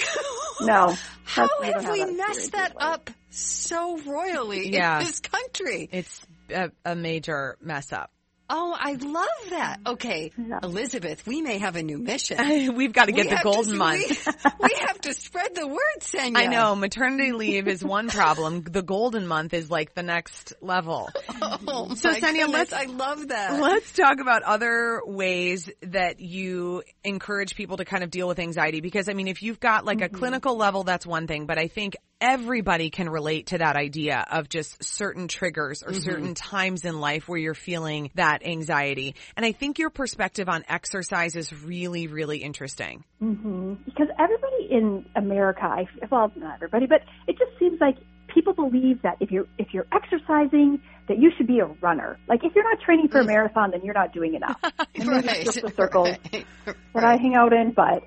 No. 0.62 0.96
How 1.26 1.48
That's- 1.48 1.60
we 1.62 1.72
don't 1.72 1.84
have 1.84 1.94
we 2.10 2.16
messed 2.16 2.52
that 2.52 2.74
usually. 2.74 2.94
up 2.94 3.10
so 3.32 3.98
royally 3.98 4.70
Yeah. 4.72 5.00
in 5.00 5.06
this 5.08 5.20
country? 5.20 5.90
It's 5.92 6.22
a, 6.52 6.70
a 6.86 6.96
major 6.96 7.58
mess 7.60 7.92
up. 7.92 8.12
Oh, 8.50 8.76
I 8.78 8.94
love 8.94 9.50
that. 9.52 9.80
Mm-hmm. 9.80 9.94
Okay, 9.94 10.32
Yeah. 10.38 10.60
Elizabeth, 10.64 11.26
we 11.26 11.42
may 11.42 11.60
have 11.60 11.76
a 11.76 11.84
new 11.84 11.98
mission. 11.98 12.38
We've 12.76 12.94
got 12.94 13.06
to 13.06 13.12
get 13.12 13.28
We 13.30 13.36
the 13.36 13.42
golden 13.44 13.72
to, 13.74 13.78
month. 13.78 14.28
We, 14.28 14.52
we 14.70 14.76
have 14.86 15.00
to 15.02 15.14
spread 15.14 15.56
the 15.56 15.68
word, 15.68 16.00
Senya. 16.02 16.38
I 16.38 16.48
know 16.48 16.76
maternity 16.76 17.32
leave 17.32 17.68
is 17.68 17.84
one 17.84 18.10
problem. 18.10 18.64
The 18.64 18.82
golden 18.82 19.28
month 19.28 19.54
is 19.54 19.72
like 19.72 19.94
the 19.94 20.04
next 20.04 20.54
level. 20.62 21.10
Oh, 21.66 21.94
So, 21.96 22.10
my 22.12 22.20
Senya, 22.20 22.46
goodness, 22.46 22.72
let's- 22.72 22.74
I 22.74 22.86
love 22.86 23.30
that. 23.30 23.60
Let's 23.60 23.92
talk 23.94 24.20
about 24.20 24.44
other 24.44 25.02
ways 25.06 25.70
that 25.82 26.20
you 26.20 26.84
encourage 27.04 27.56
people 27.56 27.78
to 27.78 27.86
kind 27.86 28.04
of 28.04 28.10
deal 28.12 28.28
with 28.28 28.40
anxiety 28.40 28.82
because 28.82 29.10
I 29.10 29.14
mean 29.14 29.28
if 29.28 29.42
you've 29.42 29.60
got 29.60 29.86
like 29.86 30.02
a 30.02 30.06
mm-hmm. 30.06 30.18
clinical 30.18 30.58
level 30.58 30.84
that's 30.84 31.06
one 31.06 31.28
thing 31.28 31.46
but 31.46 31.58
I 31.58 31.68
think 31.68 31.96
everybody 32.24 32.90
can 32.90 33.10
relate 33.10 33.48
to 33.48 33.58
that 33.58 33.76
idea 33.76 34.26
of 34.32 34.48
just 34.48 34.82
certain 34.82 35.28
triggers 35.28 35.84
or 35.84 35.90
mm-hmm. 35.90 36.00
certain 36.00 36.34
times 36.34 36.86
in 36.86 37.02
life 37.02 37.28
where 37.28 37.38
you're 37.38 37.54
feeling 37.54 38.12
that 38.16 38.46
anxiety. 38.46 39.16
And 39.36 39.46
I 39.46 39.52
think 39.52 39.78
your 39.78 39.90
perspective 39.90 40.48
on 40.48 40.64
exercise 40.70 41.36
is 41.36 41.52
really, 41.52 42.08
really 42.08 42.38
interesting. 42.38 43.04
Mm-hmm. 43.22 43.74
Because 43.84 44.08
everybody 44.18 44.70
in 44.72 45.06
America, 45.18 45.64
I, 45.64 45.86
well, 46.10 46.32
not 46.38 46.56
everybody, 46.56 46.86
but 46.86 47.02
it 47.28 47.38
just 47.38 47.52
seems 47.60 47.82
like 47.82 47.98
people 48.34 48.54
believe 48.54 49.02
that 49.02 49.18
if 49.20 49.30
you're 49.30 49.48
if 49.58 49.74
you're 49.74 49.86
exercising 49.92 50.82
that 51.08 51.20
you 51.20 51.32
should 51.38 51.48
be 51.48 51.60
a 51.60 51.66
runner. 51.66 52.18
Like 52.28 52.44
if 52.44 52.54
you're 52.56 52.64
not 52.64 52.82
training 52.82 53.10
for 53.10 53.20
a 53.20 53.26
marathon, 53.26 53.72
then 53.72 53.82
you're 53.84 53.94
not 53.94 54.14
doing 54.14 54.36
enough. 54.36 54.60
And 54.96 55.10
right. 55.10 55.26
It's 55.26 55.46
just 55.46 55.62
the 55.62 55.72
circle 55.72 56.04
right. 56.34 56.46
that 56.94 57.04
I 57.04 57.18
hang 57.18 57.34
out 57.34 57.52
in, 57.52 57.72
but 57.72 58.04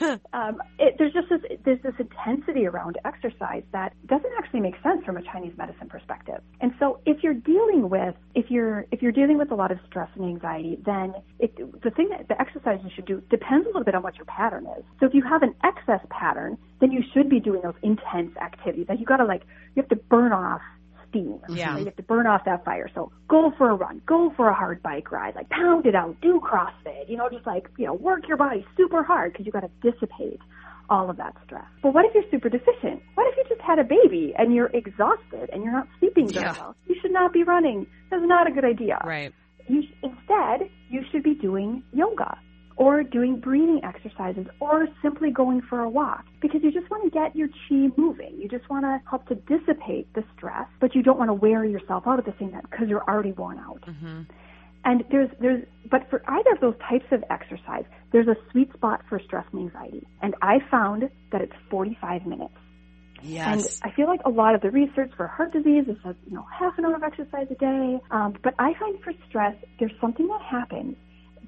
um, 0.32 0.62
it, 0.78 0.94
there's 0.96 1.12
just 1.12 1.28
this 1.28 1.40
there's 1.64 1.82
this 1.82 1.94
intensity 1.98 2.64
around 2.66 2.96
exercise 3.04 3.64
that 3.72 3.92
doesn't 4.06 4.30
actually 4.38 4.60
make 4.60 4.74
sense 4.82 5.04
from 5.04 5.16
a 5.16 5.22
Chinese 5.22 5.52
medicine 5.58 5.88
perspective. 5.88 6.40
And 6.60 6.72
so 6.78 7.00
if 7.06 7.24
you're 7.24 7.34
dealing 7.34 7.88
with 7.90 8.14
if 8.36 8.50
you're 8.50 8.86
if 8.92 9.02
you're 9.02 9.12
dealing 9.12 9.36
with 9.36 9.50
a 9.50 9.56
lot 9.56 9.72
of 9.72 9.78
stress 9.88 10.08
and 10.14 10.24
anxiety, 10.24 10.78
then 10.86 11.14
it, 11.40 11.56
the 11.82 11.90
thing 11.90 12.08
that 12.10 12.28
the 12.28 12.40
exercise 12.40 12.78
you 12.84 12.90
should 12.94 13.06
do 13.06 13.20
depends 13.28 13.66
a 13.66 13.68
little 13.68 13.84
bit 13.84 13.96
on 13.96 14.02
what 14.02 14.16
your 14.16 14.26
pattern 14.26 14.66
is. 14.78 14.84
So 15.00 15.06
if 15.06 15.14
you 15.14 15.22
have 15.22 15.42
an 15.42 15.54
excess 15.64 16.00
pattern, 16.08 16.56
then 16.80 16.92
you 16.92 17.02
should 17.12 17.28
be 17.28 17.40
doing 17.40 17.62
those 17.62 17.74
intense 17.82 18.36
activities. 18.36 18.86
Like 18.88 19.00
you 19.00 19.06
got 19.06 19.16
to 19.16 19.24
like 19.24 19.42
you 19.74 19.82
have 19.82 19.88
to 19.88 19.96
burn 19.96 20.32
off 20.32 20.62
steam. 21.12 21.40
Yeah. 21.48 21.78
You 21.78 21.84
have 21.84 21.96
to 21.96 22.02
burn 22.02 22.26
off 22.26 22.44
that 22.46 22.64
fire. 22.64 22.90
So 22.94 23.12
go 23.28 23.52
for 23.56 23.70
a 23.70 23.74
run, 23.74 24.02
go 24.06 24.32
for 24.36 24.48
a 24.48 24.54
hard 24.54 24.82
bike 24.82 25.12
ride, 25.12 25.36
like 25.36 25.48
pound 25.50 25.86
it 25.86 25.94
out, 25.94 26.20
do 26.20 26.40
CrossFit, 26.40 27.08
you 27.08 27.16
know, 27.16 27.28
just 27.30 27.46
like, 27.46 27.68
you 27.78 27.86
know, 27.86 27.94
work 27.94 28.26
your 28.26 28.36
body 28.36 28.66
super 28.76 29.02
hard 29.02 29.32
because 29.32 29.46
you 29.46 29.52
got 29.52 29.60
to 29.60 29.70
dissipate 29.82 30.40
all 30.90 31.08
of 31.08 31.16
that 31.18 31.34
stress. 31.44 31.64
But 31.82 31.94
what 31.94 32.04
if 32.04 32.14
you're 32.14 32.24
super 32.30 32.48
deficient? 32.48 33.02
What 33.14 33.26
if 33.28 33.36
you 33.36 33.44
just 33.48 33.60
had 33.60 33.78
a 33.78 33.84
baby 33.84 34.34
and 34.36 34.54
you're 34.54 34.70
exhausted 34.74 35.50
and 35.52 35.62
you're 35.62 35.72
not 35.72 35.88
sleeping 36.00 36.28
very 36.28 36.46
yeah. 36.46 36.52
well? 36.58 36.74
You 36.86 36.96
should 37.00 37.12
not 37.12 37.32
be 37.32 37.44
running. 37.44 37.86
That's 38.10 38.22
not 38.24 38.46
a 38.46 38.50
good 38.50 38.64
idea. 38.64 38.98
Right. 39.04 39.32
You 39.68 39.82
sh- 39.82 39.94
instead, 40.02 40.68
you 40.90 41.02
should 41.10 41.22
be 41.22 41.34
doing 41.34 41.82
yoga 41.92 42.38
or 42.76 43.02
doing 43.02 43.38
breathing 43.38 43.80
exercises 43.84 44.46
or 44.60 44.88
simply 45.02 45.30
going 45.30 45.62
for 45.62 45.80
a 45.80 45.88
walk 45.88 46.24
because 46.40 46.62
you 46.62 46.72
just 46.72 46.90
want 46.90 47.04
to 47.04 47.10
get 47.10 47.34
your 47.36 47.48
chi 47.48 47.88
moving. 47.96 48.38
You 48.38 48.48
just 48.48 48.68
want 48.70 48.84
to 48.84 49.00
help 49.08 49.26
to 49.28 49.34
dissipate 49.34 50.12
the 50.14 50.24
stress, 50.36 50.66
but 50.80 50.94
you 50.94 51.02
don't 51.02 51.18
want 51.18 51.28
to 51.28 51.34
wear 51.34 51.64
yourself 51.64 52.04
out 52.06 52.18
at 52.18 52.24
the 52.24 52.34
same 52.38 52.52
time 52.52 52.62
because 52.70 52.88
you're 52.88 53.04
already 53.04 53.32
worn 53.32 53.58
out. 53.58 53.82
Mm-hmm. 53.86 54.22
And 54.84 55.04
there's 55.10 55.30
there's 55.40 55.64
but 55.90 56.10
for 56.10 56.22
either 56.26 56.52
of 56.52 56.60
those 56.60 56.74
types 56.88 57.06
of 57.12 57.22
exercise, 57.30 57.84
there's 58.10 58.26
a 58.26 58.36
sweet 58.50 58.72
spot 58.72 59.02
for 59.08 59.20
stress 59.20 59.44
and 59.52 59.62
anxiety. 59.62 60.06
And 60.20 60.34
I 60.42 60.58
found 60.70 61.08
that 61.30 61.40
it's 61.40 61.52
45 61.70 62.26
minutes. 62.26 62.54
Yes. 63.22 63.46
And 63.82 63.92
I 63.92 63.94
feel 63.94 64.08
like 64.08 64.20
a 64.24 64.30
lot 64.30 64.56
of 64.56 64.60
the 64.60 64.70
research 64.70 65.12
for 65.16 65.28
heart 65.28 65.52
disease 65.52 65.84
is 65.86 65.96
says, 66.04 66.16
you 66.26 66.34
know, 66.34 66.44
half 66.52 66.76
an 66.78 66.84
hour 66.84 66.96
of 66.96 67.04
exercise 67.04 67.46
a 67.50 67.54
day. 67.54 68.00
Um, 68.10 68.34
but 68.42 68.54
I 68.58 68.74
find 68.74 69.00
for 69.02 69.12
stress, 69.28 69.54
there's 69.78 69.92
something 70.00 70.26
that 70.26 70.42
happens 70.42 70.96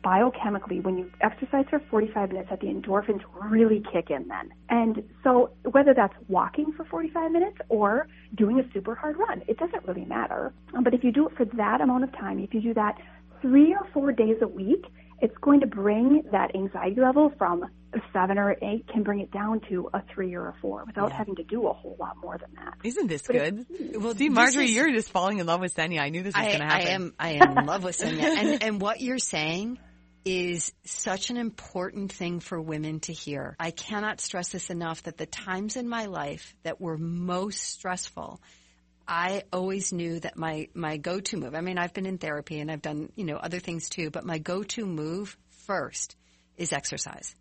biochemically, 0.05 0.83
when 0.83 0.99
you 0.99 1.11
exercise 1.21 1.65
for 1.71 1.81
45 1.91 2.31
minutes, 2.31 2.51
that 2.51 2.61
the 2.61 2.67
endorphins 2.67 3.23
really 3.41 3.83
kick 3.93 4.11
in 4.11 4.29
then. 4.29 4.51
And 4.69 5.03
so, 5.23 5.51
whether 5.71 5.95
that's 5.95 6.15
walking 6.29 6.73
for 6.77 6.85
45 6.85 7.33
minutes 7.33 7.57
or 7.69 8.07
doing 8.35 8.61
a 8.61 8.73
super 8.73 8.95
hard 8.95 9.17
run, 9.17 9.43
it 9.49 9.59
doesn't 9.59 9.87
really 9.87 10.05
matter. 10.05 10.53
But 10.83 10.95
if 10.95 11.03
you 11.03 11.13
do 11.13 11.29
it 11.29 11.37
for 11.37 11.45
that 11.57 11.81
amount 11.81 12.05
of 12.05 12.13
time, 12.13 12.39
if 12.39 12.53
you 12.53 12.61
do 12.61 12.75
that 12.75 12.97
three 13.41 13.75
or 13.75 13.87
four 13.93 14.13
days 14.13 14.37
a 14.43 14.49
week, 14.49 14.85
it's 15.21 15.37
going 15.41 15.61
to 15.61 15.67
bring 15.67 16.23
that 16.33 16.55
anxiety 16.55 17.01
level 17.01 17.33
from 17.39 17.63
a 17.63 17.99
seven 18.13 18.37
or 18.37 18.57
eight 18.61 18.87
can 18.89 19.03
bring 19.03 19.21
it 19.21 19.31
down 19.31 19.61
to 19.69 19.89
a 19.95 20.03
three 20.13 20.35
or 20.35 20.49
a 20.49 20.55
four 20.61 20.85
without 20.87 21.11
yeah. 21.11 21.17
having 21.17 21.37
to 21.37 21.45
do 21.45 21.67
a 21.69 21.73
whole 21.73 21.97
lot 21.99 22.17
more 22.21 22.37
than 22.37 22.51
that. 22.57 22.75
Isn't 22.83 23.07
this 23.07 23.23
but 23.23 23.33
good? 23.33 23.67
Well, 23.95 24.15
see, 24.15 24.29
Marjorie, 24.29 24.65
is, 24.65 24.73
you're 24.73 24.93
just 24.93 25.11
falling 25.11 25.39
in 25.39 25.47
love 25.47 25.61
with 25.61 25.75
Senya. 25.75 26.01
I 26.01 26.09
knew 26.09 26.23
this 26.23 26.35
was 26.35 26.45
going 26.45 26.59
to 26.59 26.65
happen. 26.65 26.87
I 26.87 26.91
am. 26.91 27.15
I 27.19 27.31
am 27.35 27.59
in 27.59 27.67
love 27.67 27.85
with 27.85 27.97
Senya, 27.97 28.25
and 28.25 28.63
and 28.63 28.81
what 28.81 29.01
you're 29.01 29.19
saying 29.19 29.79
is 30.25 30.73
such 30.85 31.31
an 31.31 31.37
important 31.37 32.13
thing 32.13 32.41
for 32.41 32.61
women 32.61 33.01
to 33.01 33.13
hear. 33.13 33.57
I 33.59 33.71
cannot 33.71 34.21
stress 34.21 34.49
this 34.49 34.71
enough 34.71 35.03
that 35.03 35.19
the 35.19 35.27
times 35.27 35.77
in 35.77 35.89
my 35.89 36.07
life 36.07 36.55
that 36.63 36.81
were 36.81 36.97
most 36.97 37.61
stressful, 37.61 38.41
I 39.07 39.43
always 39.53 39.93
knew 39.93 40.21
that 40.21 40.39
my, 40.39 40.69
my 40.75 40.97
go-to 40.97 41.37
move, 41.37 41.55
I 41.55 41.61
mean, 41.61 41.77
I've 41.77 41.93
been 41.93 42.07
in 42.07 42.19
therapy 42.19 42.61
and 42.61 42.71
I've 42.71 42.81
done, 42.81 43.13
you 43.17 43.25
know, 43.25 43.37
other 43.37 43.59
things 43.59 43.89
too, 43.89 44.11
but 44.11 44.25
my 44.25 44.39
go-to 44.39 44.87
move 44.87 45.37
first 45.67 46.17
is 46.57 46.73
exercise. 46.73 47.35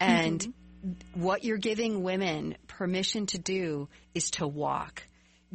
And 0.00 0.40
mm-hmm. 0.40 1.22
what 1.22 1.44
you're 1.44 1.58
giving 1.58 2.02
women 2.02 2.56
permission 2.66 3.26
to 3.26 3.38
do 3.38 3.88
is 4.14 4.32
to 4.32 4.48
walk 4.48 5.04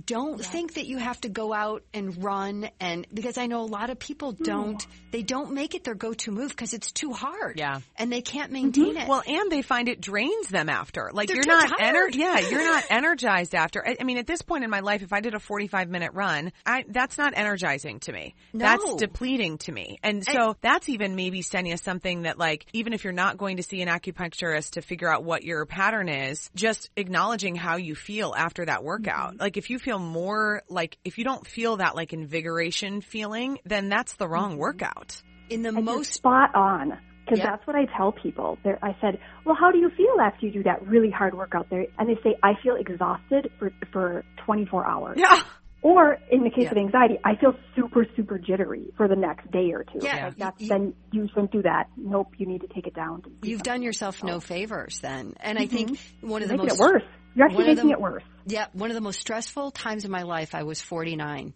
don't 0.04 0.44
think 0.44 0.74
that 0.74 0.86
you 0.88 0.98
have 0.98 1.20
to 1.22 1.30
go 1.30 1.54
out 1.54 1.84
and 1.94 2.22
run 2.24 2.70
and 2.80 3.08
because 3.14 3.38
I 3.38 3.48
know 3.48 3.62
a 3.62 3.66
lot 3.66 3.90
of 3.90 3.98
people 3.98 4.34
don't 4.34 4.86
they 5.12 5.22
don't 5.22 5.54
make 5.54 5.76
it 5.76 5.86
their 5.86 5.96
go-to 5.96 6.32
move 6.32 6.50
because 6.50 6.74
it's 6.74 6.92
too 6.92 7.14
hard. 7.14 7.58
Yeah. 7.58 7.80
And 7.96 8.12
they 8.12 8.22
can't 8.22 8.52
maintain 8.52 8.96
mm-hmm. 8.96 8.98
it. 8.98 9.08
Well, 9.08 9.24
and 9.26 9.50
they 9.50 9.62
find 9.62 9.88
it 9.88 10.02
drains 10.02 10.50
them 10.50 10.68
after. 10.68 11.12
Like 11.14 11.30
They're 11.30 11.38
you're 11.38 11.46
not 11.46 11.80
ener- 11.80 12.14
yeah, 12.14 12.40
you're 12.40 12.66
not 12.66 12.84
energized 12.90 13.56
after. 13.56 13.86
I, 13.88 13.96
I, 14.00 14.04
mean, 14.04 14.18
at 14.18 14.28
this 14.28 14.42
point 14.42 14.66
in 14.66 14.70
my 14.70 14.82
life 14.82 15.02
if 15.02 15.14
I 15.14 15.22
did 15.22 15.34
a 15.34 15.40
45 15.40 15.90
minute 15.90 16.12
run, 16.14 16.52
I 16.66 16.84
that's 16.88 17.18
not 17.18 17.34
energizing 17.36 18.00
to 18.02 18.12
me. 18.12 18.36
No. 18.52 18.66
That's 18.66 18.96
depleting 18.96 19.60
to 19.60 19.72
me. 19.72 20.00
And 20.04 20.26
so 20.26 20.50
and, 20.50 20.56
that's 20.62 20.90
even 20.90 21.16
maybe 21.16 21.42
Senya 21.42 21.82
something 21.82 22.24
that 22.24 22.38
like 22.38 22.66
even 22.74 22.92
if 22.92 23.06
you're 23.06 23.14
not 23.14 23.38
going 23.38 23.58
to 23.58 23.64
see 23.64 23.82
an 23.82 23.88
acupuncturist 23.88 24.72
to 24.72 24.82
figure 24.82 25.10
out 25.10 25.24
what 25.24 25.44
your 25.44 25.66
pattern 25.66 26.10
is, 26.10 26.50
just 26.56 26.90
acknowledging 26.98 27.56
how 27.56 27.78
you 27.78 27.96
feel 27.96 28.34
after 28.36 28.66
that 28.66 28.84
workout. 28.84 29.34
Mm-hmm. 29.34 29.42
Like 29.42 29.56
if 29.56 29.70
you 29.70 29.80
feel 29.86 30.00
more 30.00 30.64
like 30.68 30.98
if 31.06 31.20
you 31.20 31.24
don't 31.24 31.46
feel 31.46 31.78
that 31.78 31.96
like 31.96 32.12
invigoration 32.12 33.02
feeling, 33.02 33.60
then 33.66 33.88
that's 33.88 34.16
the 34.16 34.28
wrong 34.28 34.54
mm-hmm. 34.54 34.62
workout. 34.62 35.22
In 35.50 35.62
the 35.62 35.70
and 35.70 35.86
most 35.86 36.12
spot 36.14 36.56
on. 36.56 36.98
Because 37.24 37.40
yep. 37.40 37.48
that's 37.48 37.68
what 37.68 37.76
I 37.76 37.86
tell 37.98 38.12
people. 38.12 38.58
They're, 38.64 38.78
I 38.84 38.96
said, 39.02 39.20
"Well, 39.46 39.56
how 39.60 39.72
do 39.72 39.80
you 39.80 39.90
feel 39.98 40.22
after 40.22 40.46
you 40.46 40.52
do 40.52 40.64
that 40.64 40.86
really 40.86 41.10
hard 41.10 41.34
workout?" 41.34 41.72
There, 41.72 41.88
and 41.98 42.08
they 42.08 42.22
say, 42.22 42.36
"I 42.44 42.54
feel 42.62 42.76
exhausted 42.76 43.50
for 43.58 43.72
for 43.92 44.24
24 44.46 44.86
hours." 44.86 45.18
Yeah. 45.20 45.42
Or 45.86 46.18
in 46.32 46.44
the 46.44 46.50
case 46.50 46.72
of 46.72 46.78
anxiety, 46.78 47.20
I 47.24 47.36
feel 47.36 47.54
super, 47.76 48.08
super 48.16 48.40
jittery 48.40 48.92
for 48.98 49.08
the 49.08 49.16
next 49.16 49.52
day 49.52 49.72
or 49.72 49.84
two. 49.84 50.00
Yeah. 50.02 50.26
Like 50.26 50.38
that's, 50.38 50.62
you, 50.62 50.68
then 50.68 50.96
you 51.12 51.28
shouldn't 51.28 51.52
do 51.52 51.62
that. 51.62 51.90
Nope, 51.96 52.30
you 52.40 52.48
need 52.48 52.62
to 52.62 52.68
take 52.68 52.88
it 52.88 52.96
down. 52.96 53.22
You've 53.44 53.62
done 53.62 53.84
yourself 53.84 54.24
no 54.24 54.40
favors 54.40 54.98
then. 55.02 55.36
And 55.40 55.60
mm-hmm. 55.60 55.64
I 55.64 55.68
think 55.68 56.00
one 56.22 56.42
of 56.42 56.48
the 56.48 56.56
Making 56.56 56.70
most. 56.70 56.80
it 56.80 56.82
worse. 56.82 57.04
You're 57.36 57.46
actually 57.46 57.66
making 57.68 57.86
the, 57.90 57.94
it 57.94 58.02
worse. 58.02 58.24
Yeah, 58.48 58.66
one 58.74 58.90
of 58.90 58.96
the 58.96 59.02
most 59.02 59.20
stressful 59.20 59.70
times 59.70 60.06
in 60.06 60.10
my 60.10 60.24
life, 60.24 60.56
I 60.56 60.64
was 60.64 60.82
49. 60.82 61.54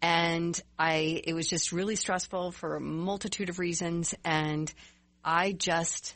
And 0.00 0.62
I, 0.78 1.20
it 1.24 1.34
was 1.34 1.48
just 1.48 1.72
really 1.72 1.96
stressful 1.96 2.52
for 2.52 2.76
a 2.76 2.80
multitude 2.80 3.48
of 3.48 3.58
reasons. 3.58 4.14
And 4.24 4.72
I 5.24 5.50
just, 5.50 6.14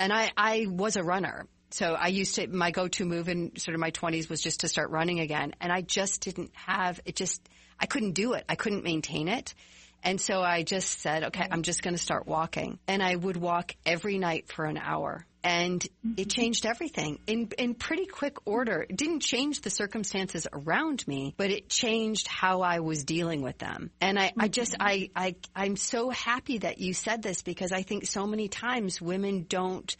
and 0.00 0.12
I, 0.12 0.32
I 0.36 0.66
was 0.68 0.96
a 0.96 1.04
runner. 1.04 1.46
So 1.70 1.94
I 1.94 2.08
used 2.08 2.34
to, 2.36 2.46
my 2.48 2.70
go-to 2.70 3.04
move 3.04 3.28
in 3.28 3.56
sort 3.56 3.74
of 3.74 3.80
my 3.80 3.90
20s 3.90 4.28
was 4.28 4.42
just 4.42 4.60
to 4.60 4.68
start 4.68 4.90
running 4.90 5.20
again. 5.20 5.54
And 5.60 5.72
I 5.72 5.82
just 5.82 6.20
didn't 6.22 6.50
have, 6.54 7.00
it 7.04 7.16
just, 7.16 7.48
I 7.78 7.86
couldn't 7.86 8.12
do 8.12 8.32
it. 8.34 8.44
I 8.48 8.56
couldn't 8.56 8.84
maintain 8.84 9.28
it. 9.28 9.54
And 10.02 10.20
so 10.20 10.40
I 10.40 10.62
just 10.62 11.00
said, 11.00 11.24
okay, 11.24 11.46
I'm 11.50 11.62
just 11.62 11.82
going 11.82 11.94
to 11.94 12.02
start 12.02 12.26
walking. 12.26 12.78
And 12.88 13.02
I 13.02 13.14
would 13.14 13.36
walk 13.36 13.74
every 13.84 14.18
night 14.18 14.48
for 14.48 14.64
an 14.64 14.78
hour 14.78 15.26
and 15.42 15.82
it 15.84 15.90
mm-hmm. 16.06 16.28
changed 16.28 16.66
everything 16.66 17.18
in 17.26 17.48
in 17.56 17.74
pretty 17.74 18.06
quick 18.06 18.46
order. 18.46 18.82
It 18.88 18.96
didn't 18.96 19.20
change 19.20 19.62
the 19.62 19.70
circumstances 19.70 20.46
around 20.52 21.06
me, 21.06 21.34
but 21.36 21.50
it 21.50 21.68
changed 21.68 22.26
how 22.26 22.60
I 22.60 22.80
was 22.80 23.04
dealing 23.04 23.42
with 23.42 23.58
them. 23.58 23.90
And 24.00 24.18
I, 24.18 24.32
I 24.38 24.48
just 24.48 24.72
mm-hmm. 24.72 24.82
I, 24.82 25.10
I 25.16 25.36
I'm 25.54 25.76
so 25.76 26.10
happy 26.10 26.58
that 26.58 26.78
you 26.78 26.92
said 26.92 27.22
this 27.22 27.42
because 27.42 27.72
I 27.72 27.82
think 27.82 28.06
so 28.06 28.26
many 28.26 28.48
times 28.48 29.00
women 29.00 29.46
don't 29.48 29.94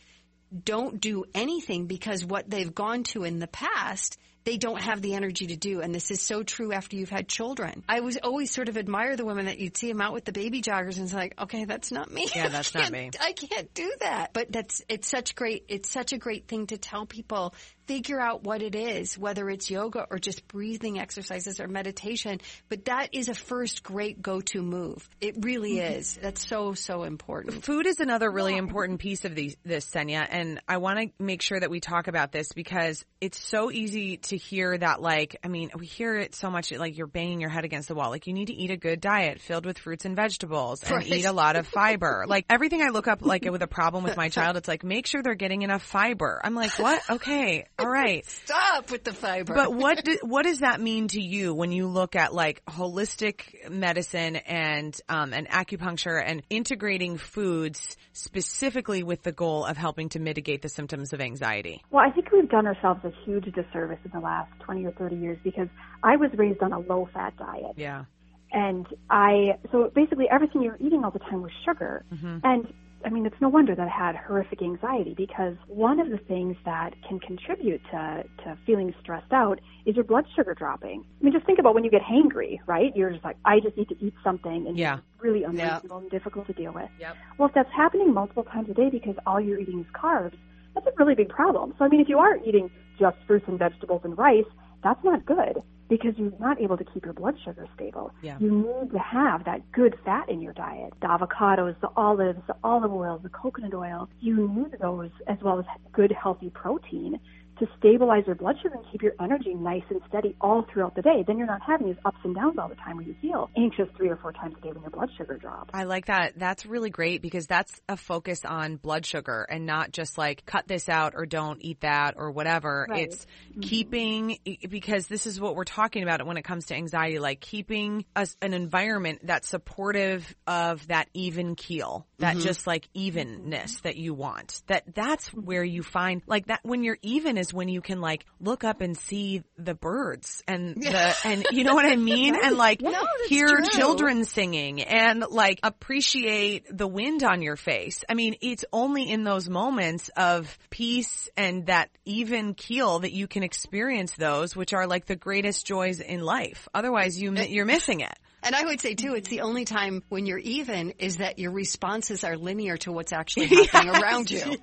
don't 0.64 1.00
do 1.00 1.24
anything 1.34 1.86
because 1.86 2.24
what 2.24 2.48
they've 2.48 2.74
gone 2.74 3.04
to 3.04 3.24
in 3.24 3.38
the 3.38 3.46
past 3.46 4.18
they 4.44 4.56
don't 4.56 4.80
have 4.80 5.02
the 5.02 5.14
energy 5.14 5.48
to 5.48 5.56
do. 5.56 5.80
And 5.80 5.94
this 5.94 6.10
is 6.10 6.22
so 6.22 6.42
true 6.42 6.72
after 6.72 6.96
you've 6.96 7.10
had 7.10 7.28
children. 7.28 7.84
I 7.88 8.00
was 8.00 8.16
always 8.16 8.50
sort 8.50 8.68
of 8.68 8.78
admire 8.78 9.16
the 9.16 9.24
women 9.24 9.46
that 9.46 9.58
you'd 9.58 9.76
see 9.76 9.88
them 9.88 10.00
out 10.00 10.12
with 10.12 10.24
the 10.24 10.32
baby 10.32 10.62
joggers 10.62 10.96
and 10.96 11.04
it's 11.04 11.14
like, 11.14 11.34
okay, 11.40 11.64
that's 11.64 11.92
not 11.92 12.10
me. 12.10 12.28
Yeah, 12.34 12.48
that's 12.52 12.74
not 12.74 12.90
me. 12.90 13.10
I 13.20 13.32
can't 13.32 13.72
do 13.74 13.92
that. 14.00 14.32
But 14.32 14.50
that's, 14.50 14.82
it's 14.88 15.08
such 15.08 15.34
great, 15.34 15.66
it's 15.68 15.90
such 15.90 16.12
a 16.12 16.18
great 16.18 16.48
thing 16.48 16.66
to 16.68 16.78
tell 16.78 17.06
people 17.06 17.54
figure 17.90 18.20
out 18.20 18.44
what 18.44 18.62
it 18.62 18.76
is, 18.76 19.18
whether 19.18 19.50
it's 19.50 19.68
yoga 19.68 20.06
or 20.12 20.20
just 20.20 20.46
breathing 20.46 21.00
exercises 21.00 21.58
or 21.58 21.66
meditation. 21.66 22.40
But 22.68 22.84
that 22.84 23.08
is 23.10 23.28
a 23.28 23.34
first 23.34 23.82
great 23.82 24.22
go-to 24.22 24.62
move. 24.62 25.08
It 25.20 25.34
really 25.40 25.78
mm-hmm. 25.78 25.94
is. 25.94 26.16
That's 26.22 26.46
so, 26.46 26.74
so 26.74 27.02
important. 27.02 27.64
Food 27.64 27.86
is 27.86 27.98
another 27.98 28.30
really 28.30 28.56
important 28.56 29.00
piece 29.00 29.24
of 29.24 29.34
the, 29.34 29.56
this, 29.64 29.86
Senya. 29.86 30.24
And 30.30 30.60
I 30.68 30.76
want 30.76 31.00
to 31.00 31.10
make 31.18 31.42
sure 31.42 31.58
that 31.58 31.68
we 31.68 31.80
talk 31.80 32.06
about 32.06 32.30
this 32.30 32.52
because 32.52 33.04
it's 33.20 33.38
so 33.38 33.70
easy 33.70 34.16
to 34.16 34.36
hear 34.36 34.76
that 34.78 35.02
like 35.02 35.36
I 35.44 35.48
mean 35.48 35.70
we 35.78 35.86
hear 35.86 36.16
it 36.16 36.34
so 36.34 36.50
much 36.50 36.72
like 36.72 36.96
you're 36.96 37.06
banging 37.06 37.40
your 37.40 37.50
head 37.50 37.64
against 37.64 37.88
the 37.88 37.94
wall 37.94 38.10
like 38.10 38.26
you 38.26 38.32
need 38.32 38.46
to 38.46 38.54
eat 38.54 38.70
a 38.70 38.76
good 38.76 39.00
diet 39.00 39.40
filled 39.40 39.66
with 39.66 39.78
fruits 39.78 40.04
and 40.04 40.16
vegetables 40.16 40.82
and 40.82 40.92
Right. 40.92 41.06
eat 41.06 41.24
a 41.24 41.32
lot 41.32 41.56
of 41.56 41.66
fiber 41.66 42.24
like 42.26 42.46
everything 42.48 42.82
I 42.82 42.88
look 42.88 43.08
up 43.08 43.20
like 43.22 43.44
with 43.44 43.62
a 43.62 43.66
problem 43.66 44.04
with 44.04 44.16
my 44.16 44.28
child 44.30 44.56
it's 44.56 44.68
like 44.68 44.84
make 44.84 45.06
sure 45.06 45.22
they're 45.22 45.34
getting 45.34 45.62
enough 45.62 45.82
fiber 45.82 46.40
I'm 46.42 46.54
like 46.54 46.78
what 46.78 47.02
okay 47.10 47.66
all 47.80 47.90
right 47.90 48.26
Stop 48.44 48.90
with 48.90 49.04
the 49.04 49.12
fiber. 49.12 49.54
but 49.54 49.74
what 49.74 50.04
do, 50.04 50.18
what 50.22 50.44
does 50.44 50.58
that 50.60 50.80
mean 50.80 51.08
to 51.08 51.20
you 51.20 51.54
when 51.54 51.72
you 51.72 51.86
look 51.86 52.16
at 52.16 52.34
like 52.34 52.64
holistic 52.66 53.70
medicine 53.70 54.36
and 54.36 54.98
um, 55.08 55.32
and 55.32 55.48
acupuncture 55.48 56.22
and 56.24 56.42
integrating 56.50 57.16
foods 57.16 57.96
specifically 58.12 59.02
with 59.02 59.22
the 59.22 59.32
goal 59.32 59.64
of 59.64 59.76
helping 59.76 60.08
to 60.10 60.18
mitigate 60.18 60.62
the 60.62 60.68
symptoms 60.68 61.12
of 61.12 61.20
anxiety? 61.20 61.82
Well, 61.90 62.04
I 62.06 62.10
think 62.12 62.30
we've 62.32 62.48
done 62.48 62.66
ourselves 62.66 63.00
a 63.04 63.12
huge 63.24 63.44
disservice 63.54 63.98
in 64.04 64.10
the 64.12 64.20
last 64.20 64.52
20 64.60 64.84
or 64.86 64.92
30 64.92 65.16
years 65.16 65.38
because 65.42 65.68
I 66.02 66.16
was 66.16 66.30
raised 66.36 66.62
on 66.62 66.72
a 66.72 66.78
low 66.78 67.08
fat 67.12 67.36
diet. 67.36 67.72
Yeah. 67.76 68.04
And 68.52 68.86
I, 69.08 69.58
so 69.70 69.92
basically 69.94 70.26
everything 70.30 70.62
you're 70.62 70.76
eating 70.80 71.04
all 71.04 71.12
the 71.12 71.20
time 71.20 71.42
was 71.42 71.52
sugar. 71.64 72.04
And 72.42 72.72
I 73.04 73.08
mean, 73.08 73.24
it's 73.26 73.40
no 73.40 73.48
wonder 73.48 73.74
that 73.74 73.86
I 73.86 73.90
had 73.90 74.14
horrific 74.16 74.62
anxiety 74.62 75.14
because 75.16 75.54
one 75.66 76.00
of 76.00 76.10
the 76.10 76.18
things 76.18 76.56
that 76.64 76.94
can 77.08 77.18
contribute 77.20 77.80
to, 77.90 78.24
to 78.44 78.58
feeling 78.66 78.94
stressed 79.00 79.32
out 79.32 79.60
is 79.86 79.96
your 79.96 80.04
blood 80.04 80.26
sugar 80.36 80.54
dropping. 80.54 81.04
I 81.20 81.24
mean, 81.24 81.32
just 81.32 81.46
think 81.46 81.58
about 81.58 81.74
when 81.74 81.84
you 81.84 81.90
get 81.90 82.02
hangry, 82.02 82.58
right? 82.66 82.94
You're 82.94 83.10
just 83.10 83.24
like, 83.24 83.36
I 83.44 83.60
just 83.60 83.76
need 83.76 83.88
to 83.88 83.96
eat 84.04 84.14
something 84.22 84.66
and 84.66 84.76
Yeah. 84.76 84.98
it's 84.98 85.22
really 85.22 85.44
unreasonable 85.44 85.98
and 85.98 86.10
difficult 86.10 86.46
to 86.48 86.52
deal 86.52 86.72
with. 86.72 86.90
Yep. 86.98 87.16
Well, 87.38 87.48
if 87.48 87.54
that's 87.54 87.72
happening 87.74 88.12
multiple 88.12 88.44
times 88.44 88.68
a 88.70 88.74
day 88.74 88.90
because 88.90 89.16
all 89.26 89.40
you're 89.40 89.58
eating 89.58 89.80
is 89.80 89.86
carbs, 89.94 90.36
that's 90.74 90.86
a 90.86 90.92
really 90.96 91.14
big 91.14 91.30
problem. 91.30 91.74
So, 91.78 91.84
I 91.84 91.88
mean, 91.88 92.00
if 92.00 92.08
you 92.08 92.18
are 92.18 92.36
eating 92.44 92.70
just 92.98 93.16
fruits 93.26 93.46
and 93.48 93.58
vegetables 93.58 94.02
and 94.04 94.16
rice, 94.16 94.44
that's 94.82 95.02
not 95.04 95.24
good 95.26 95.62
because 95.90 96.14
you're 96.16 96.32
not 96.38 96.58
able 96.60 96.78
to 96.78 96.84
keep 96.84 97.04
your 97.04 97.12
blood 97.12 97.34
sugar 97.44 97.66
stable. 97.74 98.12
Yeah. 98.22 98.38
You 98.40 98.50
need 98.50 98.92
to 98.92 98.98
have 98.98 99.44
that 99.44 99.70
good 99.72 99.96
fat 100.04 100.30
in 100.30 100.40
your 100.40 100.54
diet. 100.54 100.94
The 101.02 101.08
avocados, 101.08 101.78
the 101.80 101.90
olives, 101.96 102.38
the 102.46 102.54
olive 102.64 102.92
oil, 102.92 103.18
the 103.22 103.28
coconut 103.28 103.74
oil. 103.74 104.08
You 104.20 104.48
need 104.48 104.78
those 104.80 105.10
as 105.26 105.36
well 105.42 105.58
as 105.58 105.66
good 105.92 106.12
healthy 106.12 106.48
protein 106.50 107.18
to 107.60 107.66
stabilize 107.78 108.24
your 108.26 108.34
blood 108.34 108.56
sugar 108.62 108.74
and 108.74 108.84
keep 108.90 109.02
your 109.02 109.12
energy 109.20 109.54
nice 109.54 109.82
and 109.90 110.00
steady 110.08 110.34
all 110.40 110.66
throughout 110.72 110.94
the 110.94 111.02
day. 111.02 111.22
Then 111.26 111.38
you're 111.38 111.46
not 111.46 111.60
having 111.62 111.88
these 111.88 111.96
ups 112.04 112.18
and 112.24 112.34
downs 112.34 112.58
all 112.58 112.68
the 112.68 112.74
time 112.74 112.96
where 112.96 113.06
you 113.06 113.14
feel 113.20 113.50
anxious 113.56 113.86
three 113.96 114.08
or 114.08 114.16
four 114.16 114.32
times 114.32 114.54
a 114.58 114.60
day 114.62 114.72
when 114.72 114.80
your 114.80 114.90
blood 114.90 115.10
sugar 115.16 115.36
drops. 115.36 115.70
I 115.74 115.84
like 115.84 116.06
that. 116.06 116.32
That's 116.36 116.64
really 116.64 116.90
great 116.90 117.22
because 117.22 117.46
that's 117.46 117.80
a 117.88 117.96
focus 117.96 118.44
on 118.44 118.76
blood 118.76 119.04
sugar 119.04 119.46
and 119.48 119.66
not 119.66 119.92
just 119.92 120.16
like 120.16 120.44
cut 120.46 120.66
this 120.66 120.88
out 120.88 121.12
or 121.14 121.26
don't 121.26 121.62
eat 121.62 121.80
that 121.82 122.14
or 122.16 122.30
whatever. 122.30 122.86
Right. 122.88 123.02
It's 123.02 123.26
mm-hmm. 123.50 123.60
keeping 123.60 124.38
because 124.68 125.06
this 125.06 125.26
is 125.26 125.38
what 125.38 125.54
we're 125.54 125.64
talking 125.64 126.02
about 126.02 126.24
when 126.26 126.38
it 126.38 126.42
comes 126.42 126.66
to 126.66 126.74
anxiety, 126.74 127.18
like 127.18 127.40
keeping 127.40 128.06
us 128.16 128.36
an 128.40 128.54
environment 128.54 129.20
that's 129.24 129.48
supportive 129.48 130.34
of 130.46 130.86
that 130.88 131.08
even 131.12 131.56
keel, 131.56 132.06
that 132.18 132.36
mm-hmm. 132.36 132.46
just 132.46 132.66
like 132.66 132.88
evenness 132.94 133.80
that 133.82 133.96
you 133.96 134.14
want. 134.14 134.62
That 134.68 134.84
that's 134.94 135.28
mm-hmm. 135.28 135.40
where 135.40 135.64
you 135.64 135.82
find 135.82 136.22
like 136.26 136.46
that 136.46 136.60
when 136.62 136.82
you're 136.82 136.98
even 137.02 137.36
is 137.36 137.49
when 137.52 137.68
you 137.68 137.80
can 137.80 138.00
like 138.00 138.24
look 138.40 138.64
up 138.64 138.80
and 138.80 138.96
see 138.96 139.42
the 139.58 139.74
birds 139.74 140.42
and 140.48 140.76
the 140.82 141.16
and 141.24 141.46
you 141.50 141.64
know 141.64 141.74
what 141.74 141.86
I 141.86 141.96
mean 141.96 142.34
and 142.40 142.56
like 142.56 142.80
No, 142.80 143.06
hear 143.28 143.46
true. 143.48 143.64
children 143.72 144.24
singing 144.24 144.82
and 144.82 145.24
like 145.30 145.60
appreciate 145.62 146.66
the 146.76 146.86
wind 146.86 147.22
on 147.24 147.42
your 147.42 147.56
face. 147.56 148.04
I 148.08 148.14
mean, 148.14 148.36
it's 148.40 148.64
only 148.72 149.10
in 149.10 149.24
those 149.24 149.48
moments 149.48 150.10
of 150.16 150.58
peace 150.70 151.28
and 151.36 151.66
that 151.66 151.90
even 152.04 152.54
keel 152.54 153.00
that 153.00 153.12
you 153.12 153.26
can 153.26 153.42
experience 153.42 154.12
those, 154.12 154.54
which 154.56 154.72
are 154.72 154.86
like 154.86 155.06
the 155.06 155.16
greatest 155.16 155.66
joys 155.66 156.00
in 156.00 156.20
life. 156.22 156.68
Otherwise, 156.74 157.20
you 157.20 157.32
you're 157.34 157.64
missing 157.66 158.00
it. 158.00 158.14
And 158.42 158.54
I 158.54 158.64
would 158.64 158.80
say 158.80 158.94
too, 158.94 159.14
it's 159.14 159.28
the 159.28 159.38
mm-hmm. 159.38 159.46
only 159.46 159.64
time 159.64 160.02
when 160.08 160.26
you're 160.26 160.38
even 160.38 160.90
is 160.98 161.18
that 161.18 161.38
your 161.38 161.52
responses 161.52 162.24
are 162.24 162.36
linear 162.36 162.76
to 162.78 162.92
what's 162.92 163.12
actually 163.12 163.46
happening 163.66 163.94
around 163.94 164.30
you. 164.30 164.42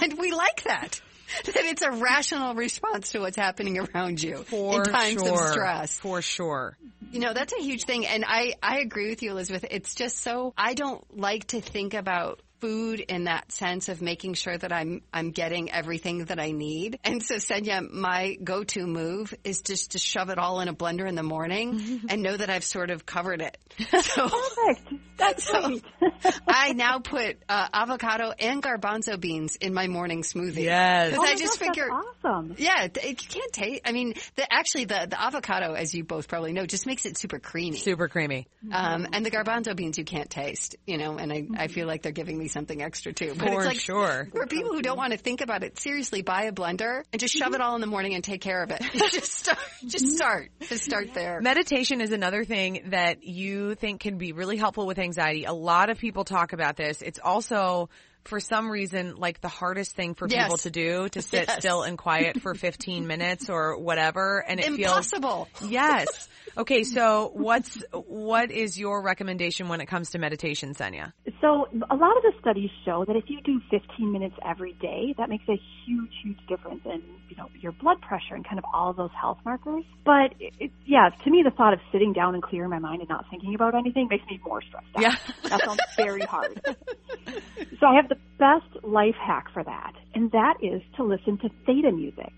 and 0.00 0.18
we 0.18 0.32
like 0.32 0.64
that. 0.64 1.00
That 1.44 1.56
it's 1.56 1.82
a 1.82 1.90
rational 1.90 2.54
response 2.54 3.10
to 3.10 3.18
what's 3.18 3.36
happening 3.36 3.78
around 3.78 4.22
you 4.22 4.44
For 4.44 4.84
in 4.84 4.84
times 4.84 5.20
sure. 5.20 5.32
of 5.32 5.50
stress. 5.50 5.98
For 5.98 6.22
sure. 6.22 6.78
You 7.10 7.18
know, 7.18 7.34
that's 7.34 7.52
a 7.52 7.60
huge 7.60 7.82
thing. 7.82 8.06
And 8.06 8.24
I, 8.24 8.54
I 8.62 8.78
agree 8.78 9.10
with 9.10 9.22
you, 9.24 9.32
Elizabeth. 9.32 9.64
It's 9.68 9.96
just 9.96 10.18
so, 10.18 10.54
I 10.56 10.74
don't 10.74 11.04
like 11.18 11.48
to 11.48 11.60
think 11.60 11.94
about 11.94 12.42
food 12.60 13.00
in 13.00 13.24
that 13.24 13.52
sense 13.52 13.88
of 13.88 14.00
making 14.02 14.34
sure 14.34 14.56
that 14.56 14.72
I'm, 14.72 15.02
I'm 15.12 15.30
getting 15.30 15.70
everything 15.70 16.24
that 16.26 16.38
I 16.40 16.52
need. 16.52 16.98
And 17.04 17.22
so 17.22 17.36
Senya, 17.36 17.90
my 17.90 18.36
go-to 18.42 18.86
move 18.86 19.34
is 19.44 19.60
just 19.62 19.92
to 19.92 19.98
shove 19.98 20.30
it 20.30 20.38
all 20.38 20.60
in 20.60 20.68
a 20.68 20.74
blender 20.74 21.08
in 21.08 21.14
the 21.14 21.22
morning 21.22 22.02
and 22.08 22.22
know 22.22 22.36
that 22.36 22.50
I've 22.50 22.64
sort 22.64 22.90
of 22.90 23.06
covered 23.06 23.42
it. 23.42 23.58
So 24.02 24.28
Perfect. 24.56 24.92
That's 25.16 25.50
great. 25.50 25.84
I 26.48 26.72
now 26.72 26.98
put 26.98 27.38
uh, 27.48 27.68
avocado 27.72 28.32
and 28.38 28.62
garbanzo 28.62 29.18
beans 29.18 29.56
in 29.56 29.72
my 29.72 29.86
morning 29.86 30.22
smoothie. 30.22 30.64
Yes. 30.64 31.10
Because 31.10 31.24
Oh 31.26 31.30
I 31.30 31.36
just 31.36 31.58
gosh, 31.58 31.68
that's 31.68 31.78
figure, 31.78 31.90
awesome. 31.90 32.54
yeah, 32.58 32.84
it, 32.84 32.96
it 32.98 33.22
you 33.22 33.28
can't 33.28 33.52
taste. 33.52 33.82
I 33.84 33.92
mean, 33.92 34.14
the, 34.36 34.52
actually, 34.52 34.84
the 34.86 35.06
the 35.08 35.20
avocado, 35.20 35.72
as 35.74 35.94
you 35.94 36.04
both 36.04 36.28
probably 36.28 36.52
know, 36.52 36.66
just 36.66 36.86
makes 36.86 37.06
it 37.06 37.16
super 37.18 37.38
creamy. 37.38 37.78
Super 37.78 38.08
creamy. 38.08 38.46
Um, 38.70 39.06
and 39.12 39.24
the 39.24 39.30
garbanzo 39.30 39.74
beans 39.74 39.96
you 39.96 40.04
can't 40.04 40.28
taste, 40.28 40.76
you 40.86 40.98
know, 40.98 41.16
and 41.16 41.32
I, 41.32 41.46
I 41.56 41.68
feel 41.68 41.86
like 41.86 42.02
they're 42.02 42.12
giving 42.12 42.36
me 42.38 42.45
something 42.48 42.82
extra 42.82 43.12
too. 43.12 43.34
But 43.36 43.48
For 43.48 43.54
it's 43.54 43.66
like, 43.66 43.80
sure. 43.80 44.28
For 44.32 44.46
people 44.46 44.72
who 44.72 44.82
don't 44.82 44.96
want 44.96 45.12
to 45.12 45.18
think 45.18 45.40
about 45.40 45.62
it, 45.62 45.78
seriously, 45.78 46.22
buy 46.22 46.44
a 46.44 46.52
blender 46.52 47.02
and 47.12 47.20
just 47.20 47.34
shove 47.34 47.48
mm-hmm. 47.48 47.54
it 47.56 47.60
all 47.60 47.74
in 47.74 47.80
the 47.80 47.86
morning 47.86 48.14
and 48.14 48.22
take 48.22 48.40
care 48.40 48.62
of 48.62 48.70
it. 48.70 48.82
just 49.12 49.32
start, 49.32 49.58
just 49.86 50.08
start, 50.08 50.50
just 50.68 50.84
start 50.84 51.14
there. 51.14 51.40
Meditation 51.40 52.00
is 52.00 52.12
another 52.12 52.44
thing 52.44 52.88
that 52.90 53.24
you 53.24 53.74
think 53.74 54.00
can 54.00 54.18
be 54.18 54.32
really 54.32 54.56
helpful 54.56 54.86
with 54.86 54.98
anxiety. 54.98 55.44
A 55.44 55.52
lot 55.52 55.90
of 55.90 55.98
people 55.98 56.24
talk 56.24 56.52
about 56.52 56.76
this. 56.76 57.02
It's 57.02 57.18
also 57.22 57.88
for 58.28 58.40
some 58.40 58.70
reason 58.70 59.16
like 59.16 59.40
the 59.40 59.48
hardest 59.48 59.94
thing 59.94 60.14
for 60.14 60.26
Yes. 60.28 60.44
people 60.44 60.56
to 60.58 60.70
do 60.70 61.08
to 61.10 61.22
sit 61.32 61.48
Yes. 61.48 61.58
still 61.58 61.82
and 61.82 61.96
quiet 61.98 62.40
for 62.40 62.54
15 62.54 63.06
minutes 63.12 63.48
or 63.48 63.78
whatever 63.78 64.44
and 64.46 64.60
it 64.60 64.64
feels 64.66 64.78
Impossible. 65.12 65.48
Yes. 65.68 66.28
Okay, 66.58 66.84
so 66.84 67.32
what's 67.34 67.84
what 67.92 68.50
is 68.50 68.78
your 68.78 69.02
recommendation 69.02 69.68
when 69.68 69.82
it 69.82 69.86
comes 69.86 70.12
to 70.12 70.18
meditation, 70.18 70.72
Senya? 70.72 71.12
So 71.42 71.66
a 71.90 71.94
lot 71.94 72.16
of 72.16 72.22
the 72.22 72.32
studies 72.40 72.70
show 72.82 73.04
that 73.06 73.14
if 73.14 73.24
you 73.28 73.42
do 73.42 73.60
15 73.70 74.10
minutes 74.10 74.34
every 74.42 74.72
day, 74.80 75.14
that 75.18 75.28
makes 75.28 75.44
a 75.50 75.60
huge, 75.84 76.10
huge 76.24 76.38
difference 76.48 76.80
in 76.86 77.02
you 77.36 77.42
know 77.42 77.50
your 77.60 77.72
blood 77.72 78.00
pressure 78.00 78.34
and 78.34 78.44
kind 78.44 78.58
of 78.58 78.64
all 78.72 78.90
of 78.90 78.96
those 78.96 79.10
health 79.20 79.38
markers. 79.44 79.84
But 80.04 80.34
it, 80.40 80.54
it, 80.58 80.70
yeah, 80.84 81.10
to 81.24 81.30
me, 81.30 81.42
the 81.44 81.50
thought 81.50 81.72
of 81.72 81.80
sitting 81.92 82.12
down 82.12 82.34
and 82.34 82.42
clearing 82.42 82.70
my 82.70 82.78
mind 82.78 83.00
and 83.00 83.08
not 83.08 83.26
thinking 83.30 83.54
about 83.54 83.74
anything 83.74 84.08
makes 84.08 84.26
me 84.26 84.40
more 84.44 84.62
stressed 84.62 84.86
out. 84.96 85.02
Yeah. 85.02 85.16
that 85.50 85.64
sounds 85.64 85.80
very 85.96 86.22
hard. 86.22 86.60
so 87.80 87.86
I 87.86 87.94
have 87.96 88.08
the 88.08 88.18
best 88.38 88.84
life 88.84 89.14
hack 89.16 89.46
for 89.52 89.62
that, 89.64 89.92
and 90.14 90.30
that 90.32 90.54
is 90.62 90.82
to 90.96 91.04
listen 91.04 91.38
to 91.38 91.50
theta 91.66 91.92
music. 91.92 92.32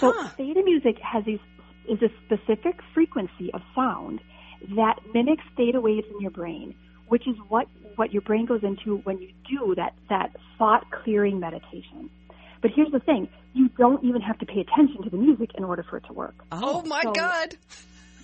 So 0.00 0.12
Huh. 0.16 0.28
theta 0.36 0.62
music 0.64 0.98
has 1.00 1.24
these 1.24 1.40
is 1.88 1.98
a 2.02 2.08
specific 2.24 2.80
frequency 2.94 3.52
of 3.52 3.60
sound 3.74 4.20
that 4.76 4.98
mimics 5.12 5.44
theta 5.56 5.80
waves 5.80 6.06
in 6.14 6.20
your 6.20 6.30
brain, 6.30 6.74
which 7.08 7.28
is 7.28 7.36
what 7.48 7.68
what 7.96 8.12
your 8.12 8.22
brain 8.22 8.46
goes 8.46 8.62
into 8.64 8.96
when 9.04 9.18
you 9.20 9.28
do 9.48 9.74
that 9.76 9.94
that 10.08 10.30
thought 10.58 10.84
clearing 10.90 11.38
meditation. 11.38 12.10
But 12.62 12.70
here's 12.74 12.90
the 12.90 13.00
thing: 13.00 13.28
you 13.54 13.68
don't 13.78 14.04
even 14.04 14.20
have 14.20 14.38
to 14.38 14.46
pay 14.46 14.60
attention 14.60 15.02
to 15.04 15.10
the 15.10 15.16
music 15.16 15.50
in 15.56 15.64
order 15.64 15.84
for 15.88 15.96
it 15.96 16.04
to 16.06 16.12
work. 16.12 16.34
Oh 16.52 16.82
my 16.82 17.02
So- 17.02 17.12
God. 17.12 17.56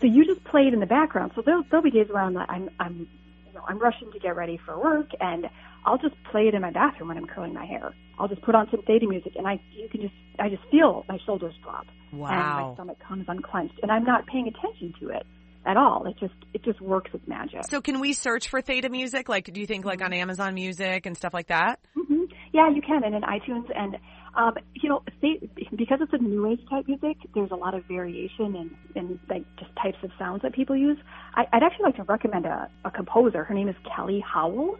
So 0.01 0.07
you 0.07 0.25
just 0.25 0.43
play 0.45 0.63
it 0.63 0.73
in 0.73 0.81
the 0.81 0.87
background. 0.87 1.33
So 1.35 1.43
there'll, 1.45 1.63
there'll 1.71 1.83
be 1.85 1.91
days 1.91 2.09
where 2.09 2.23
I'm 2.23 2.33
like, 2.33 2.49
I'm 2.49 2.71
I'm 2.81 3.07
you 3.47 3.53
know 3.55 3.63
I'm 3.69 3.79
rushing 3.79 4.11
to 4.13 4.19
get 4.19 4.35
ready 4.35 4.59
for 4.65 4.79
work, 4.83 5.09
and 5.21 5.47
I'll 5.85 5.99
just 5.99 6.15
play 6.31 6.49
it 6.49 6.55
in 6.55 6.63
my 6.63 6.71
bathroom 6.71 7.09
when 7.09 7.19
I'm 7.19 7.27
curling 7.27 7.53
my 7.53 7.67
hair. 7.67 7.93
I'll 8.19 8.29
just 8.29 8.41
put 8.43 8.55
on 8.55 8.67
some 8.71 8.81
theta 8.83 9.07
music, 9.07 9.33
and 9.37 9.47
I 9.47 9.61
you 9.73 9.89
can 9.91 10.01
just 10.01 10.15
I 10.39 10.49
just 10.49 10.63
feel 10.71 11.05
my 11.07 11.19
shoulders 11.27 11.55
drop, 11.63 11.87
wow. 12.15 12.29
and 12.31 12.69
my 12.69 12.75
stomach 12.75 12.99
comes 13.07 13.27
unclenched, 13.29 13.79
and 13.83 13.93
I'm 13.93 14.05
not 14.05 14.27
paying 14.27 14.49
attention 14.49 14.95
to 15.01 15.11
it 15.11 15.27
at 15.67 15.77
all. 15.77 16.07
It 16.07 16.17
just 16.19 16.33
it 16.55 16.65
just 16.65 16.81
works 16.81 17.13
with 17.13 17.29
magic. 17.29 17.65
So 17.69 17.83
can 17.83 18.01
we 18.01 18.15
search 18.15 18.49
for 18.49 18.63
theta 18.63 18.89
music? 18.89 19.29
Like 19.29 19.53
do 19.53 19.61
you 19.61 19.67
think 19.67 19.85
like 19.85 20.01
on 20.01 20.15
Amazon 20.15 20.55
Music 20.55 21.05
and 21.05 21.15
stuff 21.15 21.35
like 21.35 21.49
that? 21.49 21.79
hmm 21.95 22.25
Yeah, 22.55 22.71
you 22.71 22.81
can, 22.81 23.05
and 23.05 23.15
in 23.15 23.21
iTunes, 23.21 23.71
and 23.77 23.99
um, 24.35 24.55
you 24.75 24.89
know, 24.89 25.03
they, 25.23 25.49
because 25.75 25.99
it's 26.01 26.13
a 26.13 26.19
new 26.19 26.51
age 26.51 26.61
type 26.69 26.87
music, 26.87 27.17
there's 27.35 27.51
a 27.51 27.57
lot 27.57 27.75
of 27.75 27.85
variation 27.87 28.55
in, 28.57 28.71
in 28.95 29.21
like 29.29 29.45
just 29.59 29.71
types 29.77 29.99
of 30.03 30.11
sounds 30.19 30.43
that 30.43 30.55
people 30.55 30.77
use. 30.77 30.99
I, 31.35 31.47
I'd 31.53 31.63
actually 31.63 31.85
like 31.85 31.97
to 31.97 32.05
recommend 32.05 32.47
a, 32.47 32.71
a 32.85 32.91
composer. 32.91 33.45
Her 33.45 33.55
name 33.55 33.69
is 33.69 33.77
Kelly 33.95 34.21
Howell, 34.21 34.79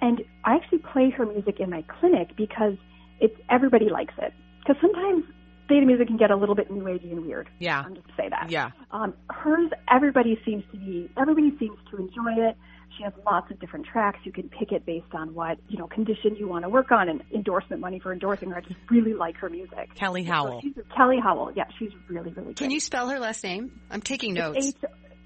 and 0.00 0.22
I 0.44 0.56
actually 0.56 0.78
play 0.78 1.10
her 1.10 1.24
music 1.24 1.60
in 1.60 1.70
my 1.70 1.82
clinic 2.00 2.36
because 2.36 2.74
it's 3.20 3.36
everybody 3.48 3.88
likes 3.88 4.14
it. 4.18 4.32
Because 4.60 4.76
sometimes 4.80 5.24
theta 5.68 5.86
music 5.86 6.08
can 6.08 6.16
get 6.16 6.30
a 6.30 6.36
little 6.36 6.54
bit 6.54 6.70
new 6.70 6.84
agey 6.84 7.12
and 7.12 7.24
weird. 7.24 7.48
Yeah. 7.58 7.82
I'm 7.84 7.94
just 7.94 8.06
to 8.08 8.12
say 8.16 8.28
that. 8.28 8.50
Yeah. 8.50 8.70
Um, 8.90 9.14
hers, 9.30 9.70
everybody 9.90 10.38
seems 10.44 10.64
to 10.72 10.78
be, 10.78 11.10
everybody 11.16 11.56
seems 11.58 11.78
to 11.90 11.96
enjoy 11.96 12.48
it. 12.48 12.56
She 12.96 13.02
has 13.02 13.12
lots 13.26 13.50
of 13.50 13.58
different 13.58 13.86
tracks. 13.86 14.18
You 14.24 14.32
can 14.32 14.48
pick 14.48 14.70
it 14.72 14.86
based 14.86 15.12
on 15.14 15.34
what, 15.34 15.58
you 15.68 15.78
know, 15.78 15.86
condition 15.88 16.36
you 16.36 16.46
want 16.48 16.64
to 16.64 16.68
work 16.68 16.92
on 16.92 17.08
and 17.08 17.22
endorsement 17.34 17.80
money 17.80 17.98
for 17.98 18.12
endorsing 18.12 18.50
her. 18.50 18.56
I 18.56 18.60
just 18.60 18.76
really 18.90 19.14
like 19.14 19.36
her 19.38 19.48
music. 19.50 19.94
Kelly 19.96 20.22
Howell. 20.22 20.60
So 20.62 20.68
she's, 20.68 20.84
Kelly 20.96 21.18
Howell. 21.22 21.52
Yeah, 21.56 21.64
she's 21.78 21.90
really, 22.08 22.30
really 22.32 22.48
good. 22.48 22.56
Can 22.56 22.70
you 22.70 22.80
spell 22.80 23.08
her 23.08 23.18
last 23.18 23.42
name? 23.42 23.80
I'm 23.90 24.00
taking 24.00 24.34
notes. 24.34 24.68
H 24.68 24.74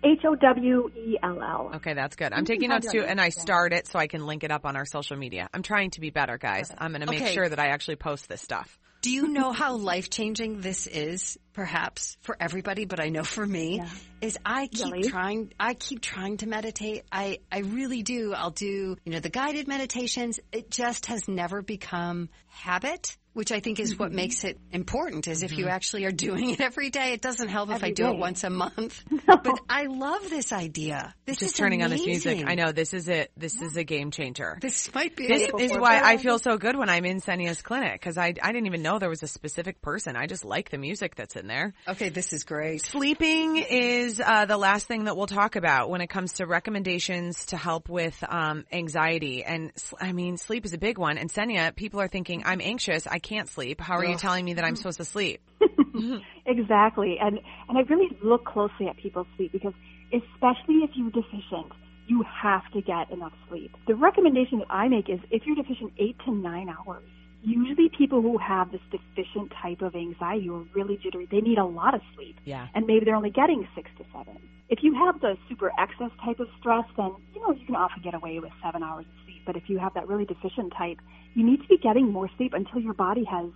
H 0.05 0.21
O 0.25 0.35
W 0.37 0.91
E 0.97 1.19
L 1.23 1.43
L. 1.43 1.71
Okay, 1.77 1.93
that's 1.95 2.14
good. 2.16 2.33
I'm 2.33 2.45
taking 2.45 2.69
notes 2.71 2.91
too, 2.91 3.03
and 3.03 3.21
I 3.21 3.31
start 3.31 3.73
it 3.73 3.87
so 3.89 3.99
I 3.99 4.07
can 4.07 4.27
link 4.27 4.45
it 4.45 4.51
up 4.53 4.64
on 4.64 4.77
our 4.77 4.87
social 4.87 5.16
media. 5.16 5.49
I'm 5.53 5.62
trying 5.62 5.91
to 5.91 6.01
be 6.01 6.11
better, 6.11 6.39
guys. 6.39 6.73
I'm 6.79 6.93
going 6.93 7.01
to 7.01 7.11
make 7.11 7.21
Okay. 7.21 7.35
sure 7.35 7.49
that 7.49 7.59
I 7.59 7.69
actually 7.69 7.97
post 7.97 8.29
this 8.29 8.41
stuff. 8.41 8.79
Do 9.09 9.14
you 9.14 9.28
know 9.28 9.52
how 9.52 9.74
life 9.76 10.11
changing 10.11 10.61
this 10.61 10.86
is? 10.86 11.38
Perhaps 11.54 12.18
for 12.20 12.36
everybody, 12.38 12.84
but 12.84 13.00
I 13.00 13.09
know 13.09 13.24
for 13.24 13.46
me 13.46 13.82
is 14.20 14.36
I 14.44 14.66
keep 14.66 14.92
Really? 14.92 15.09
trying. 15.09 15.54
I 15.59 15.72
keep 15.72 16.02
trying 16.02 16.36
to 16.36 16.46
meditate. 16.46 17.04
I 17.11 17.38
I 17.50 17.61
really 17.61 18.02
do. 18.02 18.34
I'll 18.34 18.50
do 18.50 18.98
you 19.02 19.12
know 19.12 19.20
the 19.20 19.30
guided 19.30 19.66
meditations. 19.66 20.40
It 20.52 20.70
just 20.70 21.06
has 21.06 21.26
never 21.26 21.62
become 21.62 22.28
habit, 22.48 23.16
which 23.39 23.53
I 23.53 23.61
think 23.61 23.78
is 23.78 23.89
Mm-hmm. 23.95 24.03
what 24.03 24.12
makes 24.12 24.45
it 24.45 24.59
important. 24.72 25.28
Is 25.28 25.43
if 25.43 25.57
you 25.57 25.68
actually 25.68 26.05
are 26.05 26.12
doing 26.12 26.51
it 26.51 26.61
every 26.61 26.91
day. 26.91 27.12
It 27.12 27.22
doesn't 27.22 27.49
help 27.49 27.70
if 27.70 27.76
I 27.84 27.89
Every 27.89 27.93
do 27.93 28.09
it 28.09 28.18
once 28.18 28.43
a 28.45 28.51
month. 28.51 29.03
But 29.26 29.61
I 29.68 29.84
love 29.84 30.28
this 30.28 30.53
idea. 30.53 31.14
This 31.24 31.39
Just 31.39 31.53
is 31.53 31.59
turning 31.59 31.82
on 31.82 31.91
this 31.91 32.05
music. 32.05 32.45
I 32.47 32.55
know 32.55 32.72
this 32.72 32.93
is 32.93 33.09
it. 33.09 33.30
This 33.36 33.61
is 33.62 33.76
a 33.76 33.84
game 33.84 34.11
changer. 34.11 34.59
This 34.61 34.93
might 34.95 35.14
be. 35.14 35.28
This 35.28 35.51
is 35.59 35.78
why 35.78 36.01
I 36.03 36.16
feel 36.16 36.39
so 36.39 36.57
good 36.59 36.76
when 36.76 36.89
I'm 36.89 37.05
in 37.05 37.20
Senia's 37.20 37.62
clinic 37.62 37.93
because 37.93 38.18
I, 38.18 38.34
I 38.43 38.53
didn't 38.53 38.66
even 38.66 38.82
know 38.82 38.99
there 38.99 39.09
was 39.09 39.22
a 39.22 39.28
specific 39.28 39.80
person. 39.80 40.16
I 40.16 40.26
just 40.26 40.45
like 40.45 40.70
the 40.70 40.78
music 40.78 41.14
that's 41.14 41.36
in 41.36 41.47
there. 41.47 41.74
okay, 41.86 42.09
this 42.09 42.32
is 42.32 42.43
great. 42.45 42.82
Sleeping 42.82 43.57
is 43.59 44.20
uh, 44.20 44.47
the 44.47 44.57
last 44.57 44.89
thing 44.89 45.05
that 45.05 45.16
we'll 45.16 45.26
talk 45.26 45.55
about 45.57 45.89
when 45.91 46.01
it 46.01 46.09
comes 46.09 46.34
to 46.34 46.47
recommendations 46.47 47.47
to 47.47 47.57
help 47.57 47.89
with 47.89 48.16
um, 48.28 48.64
anxiety. 48.72 49.45
And 49.45 49.70
I 50.01 50.12
mean, 50.12 50.36
sleep 50.36 50.64
is 50.64 50.72
a 50.72 50.78
big 50.78 50.99
one. 50.99 51.18
And 51.18 51.30
Senia, 51.30 51.74
people 51.76 52.01
are 52.01 52.09
thinking, 52.09 52.43
I'm 52.45 52.61
anxious. 52.61 53.07
I 53.07 53.18
can't 53.29 53.49
sleep. 53.49 53.81
How 53.81 53.99
are 53.99 54.05
you 54.05 54.16
telling 54.16 54.45
me 54.45 54.55
that 54.55 54.64
I'm 54.64 54.76
supposed 54.76 54.99
to 54.99 55.05
sleep? 55.05 55.41
Exactly. 56.47 57.18
And 57.20 57.41
and 57.68 57.76
I 57.76 57.83
really 57.83 58.09
look 58.22 58.45
closely 58.45 58.89
at 58.89 58.97
people's 58.97 59.26
sleep 59.37 59.53
because 59.53 59.74
especially 60.12 60.76
if 60.83 60.91
you're 60.95 61.11
deficient, 61.11 61.72
you 62.07 62.24
have 62.43 62.62
to 62.72 62.81
get 62.81 63.11
enough 63.11 63.35
sleep. 63.49 63.76
The 63.87 63.95
recommendation 63.95 64.61
that 64.61 64.70
I 64.70 64.89
make 64.89 65.11
is 65.11 65.20
if 65.31 65.43
you're 65.45 65.57
deficient 65.57 65.93
8 65.99 66.16
to 66.24 66.33
9 66.33 66.68
hours. 66.68 67.03
Usually 67.43 67.89
people 67.89 68.20
who 68.20 68.36
have 68.39 68.72
this 68.72 68.80
deficient 68.91 69.53
type 69.62 69.80
of 69.80 69.95
anxiety 69.95 70.49
or 70.49 70.64
really 70.74 70.97
jittery, 70.97 71.26
they 71.30 71.41
need 71.41 71.59
a 71.59 71.64
lot 71.64 71.95
of 71.95 72.01
sleep. 72.14 72.36
Yeah. 72.45 72.66
And 72.74 72.86
maybe 72.86 73.05
they're 73.05 73.14
only 73.14 73.30
getting 73.30 73.66
6 73.74 73.91
to 73.99 74.05
7. 74.12 74.36
If 74.68 74.82
you 74.82 74.93
have 74.95 75.20
the 75.20 75.36
super 75.49 75.72
excess 75.78 76.11
type 76.24 76.41
of 76.41 76.49
stress, 76.59 76.84
then 76.97 77.14
you 77.34 77.41
know 77.41 77.53
you 77.53 77.64
can 77.64 77.76
often 77.76 78.03
get 78.03 78.14
away 78.14 78.39
with 78.41 78.53
7 78.62 78.82
hours 78.82 79.07
of 79.07 79.24
sleep. 79.24 79.43
But 79.47 79.57
if 79.57 79.70
you 79.70 79.78
have 79.78 79.95
that 79.95 80.09
really 80.09 80.24
deficient 80.24 80.72
type, 80.76 80.99
you 81.34 81.45
need 81.45 81.62
to 81.62 81.68
be 81.68 81.78
getting 81.78 82.11
more 82.12 82.28
sleep 82.36 82.53
until 82.55 82.80
your 82.80 82.95
body 82.95 83.24
has 83.24 83.47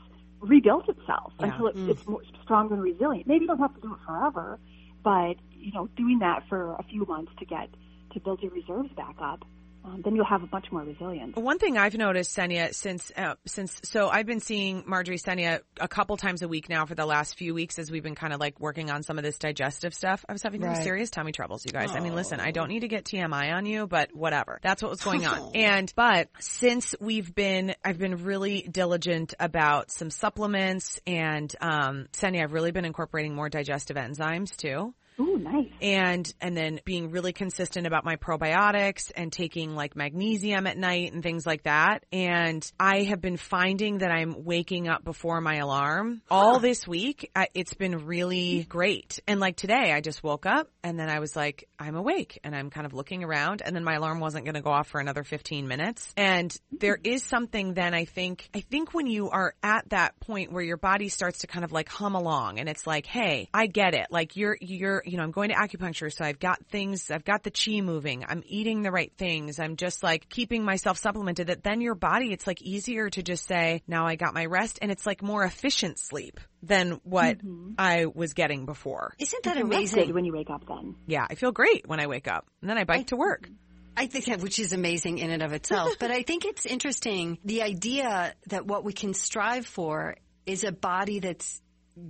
rebuilt 0.40 0.88
itself 0.88 1.32
Yeah. 1.38 1.46
until 1.46 1.66
it, 1.66 1.76
mm. 1.76 1.88
it's 1.88 2.06
more 2.06 2.22
stronger 2.42 2.74
and 2.74 2.82
resilient. 2.82 3.26
Maybe 3.26 3.42
you 3.42 3.48
don't 3.48 3.58
have 3.58 3.74
to 3.74 3.80
do 3.80 3.92
it 3.94 4.00
forever, 4.06 4.58
but 5.02 5.36
you 5.52 5.72
know, 5.72 5.88
doing 5.96 6.20
that 6.20 6.44
for 6.48 6.74
a 6.78 6.82
few 6.84 7.04
months 7.04 7.32
to 7.38 7.44
get 7.44 7.68
to 8.12 8.20
build 8.20 8.42
your 8.42 8.52
reserves 8.52 8.92
back 8.94 9.16
up, 9.20 9.44
um, 9.84 10.00
then 10.04 10.14
you'll 10.14 10.24
have 10.24 10.42
a 10.42 10.48
much 10.52 10.66
more 10.70 10.82
resilience. 10.82 11.34
One 11.36 11.58
thing 11.58 11.76
I've 11.76 11.96
noticed, 11.96 12.36
Senia, 12.36 12.72
since 12.74 13.10
uh, 13.16 13.34
since 13.46 13.80
so 13.84 14.08
I've 14.08 14.26
been 14.26 14.40
seeing 14.40 14.84
Marjorie 14.86 15.18
Senia 15.18 15.60
a 15.80 15.88
couple 15.88 16.16
times 16.16 16.42
a 16.42 16.48
week 16.48 16.68
now 16.68 16.86
for 16.86 16.94
the 16.94 17.06
last 17.06 17.36
few 17.36 17.52
weeks 17.52 17.78
as 17.78 17.90
we've 17.90 18.02
been 18.02 18.14
kind 18.14 18.32
of 18.32 18.38
like 18.38 18.60
working 18.60 18.90
on 18.90 19.02
some 19.02 19.18
of 19.18 19.24
this 19.24 19.38
digestive 19.38 19.92
stuff. 19.92 20.24
I 20.28 20.32
was 20.32 20.42
having 20.42 20.62
some 20.62 20.76
serious 20.76 21.10
tummy 21.10 21.32
troubles, 21.32 21.64
you 21.66 21.72
guys. 21.72 21.90
I 21.94 22.00
mean, 22.00 22.14
listen, 22.14 22.38
I 22.38 22.52
don't 22.52 22.68
need 22.68 22.80
to 22.80 22.88
get 22.88 23.04
TMI 23.04 23.52
on 23.52 23.66
you, 23.66 23.86
but 23.86 24.14
whatever. 24.14 24.60
That's 24.62 24.82
what 24.82 24.90
was 24.90 25.02
going 25.02 25.26
on. 25.26 25.52
And 25.62 25.92
but 25.96 26.28
since 26.40 26.94
we've 27.00 27.34
been, 27.34 27.74
I've 27.84 27.98
been 27.98 28.24
really 28.24 28.62
diligent 28.62 29.34
about 29.38 29.90
some 29.90 30.10
supplements 30.10 31.00
and 31.06 31.54
um, 31.60 32.06
Senia, 32.12 32.42
I've 32.42 32.52
really 32.52 32.70
been 32.72 32.84
incorporating 32.84 33.34
more 33.34 33.48
digestive 33.48 33.96
enzymes 33.96 34.56
too 34.56 34.94
Ooh, 35.22 35.38
nice. 35.38 35.68
and 35.80 36.32
and 36.40 36.56
then 36.56 36.80
being 36.84 37.10
really 37.10 37.32
consistent 37.32 37.86
about 37.86 38.04
my 38.04 38.16
probiotics 38.16 39.10
and 39.14 39.32
taking 39.32 39.74
like 39.74 39.96
magnesium 39.96 40.66
at 40.66 40.76
night 40.76 41.12
and 41.12 41.22
things 41.22 41.46
like 41.46 41.64
that. 41.64 42.04
And 42.12 42.70
i 42.78 43.02
have 43.02 43.20
been 43.20 43.36
finding 43.36 43.98
that 43.98 44.10
i'm 44.10 44.44
waking 44.44 44.88
up 44.88 45.04
before 45.04 45.40
my 45.40 45.56
alarm. 45.56 46.22
All 46.30 46.58
this 46.58 46.86
week 46.86 47.30
I, 47.34 47.48
it's 47.54 47.74
been 47.74 48.06
really 48.06 48.64
great. 48.68 49.20
And 49.26 49.40
like 49.40 49.56
today 49.56 49.92
i 49.92 50.00
just 50.00 50.22
woke 50.22 50.46
up 50.46 50.70
and 50.82 50.98
then 50.98 51.08
i 51.08 51.18
was 51.18 51.36
like 51.36 51.68
i'm 51.78 51.96
awake 51.96 52.40
and 52.44 52.54
i'm 52.54 52.70
kind 52.70 52.86
of 52.86 52.92
looking 52.92 53.24
around 53.24 53.62
and 53.64 53.74
then 53.74 53.84
my 53.84 53.94
alarm 53.94 54.20
wasn't 54.20 54.44
going 54.44 54.54
to 54.54 54.62
go 54.62 54.70
off 54.70 54.88
for 54.88 55.00
another 55.00 55.24
15 55.24 55.68
minutes. 55.68 56.12
And 56.16 56.54
there 56.70 56.96
hmm. 56.96 57.12
is 57.12 57.22
something 57.22 57.74
then 57.74 57.94
i 57.94 58.04
think 58.04 58.48
i 58.54 58.60
think 58.60 58.94
when 58.94 59.06
you 59.06 59.30
are 59.30 59.54
at 59.62 59.88
that 59.90 60.18
point 60.20 60.52
where 60.52 60.64
your 60.64 60.76
body 60.76 61.08
starts 61.08 61.40
to 61.40 61.46
kind 61.46 61.64
of 61.64 61.72
like 61.72 61.88
hum 61.88 62.14
along 62.14 62.58
and 62.58 62.68
it's 62.68 62.86
like 62.86 63.06
hey 63.06 63.48
i 63.52 63.66
get 63.66 63.94
it. 63.94 64.06
Like 64.10 64.36
you're 64.36 64.56
you're 64.60 65.02
you 65.12 65.18
know 65.18 65.24
i'm 65.24 65.30
going 65.30 65.50
to 65.50 65.54
acupuncture 65.54 66.10
so 66.10 66.24
i've 66.24 66.38
got 66.40 66.64
things 66.66 67.10
i've 67.10 67.24
got 67.24 67.42
the 67.42 67.50
chi 67.50 67.82
moving 67.82 68.24
i'm 68.26 68.42
eating 68.46 68.82
the 68.82 68.90
right 68.90 69.12
things 69.18 69.60
i'm 69.60 69.76
just 69.76 70.02
like 70.02 70.28
keeping 70.30 70.64
myself 70.64 70.98
supplemented 70.98 71.48
that 71.48 71.62
then 71.62 71.82
your 71.82 71.94
body 71.94 72.32
it's 72.32 72.46
like 72.46 72.62
easier 72.62 73.10
to 73.10 73.22
just 73.22 73.46
say 73.46 73.82
now 73.86 74.06
i 74.06 74.16
got 74.16 74.32
my 74.32 74.46
rest 74.46 74.78
and 74.80 74.90
it's 74.90 75.04
like 75.04 75.22
more 75.22 75.44
efficient 75.44 75.98
sleep 75.98 76.40
than 76.62 76.92
what 77.04 77.38
mm-hmm. 77.38 77.72
i 77.76 78.06
was 78.06 78.32
getting 78.32 78.64
before 78.64 79.14
Isn't 79.18 79.42
that 79.44 79.58
amazing? 79.58 80.14
when 80.14 80.24
you 80.24 80.32
wake 80.32 80.48
up 80.48 80.66
then. 80.66 80.96
yeah 81.06 81.26
i 81.28 81.34
feel 81.34 81.52
great 81.52 81.86
when 81.86 82.00
i 82.00 82.06
wake 82.06 82.26
up 82.26 82.46
and 82.62 82.70
then 82.70 82.78
i 82.78 82.84
bike 82.84 83.08
to 83.08 83.16
work 83.16 83.48
I 83.94 84.06
think 84.06 84.24
that, 84.24 84.40
which 84.40 84.58
is 84.58 84.72
amazing 84.72 85.18
in 85.18 85.30
and 85.30 85.42
of 85.42 85.52
itself. 85.52 85.98
but 85.98 86.10
I 86.10 86.22
think 86.22 86.46
it's 86.46 86.64
interesting 86.64 87.36
the 87.44 87.60
idea 87.60 88.34
that 88.46 88.66
what 88.66 88.84
we 88.84 88.94
can 88.94 89.12
strive 89.12 89.66
for 89.66 90.16
is 90.46 90.64
a 90.64 90.72
body 90.72 91.18
that's 91.18 91.60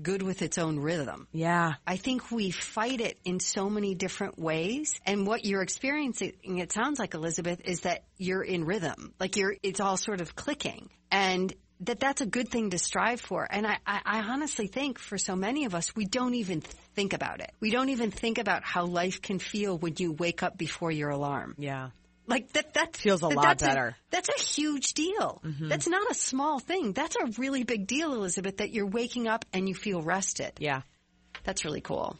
good 0.02 0.22
with 0.22 0.42
its 0.42 0.58
own 0.58 0.78
rhythm. 0.78 1.26
yeah 1.32 1.74
I 1.86 1.96
think 1.96 2.30
we 2.30 2.50
fight 2.50 3.00
it 3.00 3.18
in 3.24 3.40
so 3.40 3.68
many 3.68 3.94
different 3.94 4.38
ways. 4.38 4.98
And 5.06 5.26
what 5.26 5.44
you're 5.44 5.62
experiencing, 5.62 6.58
it 6.58 6.72
sounds 6.72 6.98
like, 6.98 7.14
Elizabeth, 7.14 7.60
is 7.64 7.80
that 7.80 8.04
you're 8.16 8.42
in 8.42 8.64
rhythm. 8.64 9.14
Like 9.18 9.36
you're, 9.36 9.56
it's 9.62 9.80
all 9.80 9.96
sort 9.96 10.20
of 10.20 10.34
clicking. 10.34 10.90
And 11.10 11.52
that 11.80 11.98
that's 11.98 12.20
a 12.20 12.26
good 12.26 12.48
thing 12.48 12.70
to 12.70 12.78
strive 12.78 13.20
for. 13.20 13.46
And 13.50 13.66
I, 13.66 13.78
I, 13.86 14.00
I 14.04 14.18
honestly 14.20 14.68
think 14.68 14.98
for 14.98 15.18
so 15.18 15.34
many 15.34 15.64
of 15.64 15.74
us, 15.74 15.94
we 15.96 16.04
don't 16.04 16.34
even 16.34 16.60
think 16.60 17.12
about 17.12 17.40
it. 17.40 17.50
We 17.60 17.70
don't 17.70 17.88
even 17.88 18.10
think 18.10 18.38
about 18.38 18.62
how 18.62 18.84
life 18.86 19.20
can 19.20 19.38
feel 19.38 19.76
when 19.76 19.94
you 19.98 20.12
wake 20.12 20.42
up 20.42 20.56
before 20.56 20.92
your 20.92 21.10
alarm. 21.10 21.54
yeah 21.58 21.90
Like 22.32 22.52
that, 22.54 22.74
that 22.74 22.96
Feels 22.96 23.22
a 23.22 23.28
that- 23.28 23.36
lot 23.36 23.42
that's 23.44 23.62
better. 23.62 23.88
Mm-hmm. 23.90 24.06
that's 24.10 24.28
a 24.30 24.40
huge 24.42 24.94
deal. 24.94 25.42
That's 25.60 25.86
not 25.86 26.10
a 26.10 26.14
small 26.14 26.58
thing. 26.58 26.92
That's 26.92 27.14
a 27.16 27.26
really 27.38 27.62
big 27.64 27.86
deal, 27.86 28.12
Elizabeth, 28.14 28.56
that 28.56 28.70
you're 28.72 28.86
waking 28.86 29.28
up 29.28 29.44
and 29.52 29.68
you 29.68 29.74
feel 29.74 30.00
rested. 30.02 30.52
yeah 30.58 30.82
That's 31.44 31.64
really 31.64 31.80
cool. 31.82 32.16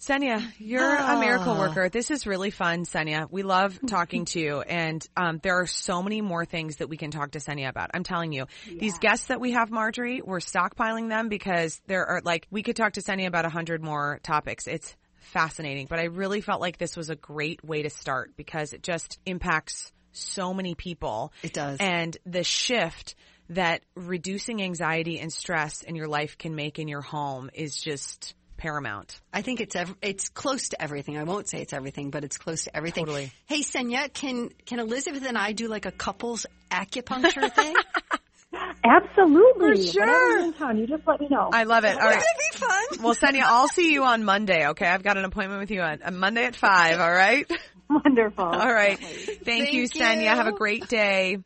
Senya, 0.00 0.42
you're 0.58 0.84
a 0.96 1.18
miracle 1.18 1.56
worker. 1.56 1.88
This 1.88 2.10
is 2.10 2.26
really 2.26 2.50
fun, 2.50 2.84
Senya. 2.84 3.26
We 3.30 3.42
love 3.42 3.78
talking 3.86 4.26
to 4.26 4.40
you, 4.40 4.60
and 4.60 5.06
um, 5.16 5.40
there 5.42 5.54
are 5.60 5.66
so 5.66 6.02
many 6.02 6.20
more 6.20 6.44
things 6.44 6.76
that 6.76 6.90
we 6.90 6.98
can 6.98 7.10
talk 7.10 7.30
to 7.30 7.38
Senya 7.38 7.70
about. 7.70 7.90
I'm 7.94 8.02
telling 8.04 8.30
you, 8.32 8.44
these 8.68 8.98
guests 8.98 9.26
that 9.28 9.40
we 9.40 9.52
have, 9.52 9.70
Marjorie, 9.70 10.20
we're 10.22 10.40
stockpiling 10.40 11.08
them 11.08 11.30
because 11.30 11.80
there 11.86 12.04
are 12.04 12.20
like 12.22 12.46
we 12.50 12.62
could 12.62 12.76
talk 12.76 12.94
to 12.94 13.00
Senya 13.00 13.28
about 13.28 13.46
a 13.46 13.48
hundred 13.48 13.82
more 13.82 14.20
topics. 14.22 14.66
It's 14.66 14.94
fascinating, 15.24 15.86
but 15.88 15.98
I 15.98 16.04
really 16.04 16.40
felt 16.40 16.60
like 16.60 16.78
this 16.78 16.96
was 16.96 17.10
a 17.10 17.16
great 17.16 17.64
way 17.64 17.82
to 17.82 17.90
start 17.90 18.36
because 18.36 18.72
it 18.72 18.82
just 18.82 19.18
impacts 19.26 19.92
so 20.12 20.54
many 20.54 20.74
people. 20.74 21.32
It 21.42 21.52
does. 21.52 21.78
and 21.80 22.16
the 22.24 22.44
shift 22.44 23.14
that 23.50 23.82
reducing 23.94 24.62
anxiety 24.62 25.18
and 25.18 25.32
stress 25.32 25.82
in 25.82 25.96
your 25.96 26.08
life 26.08 26.38
can 26.38 26.54
make 26.54 26.78
in 26.78 26.88
your 26.88 27.02
home 27.02 27.50
is 27.52 27.76
just 27.76 28.34
paramount. 28.56 29.20
I 29.32 29.42
think 29.42 29.60
it's 29.60 29.76
ev- 29.76 29.96
it's 30.00 30.28
close 30.28 30.70
to 30.70 30.80
everything. 30.80 31.18
I 31.18 31.24
won't 31.24 31.48
say 31.48 31.60
it's 31.60 31.72
everything, 31.72 32.10
but 32.10 32.24
it's 32.24 32.38
close 32.38 32.64
to 32.64 32.76
everything. 32.76 33.04
Totally. 33.04 33.32
Hey, 33.46 33.60
Senya, 33.60 34.12
can 34.12 34.50
can 34.64 34.78
Elizabeth 34.78 35.26
and 35.26 35.36
I 35.36 35.52
do 35.52 35.68
like 35.68 35.84
a 35.84 35.92
couples 35.92 36.46
acupuncture 36.70 37.52
thing? 37.52 37.74
Absolutely. 38.84 39.76
For 39.76 39.92
sure. 39.92 40.06
You're 40.06 40.44
in 40.46 40.52
town, 40.52 40.78
you 40.78 40.86
just 40.86 41.06
let 41.06 41.20
me 41.20 41.28
know. 41.30 41.48
I 41.52 41.64
love 41.64 41.84
it. 41.84 41.94
All 41.94 41.98
right. 41.98 42.16
Wouldn't 42.16 42.22
it 42.22 42.52
be 42.52 42.58
fun? 42.58 42.84
Well, 43.02 43.14
Senya, 43.14 43.42
I'll 43.42 43.68
see 43.68 43.92
you 43.92 44.04
on 44.04 44.24
Monday, 44.24 44.68
okay? 44.68 44.86
I've 44.86 45.02
got 45.02 45.16
an 45.16 45.24
appointment 45.24 45.60
with 45.60 45.70
you 45.70 45.80
on, 45.80 46.02
on 46.02 46.18
Monday 46.18 46.44
at 46.44 46.54
5, 46.54 47.00
all 47.00 47.10
right? 47.10 47.50
Wonderful. 47.90 48.44
All 48.44 48.72
right. 48.72 48.98
Thank, 48.98 49.72
you, 49.72 49.88
Thank 49.88 50.20
Senya. 50.20 50.22
you. 50.22 50.28
Have 50.28 50.46
a 50.46 50.52
great 50.52 50.88
day. 50.88 51.38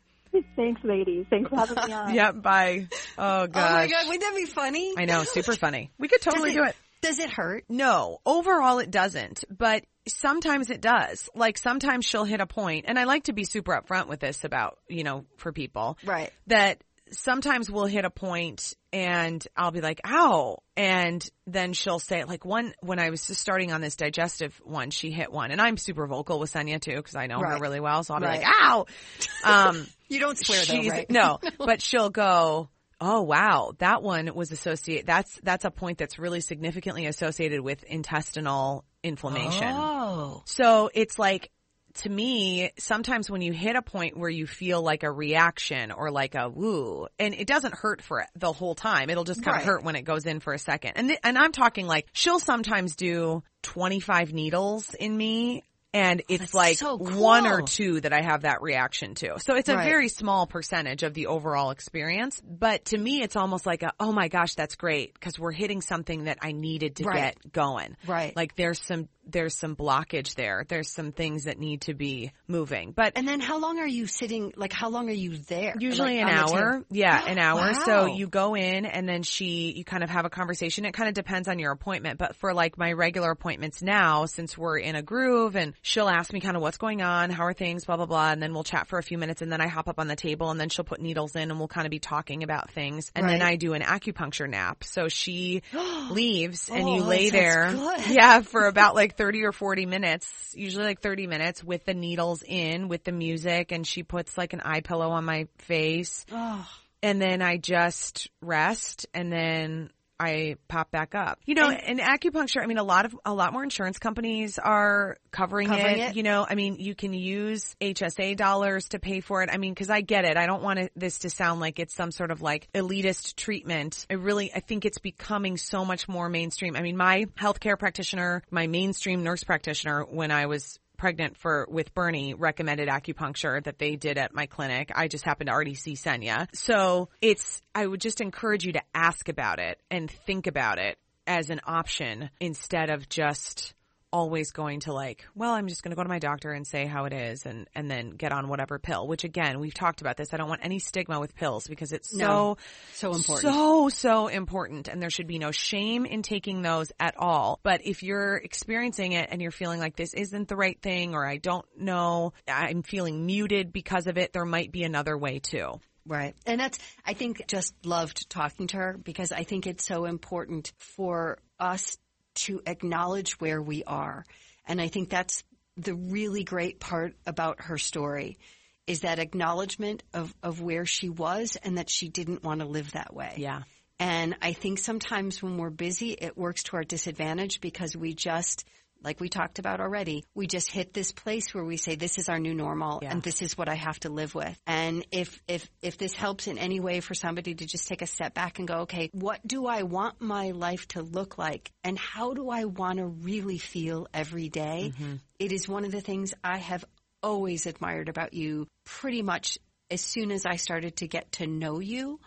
Thanks, 0.56 0.82
ladies. 0.84 1.26
Thanks 1.30 1.48
for 1.48 1.56
having 1.56 1.76
me 1.86 1.92
on. 1.92 2.14
Yep, 2.14 2.42
bye. 2.42 2.88
Oh, 3.16 3.46
gosh. 3.46 3.70
Oh 3.70 3.74
my 3.74 3.88
god, 3.88 4.06
wouldn't 4.06 4.22
that 4.22 4.34
be 4.36 4.44
funny? 4.46 4.94
I 4.96 5.04
know, 5.04 5.24
super 5.24 5.54
funny. 5.54 5.90
We 5.98 6.08
could 6.08 6.20
totally 6.20 6.52
do 6.52 6.64
it. 6.64 6.76
Does 7.00 7.18
it 7.20 7.30
hurt? 7.30 7.64
No, 7.68 8.18
overall 8.26 8.80
it 8.80 8.90
doesn't, 8.90 9.44
but 9.56 9.84
sometimes 10.08 10.68
it 10.70 10.80
does. 10.80 11.28
Like 11.34 11.56
sometimes 11.56 12.04
she'll 12.04 12.24
hit 12.24 12.40
a 12.40 12.46
point, 12.46 12.86
and 12.88 12.98
I 12.98 13.04
like 13.04 13.24
to 13.24 13.32
be 13.32 13.44
super 13.44 13.72
upfront 13.72 14.08
with 14.08 14.18
this 14.20 14.42
about, 14.44 14.78
you 14.88 15.04
know, 15.04 15.24
for 15.36 15.52
people. 15.52 15.96
Right. 16.04 16.32
That 16.48 16.82
sometimes 17.12 17.70
we'll 17.70 17.86
hit 17.86 18.04
a 18.04 18.10
point 18.10 18.74
and 18.92 19.44
I'll 19.56 19.70
be 19.70 19.80
like, 19.80 20.00
ow. 20.06 20.58
And 20.76 21.28
then 21.46 21.72
she'll 21.72 21.98
say 21.98 22.24
like 22.24 22.44
one, 22.44 22.74
when 22.80 22.98
I 22.98 23.10
was 23.10 23.26
just 23.26 23.40
starting 23.40 23.72
on 23.72 23.80
this 23.80 23.96
digestive 23.96 24.60
one, 24.64 24.90
she 24.90 25.10
hit 25.10 25.32
one 25.32 25.50
and 25.50 25.60
I'm 25.60 25.76
super 25.76 26.06
vocal 26.06 26.38
with 26.38 26.52
Senya 26.52 26.80
too 26.80 26.96
because 26.96 27.16
I 27.16 27.26
know 27.26 27.40
her 27.40 27.58
really 27.58 27.80
well. 27.80 28.04
So 28.04 28.14
I'll 28.14 28.20
be 28.20 28.26
like, 28.26 28.44
ow. 28.46 28.86
Um, 29.44 29.86
You 30.08 30.20
don't 30.20 30.36
swear 30.36 30.64
though, 30.64 30.88
right? 30.88 31.10
No, 31.10 31.38
but 31.58 31.80
she'll 31.80 32.10
go, 32.10 32.68
Oh 33.00 33.22
wow, 33.22 33.72
that 33.78 34.02
one 34.02 34.34
was 34.34 34.50
associated. 34.50 35.06
That's 35.06 35.38
that's 35.44 35.64
a 35.64 35.70
point 35.70 35.98
that's 35.98 36.18
really 36.18 36.40
significantly 36.40 37.06
associated 37.06 37.60
with 37.60 37.84
intestinal 37.84 38.84
inflammation. 39.04 39.72
Oh. 39.72 40.42
So 40.46 40.90
it's 40.92 41.18
like, 41.18 41.50
to 41.98 42.08
me, 42.08 42.70
sometimes 42.78 43.30
when 43.30 43.42
you 43.42 43.52
hit 43.52 43.76
a 43.76 43.82
point 43.82 44.16
where 44.16 44.30
you 44.30 44.46
feel 44.46 44.82
like 44.82 45.02
a 45.02 45.10
reaction 45.10 45.90
or 45.92 46.10
like 46.10 46.34
a 46.34 46.48
woo, 46.48 47.06
and 47.18 47.34
it 47.34 47.46
doesn't 47.46 47.74
hurt 47.74 48.02
for 48.02 48.24
the 48.36 48.52
whole 48.52 48.74
time. 48.74 49.10
It'll 49.10 49.24
just 49.24 49.42
kind 49.42 49.54
Right. 49.54 49.62
of 49.62 49.66
hurt 49.66 49.84
when 49.84 49.96
it 49.96 50.02
goes 50.02 50.26
in 50.26 50.40
for 50.40 50.52
a 50.52 50.58
second. 50.58 50.92
And 50.96 51.08
th- 51.08 51.20
and 51.24 51.36
I'm 51.38 51.52
talking 51.52 51.86
like 51.86 52.06
she'll 52.12 52.40
sometimes 52.40 52.96
do 52.96 53.42
25 53.62 54.32
needles 54.32 54.94
in 54.94 55.16
me. 55.16 55.64
And 55.94 56.20
oh, 56.20 56.24
it's 56.28 56.40
that's 56.42 56.54
like 56.54 56.76
so 56.76 56.96
one 56.98 57.46
or 57.46 57.62
two 57.62 58.00
that 58.02 58.12
I 58.12 58.20
have 58.20 58.42
that 58.42 58.60
reaction 58.60 59.14
to. 59.16 59.38
So 59.40 59.56
it's 59.56 59.68
a 59.70 59.76
Right. 59.76 59.84
very 59.84 60.08
small 60.08 60.46
percentage 60.46 61.02
of 61.02 61.14
the 61.14 61.28
overall 61.28 61.70
experience. 61.70 62.40
But 62.44 62.86
to 62.86 62.98
me, 62.98 63.22
it's 63.22 63.36
almost 63.36 63.64
like 63.64 63.82
a, 63.82 63.92
oh 63.98 64.12
my 64.12 64.28
gosh, 64.28 64.54
that's 64.54 64.74
great. 64.76 65.18
Cause 65.18 65.38
we're 65.38 65.52
hitting 65.52 65.80
something 65.80 66.24
that 66.24 66.38
I 66.42 66.52
needed 66.52 66.96
to 66.96 67.04
Right. 67.04 67.34
get 67.42 67.52
going. 67.52 67.96
Right. 68.06 68.36
Like 68.36 68.54
there's 68.54 68.82
some, 68.84 69.08
there's 69.26 69.54
some 69.54 69.76
blockage 69.76 70.34
there. 70.34 70.64
There's 70.68 70.90
some 70.90 71.12
things 71.12 71.44
that 71.44 71.58
need 71.58 71.82
to 71.82 71.94
be 71.94 72.32
moving. 72.46 72.92
But 72.92 73.12
And 73.16 73.26
then 73.28 73.40
how 73.40 73.58
long 73.58 73.78
are 73.78 73.86
you 73.86 74.06
sitting, 74.06 74.52
like 74.56 74.72
how 74.72 74.88
long 74.90 75.08
are 75.08 75.12
you 75.12 75.36
there? 75.36 75.74
Usually 75.78 76.18
Like, 76.22 76.30
an 76.30 76.38
hour. 76.38 76.84
Yeah, 76.90 77.24
an 77.26 77.38
hour. 77.38 77.72
So 77.74 78.06
you 78.06 78.26
go 78.26 78.54
in 78.56 78.84
and 78.86 79.08
then 79.08 79.22
she, 79.22 79.72
you 79.76 79.84
kind 79.84 80.02
of 80.02 80.10
have 80.10 80.24
a 80.26 80.30
conversation. 80.30 80.84
It 80.84 80.92
kind 80.92 81.08
of 81.08 81.14
depends 81.14 81.48
on 81.48 81.58
your 81.58 81.72
appointment. 81.72 82.18
But 82.18 82.36
for 82.36 82.52
like 82.52 82.76
my 82.76 82.92
regular 82.92 83.30
appointments 83.30 83.82
now, 83.82 84.26
since 84.26 84.56
we're 84.56 84.78
in 84.78 84.94
a 84.96 85.02
groove 85.02 85.56
and 85.56 85.74
she'll 85.82 86.08
ask 86.08 86.32
me 86.32 86.40
kind 86.40 86.56
of 86.56 86.62
what's 86.62 86.78
going 86.78 87.02
on, 87.02 87.30
how 87.30 87.44
are 87.44 87.52
things, 87.52 87.84
blah, 87.84 87.96
blah, 87.96 88.06
blah. 88.06 88.30
And 88.32 88.42
then 88.42 88.52
we'll 88.54 88.64
chat 88.64 88.86
for 88.86 88.98
a 88.98 89.02
few 89.02 89.18
minutes 89.18 89.42
and 89.42 89.50
then 89.52 89.60
I 89.60 89.68
hop 89.68 89.88
up 89.88 89.98
on 89.98 90.08
the 90.08 90.16
table 90.16 90.50
and 90.50 90.60
then 90.60 90.68
she'll 90.68 90.84
put 90.84 91.00
needles 91.00 91.34
in 91.36 91.50
and 91.50 91.58
we'll 91.58 91.68
kind 91.68 91.86
of 91.86 91.90
be 91.90 91.98
talking 91.98 92.42
about 92.42 92.70
things. 92.70 93.10
And 93.14 93.28
then 93.28 93.42
I 93.42 93.56
do 93.56 93.74
an 93.74 93.82
acupuncture 93.82 94.48
nap. 94.48 94.84
So 94.84 95.08
she 95.08 95.62
leaves 96.10 96.68
and 96.68 96.84
Oh, 96.88 96.94
you 96.96 97.02
lay 97.02 97.30
there. 97.30 97.72
good. 97.72 98.00
Yeah, 98.10 98.40
for 98.42 98.66
about 98.66 98.94
like 98.94 99.16
30 99.16 99.44
or 99.44 99.52
40 99.52 99.86
minutes, 99.86 100.28
usually 100.54 100.84
like 100.84 101.00
30 101.00 101.26
minutes 101.26 101.62
with 101.62 101.84
the 101.84 101.94
needles 101.94 102.42
in, 102.46 102.88
with 102.88 103.04
the 103.04 103.12
music 103.12 103.72
and 103.72 103.86
she 103.86 104.02
puts 104.02 104.36
like 104.36 104.52
an 104.52 104.60
eye 104.60 104.80
pillow 104.80 105.10
on 105.10 105.24
my 105.24 105.46
face 105.58 106.24
Oh. 106.32 106.66
and 107.02 107.20
then 107.20 107.42
I 107.42 107.56
just 107.58 108.28
rest 108.40 109.06
and 109.14 109.32
then 109.32 109.90
I 110.20 110.56
pop 110.66 110.90
back 110.90 111.14
up. 111.14 111.38
You 111.44 111.54
know, 111.54 111.68
and, 111.70 112.00
acupuncture, 112.00 112.62
I 112.62 112.66
mean, 112.66 112.78
a 112.78 112.82
lot 112.82 113.04
of, 113.04 113.16
a 113.24 113.32
lot 113.32 113.52
more 113.52 113.62
insurance 113.62 113.98
companies 113.98 114.58
are 114.58 115.16
covering, 115.30 115.68
Covering 115.68 115.98
it. 115.98 116.10
it. 116.10 116.16
You 116.16 116.22
know, 116.22 116.46
I 116.48 116.54
mean, 116.54 116.76
you 116.78 116.94
can 116.94 117.12
use 117.12 117.76
HSA 117.80 118.36
dollars 118.36 118.88
to 118.90 118.98
pay 118.98 119.20
for 119.20 119.42
it. 119.42 119.50
I 119.52 119.58
mean, 119.58 119.74
cause 119.74 119.90
I 119.90 120.00
get 120.00 120.24
it. 120.24 120.36
I 120.36 120.46
don't 120.46 120.62
want 120.62 120.78
it, 120.80 120.92
this 120.96 121.18
to 121.20 121.30
sound 121.30 121.60
like 121.60 121.78
it's 121.78 121.94
some 121.94 122.10
sort 122.10 122.30
of 122.30 122.42
like 122.42 122.68
elitist 122.74 123.36
treatment. 123.36 124.06
I 124.10 124.14
really, 124.14 124.52
I 124.52 124.60
think 124.60 124.84
it's 124.84 124.98
becoming 124.98 125.56
so 125.56 125.84
much 125.84 126.08
more 126.08 126.28
mainstream. 126.28 126.74
I 126.76 126.82
mean, 126.82 126.96
my 126.96 127.26
healthcare 127.38 127.78
practitioner, 127.78 128.42
my 128.50 128.66
mainstream 128.66 129.22
nurse 129.22 129.44
practitioner 129.44 130.04
when 130.04 130.30
I 130.30 130.46
was 130.46 130.78
pregnant 130.98 131.38
for 131.38 131.66
with 131.70 131.94
Bernie 131.94 132.34
recommended 132.34 132.88
acupuncture 132.88 133.64
that 133.64 133.78
they 133.78 133.96
did 133.96 134.18
at 134.18 134.34
my 134.34 134.44
clinic. 134.44 134.92
I 134.94 135.08
just 135.08 135.24
happened 135.24 135.48
to 135.48 135.54
already 135.54 135.74
see 135.74 135.94
Senya. 135.94 136.46
So 136.54 137.08
it's 137.22 137.62
I 137.74 137.86
would 137.86 138.02
just 138.02 138.20
encourage 138.20 138.66
you 138.66 138.72
to 138.72 138.82
ask 138.94 139.30
about 139.30 139.58
it 139.60 139.80
and 139.90 140.10
think 140.10 140.46
about 140.46 140.78
it 140.78 140.98
as 141.26 141.50
an 141.50 141.60
option 141.64 142.30
instead 142.40 142.90
of 142.90 143.08
just 143.08 143.74
always 144.12 144.52
going 144.52 144.80
to 144.80 144.92
like, 144.92 145.24
well, 145.34 145.52
I'm 145.52 145.68
just 145.68 145.82
going 145.82 145.90
to 145.90 145.96
go 145.96 146.02
to 146.02 146.08
my 146.08 146.18
doctor 146.18 146.52
and 146.52 146.66
say 146.66 146.86
how 146.86 147.04
it 147.04 147.12
is 147.12 147.44
and 147.46 147.68
and 147.74 147.90
then 147.90 148.10
get 148.10 148.32
on 148.32 148.48
whatever 148.48 148.78
pill, 148.78 149.06
which 149.06 149.24
again, 149.24 149.60
we've 149.60 149.74
talked 149.74 150.00
about 150.00 150.16
this. 150.16 150.32
I 150.32 150.36
don't 150.36 150.48
want 150.48 150.64
any 150.64 150.78
stigma 150.78 151.20
with 151.20 151.34
pills 151.34 151.66
because 151.66 151.92
it's 151.92 152.14
No. 152.14 152.56
so 152.92 153.12
So 153.12 153.14
important. 153.14 153.54
so, 153.54 153.88
so 153.88 154.26
important. 154.28 154.88
And 154.88 155.02
there 155.02 155.10
should 155.10 155.26
be 155.26 155.38
no 155.38 155.50
shame 155.50 156.06
in 156.06 156.22
taking 156.22 156.62
those 156.62 156.90
at 156.98 157.14
all. 157.18 157.60
But 157.62 157.82
if 157.84 158.02
you're 158.02 158.36
experiencing 158.36 159.12
it 159.12 159.28
and 159.30 159.40
you're 159.42 159.50
feeling 159.50 159.80
like 159.80 159.96
this 159.96 160.14
isn't 160.14 160.48
the 160.48 160.56
right 160.56 160.80
thing 160.80 161.14
or 161.14 161.26
I 161.26 161.36
don't 161.36 161.66
know, 161.76 162.32
I'm 162.46 162.82
feeling 162.82 163.26
muted 163.26 163.72
because 163.72 164.06
of 164.06 164.16
it, 164.18 164.32
there 164.32 164.44
might 164.44 164.72
be 164.72 164.84
another 164.84 165.16
way 165.16 165.38
too. 165.38 165.80
Right. 166.06 166.34
And 166.46 166.58
that's, 166.58 166.78
I 167.04 167.12
think, 167.12 167.46
just 167.48 167.74
loved 167.84 168.30
talking 168.30 168.66
to 168.68 168.78
her 168.78 168.96
because 169.02 169.30
I 169.30 169.42
think 169.44 169.66
it's 169.66 169.84
so 169.84 170.06
important 170.06 170.72
for 170.78 171.38
us 171.60 171.98
to 172.44 172.60
acknowledge 172.66 173.40
where 173.40 173.60
we 173.60 173.84
are. 173.84 174.24
And 174.66 174.80
I 174.80 174.88
think 174.88 175.10
that's 175.10 175.42
the 175.76 175.94
really 175.94 176.44
great 176.44 176.80
part 176.80 177.14
about 177.26 177.62
her 177.62 177.78
story 177.78 178.38
is 178.86 179.00
that 179.00 179.18
acknowledgement 179.18 180.02
of, 180.14 180.34
of 180.42 180.60
where 180.60 180.86
she 180.86 181.10
was 181.10 181.56
and 181.62 181.78
that 181.78 181.90
she 181.90 182.08
didn't 182.08 182.42
want 182.42 182.60
to 182.60 182.66
live 182.66 182.92
that 182.92 183.14
way. 183.14 183.34
Yeah. 183.36 183.62
And 184.00 184.36
I 184.40 184.52
think 184.52 184.78
sometimes 184.78 185.42
when 185.42 185.58
we're 185.58 185.70
busy, 185.70 186.12
it 186.12 186.38
works 186.38 186.62
to 186.64 186.76
our 186.76 186.84
disadvantage 186.84 187.60
because 187.60 187.96
we 187.96 188.14
just, 188.14 188.64
like 189.02 189.20
we 189.20 189.28
talked 189.28 189.58
about 189.58 189.80
already, 189.80 190.24
we 190.34 190.46
just 190.46 190.70
hit 190.70 190.92
this 190.92 191.12
place 191.12 191.54
where 191.54 191.64
we 191.64 191.76
say, 191.76 191.94
this 191.94 192.18
is 192.18 192.28
our 192.28 192.38
new 192.38 192.54
normal 192.54 193.00
Yeah. 193.02 193.12
and 193.12 193.22
this 193.22 193.42
is 193.42 193.56
what 193.56 193.68
I 193.68 193.74
have 193.74 193.98
to 194.00 194.08
live 194.08 194.34
with. 194.34 194.60
And 194.66 195.06
if, 195.10 195.40
if, 195.46 195.68
if 195.82 195.98
this 195.98 196.14
helps 196.14 196.46
in 196.46 196.58
any 196.58 196.80
way 196.80 197.00
for 197.00 197.14
somebody 197.14 197.54
to 197.54 197.66
just 197.66 197.88
take 197.88 198.02
a 198.02 198.06
step 198.06 198.34
back 198.34 198.58
and 198.58 198.66
go, 198.66 198.80
okay, 198.80 199.10
what 199.12 199.46
do 199.46 199.66
I 199.66 199.82
want 199.82 200.20
my 200.20 200.50
life 200.50 200.86
to 200.88 201.02
look 201.02 201.38
like? 201.38 201.70
And 201.84 201.98
how 201.98 202.34
do 202.34 202.50
I 202.50 202.64
want 202.64 202.98
to 202.98 203.06
really 203.06 203.58
feel 203.58 204.08
every 204.12 204.48
day? 204.48 204.92
Mm-hmm. 204.94 205.14
It 205.38 205.52
is 205.52 205.68
one 205.68 205.84
of 205.84 205.92
the 205.92 206.00
things 206.00 206.34
I 206.42 206.58
have 206.58 206.84
always 207.22 207.66
admired 207.66 208.08
about 208.08 208.34
you 208.34 208.66
pretty 208.84 209.22
much 209.22 209.58
as 209.90 210.00
soon 210.00 210.30
as 210.30 210.46
I 210.46 210.56
started 210.56 210.96
to 210.96 211.08
get 211.08 211.32
to 211.32 211.46
know 211.46 211.80
you 211.80 212.20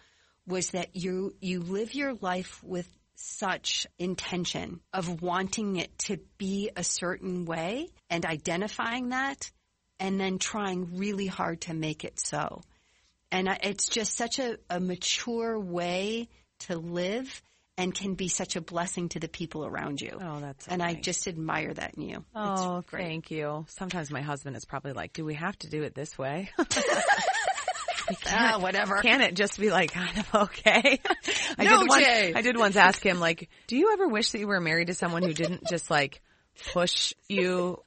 was 0.48 0.72
that 0.72 0.96
you 0.96 1.36
you 1.40 1.60
live 1.62 1.94
your 1.94 2.14
life 2.16 2.62
with 2.64 2.88
such 3.22 3.88
intention 4.00 4.82
of 4.94 5.22
wanting 5.22 5.78
it 5.78 5.98
to 6.00 6.18
be 6.38 6.70
a 6.76 6.84
certain 6.84 7.46
way 7.46 7.88
and 8.10 8.26
identifying 8.26 9.10
that 9.10 9.52
and 10.00 10.20
then 10.20 10.40
trying 10.40 10.98
really 10.98 11.28
hard 11.28 11.62
to 11.62 11.74
make 11.74 12.04
it 12.04 12.20
so. 12.20 12.62
And 13.32 13.48
it's 13.64 13.88
just 13.88 14.18
such 14.18 14.40
a, 14.40 14.58
a 14.70 14.80
mature 14.80 15.58
way 15.58 16.28
to 16.62 16.78
live 16.78 17.42
and 17.78 17.96
can 17.96 18.16
be 18.16 18.28
such 18.28 18.56
a 18.56 18.62
blessing 18.62 19.10
to 19.10 19.20
the 19.20 19.28
people 19.28 19.66
around 19.66 20.02
you. 20.02 20.18
Oh, 20.22 20.40
that's 20.40 20.66
so 20.66 20.72
and 20.72 20.84
I 20.84 20.94
just 20.94 21.28
admire 21.28 21.74
that 21.74 21.96
in 21.96 22.04
you. 22.04 22.26
Oh, 22.36 22.84
thank 22.92 23.32
you. 23.32 23.66
Sometimes 23.70 24.12
my 24.12 24.22
husband 24.22 24.56
is 24.56 24.66
probably 24.66 24.94
like, 24.94 25.14
do 25.14 25.24
we 25.24 25.36
have 25.36 25.58
to 25.60 25.70
do 25.70 25.84
it 25.84 25.96
this 25.96 26.18
way? 26.18 26.50
Ah, 28.28 28.58
whatever. 28.60 28.98
Can 29.02 29.22
it 29.22 29.36
just 29.36 29.60
be 29.60 29.70
like 29.70 29.92
kind 29.94 30.18
of 30.18 30.36
okay? 30.36 31.00
I 31.58 31.64
No, 31.64 31.80
did 31.80 31.90
once, 31.90 32.04
Jay. 32.04 32.34
I 32.36 32.42
did 32.42 32.58
once 32.58 32.76
ask 32.76 33.06
him 33.06 33.20
like, 33.20 33.50
do 33.68 33.76
you 33.76 33.94
ever 33.94 34.08
wish 34.08 34.32
that 34.32 34.40
you 34.40 34.48
were 34.48 34.60
married 34.62 34.88
to 34.88 34.94
someone 34.94 35.24
who 35.24 35.34
didn't 35.34 35.68
just 35.70 35.90
like 35.90 36.22
push 36.74 37.14
you 37.28 37.82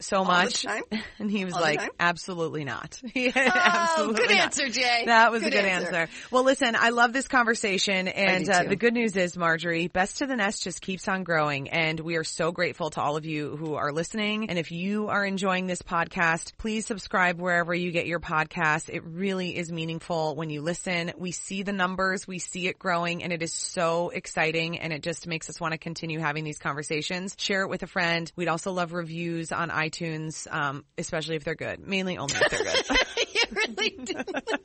so 0.00 0.22
the 0.22 0.24
much? 0.28 0.66
And 1.18 1.30
he 1.30 1.44
was 1.44 1.54
All 1.54 1.60
like, 1.60 1.80
absolutely 1.98 2.64
not. 2.64 3.00
Oh, 3.16 3.32
absolutely 3.34 4.14
good 4.26 4.30
not. 4.30 4.44
answer, 4.44 4.68
Jay. 4.68 5.02
That 5.06 5.32
was 5.32 5.42
a 5.42 5.46
Good 5.46 5.52
good 5.54 5.64
answer. 5.64 5.94
answer. 5.94 6.12
Well, 6.30 6.44
listen, 6.44 6.76
I 6.78 6.90
love 6.90 7.12
this 7.12 7.26
conversation 7.28 8.06
and 8.08 8.48
uh, 8.48 8.64
the 8.64 8.76
good 8.76 8.94
news 8.94 9.16
is, 9.16 9.36
Marjorie, 9.36 9.88
Best 9.88 10.18
to 10.18 10.26
the 10.26 10.36
Nest 10.36 10.62
just 10.62 10.80
keeps 10.80 11.08
on 11.08 11.24
growing 11.24 11.68
and 11.70 11.98
we 11.98 12.16
are 12.16 12.24
so 12.24 12.52
grateful 12.52 12.90
to 12.90 13.00
all 13.00 13.16
of 13.16 13.26
you 13.26 13.56
who 13.56 13.74
are 13.74 13.90
listening. 13.92 14.48
And 14.48 14.58
if 14.58 14.70
you 14.70 15.08
are 15.08 15.24
enjoying 15.24 15.66
this 15.66 15.82
podcast, 15.82 16.52
please 16.58 16.86
subscribe 16.86 17.40
wherever 17.40 17.74
you 17.74 17.90
get 17.90 18.06
your 18.06 18.20
podcast. 18.20 18.88
It 18.88 19.02
really 19.04 19.56
is 19.56 19.72
meaningful 19.72 20.36
when 20.36 20.50
you 20.50 20.60
listen. 20.60 21.12
We 21.18 21.32
see 21.32 21.62
the 21.64 21.72
numbers, 21.72 22.26
we 22.26 22.38
see 22.38 22.68
it 22.68 22.78
growing 22.78 23.22
and 23.24 23.32
it 23.32 23.42
is 23.42 23.52
so 23.52 24.10
exciting 24.10 24.78
and 24.78 24.92
it 24.92 25.02
just 25.02 25.26
makes 25.26 25.48
us 25.50 25.60
want 25.60 25.72
to 25.72 25.78
continue 25.78 26.20
having 26.20 26.44
these 26.44 26.58
conversations. 26.58 27.34
Share 27.38 27.62
it 27.62 27.68
with 27.68 27.82
a 27.82 27.88
friend. 27.88 28.30
We'd 28.36 28.48
also 28.48 28.70
love 28.72 28.92
reviews 28.92 29.50
on 29.50 29.70
iTunes, 29.70 29.87
um, 30.50 30.84
especially 30.96 31.36
if 31.36 31.44
they're 31.44 31.54
good. 31.54 31.86
Mainly 31.86 32.18
only 32.18 32.34
if 32.36 32.50
they're 32.50 32.64
good. 32.64 32.98
you 33.34 33.40
really 33.50 34.04
do. 34.04 34.14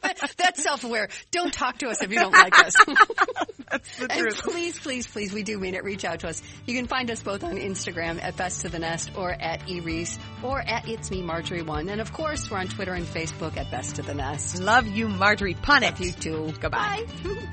That's 0.37 0.63
self-aware. 0.63 1.09
Don't 1.31 1.53
talk 1.53 1.79
to 1.79 1.87
us 1.87 2.01
if 2.01 2.11
you 2.11 2.19
don't 2.19 2.33
like 2.33 2.57
us. 2.59 2.73
the 2.85 4.07
and 4.09 4.35
please, 4.35 4.79
please, 4.79 5.07
please, 5.07 5.33
we 5.33 5.43
do 5.43 5.59
mean 5.59 5.75
it. 5.75 5.83
Reach 5.83 6.05
out 6.05 6.19
to 6.19 6.27
us. 6.27 6.41
You 6.65 6.75
can 6.75 6.87
find 6.87 7.09
us 7.11 7.21
both 7.23 7.43
on 7.43 7.55
Instagram 7.57 8.21
at 8.21 8.35
Best 8.37 8.61
to 8.61 8.69
the 8.69 8.79
Nest 8.79 9.11
or 9.15 9.31
at 9.31 9.61
eReese 9.67 10.17
or 10.43 10.61
at 10.61 10.87
It's 10.87 11.11
Me 11.11 11.21
Marjorie 11.21 11.61
One. 11.61 11.89
And 11.89 12.01
of 12.01 12.13
course, 12.13 12.49
we're 12.49 12.57
on 12.57 12.67
Twitter 12.67 12.93
and 12.93 13.05
Facebook 13.05 13.57
at 13.57 13.71
Best 13.71 13.95
to 13.95 14.01
the 14.01 14.13
Nest. 14.13 14.61
Love 14.61 14.87
you, 14.87 15.07
Marjorie. 15.07 15.55
Pun 15.55 15.83
it. 15.83 15.91
Love 15.91 16.01
you 16.01 16.11
too. 16.11 16.53
Goodbye. 16.59 17.05
Bye. 17.23 17.47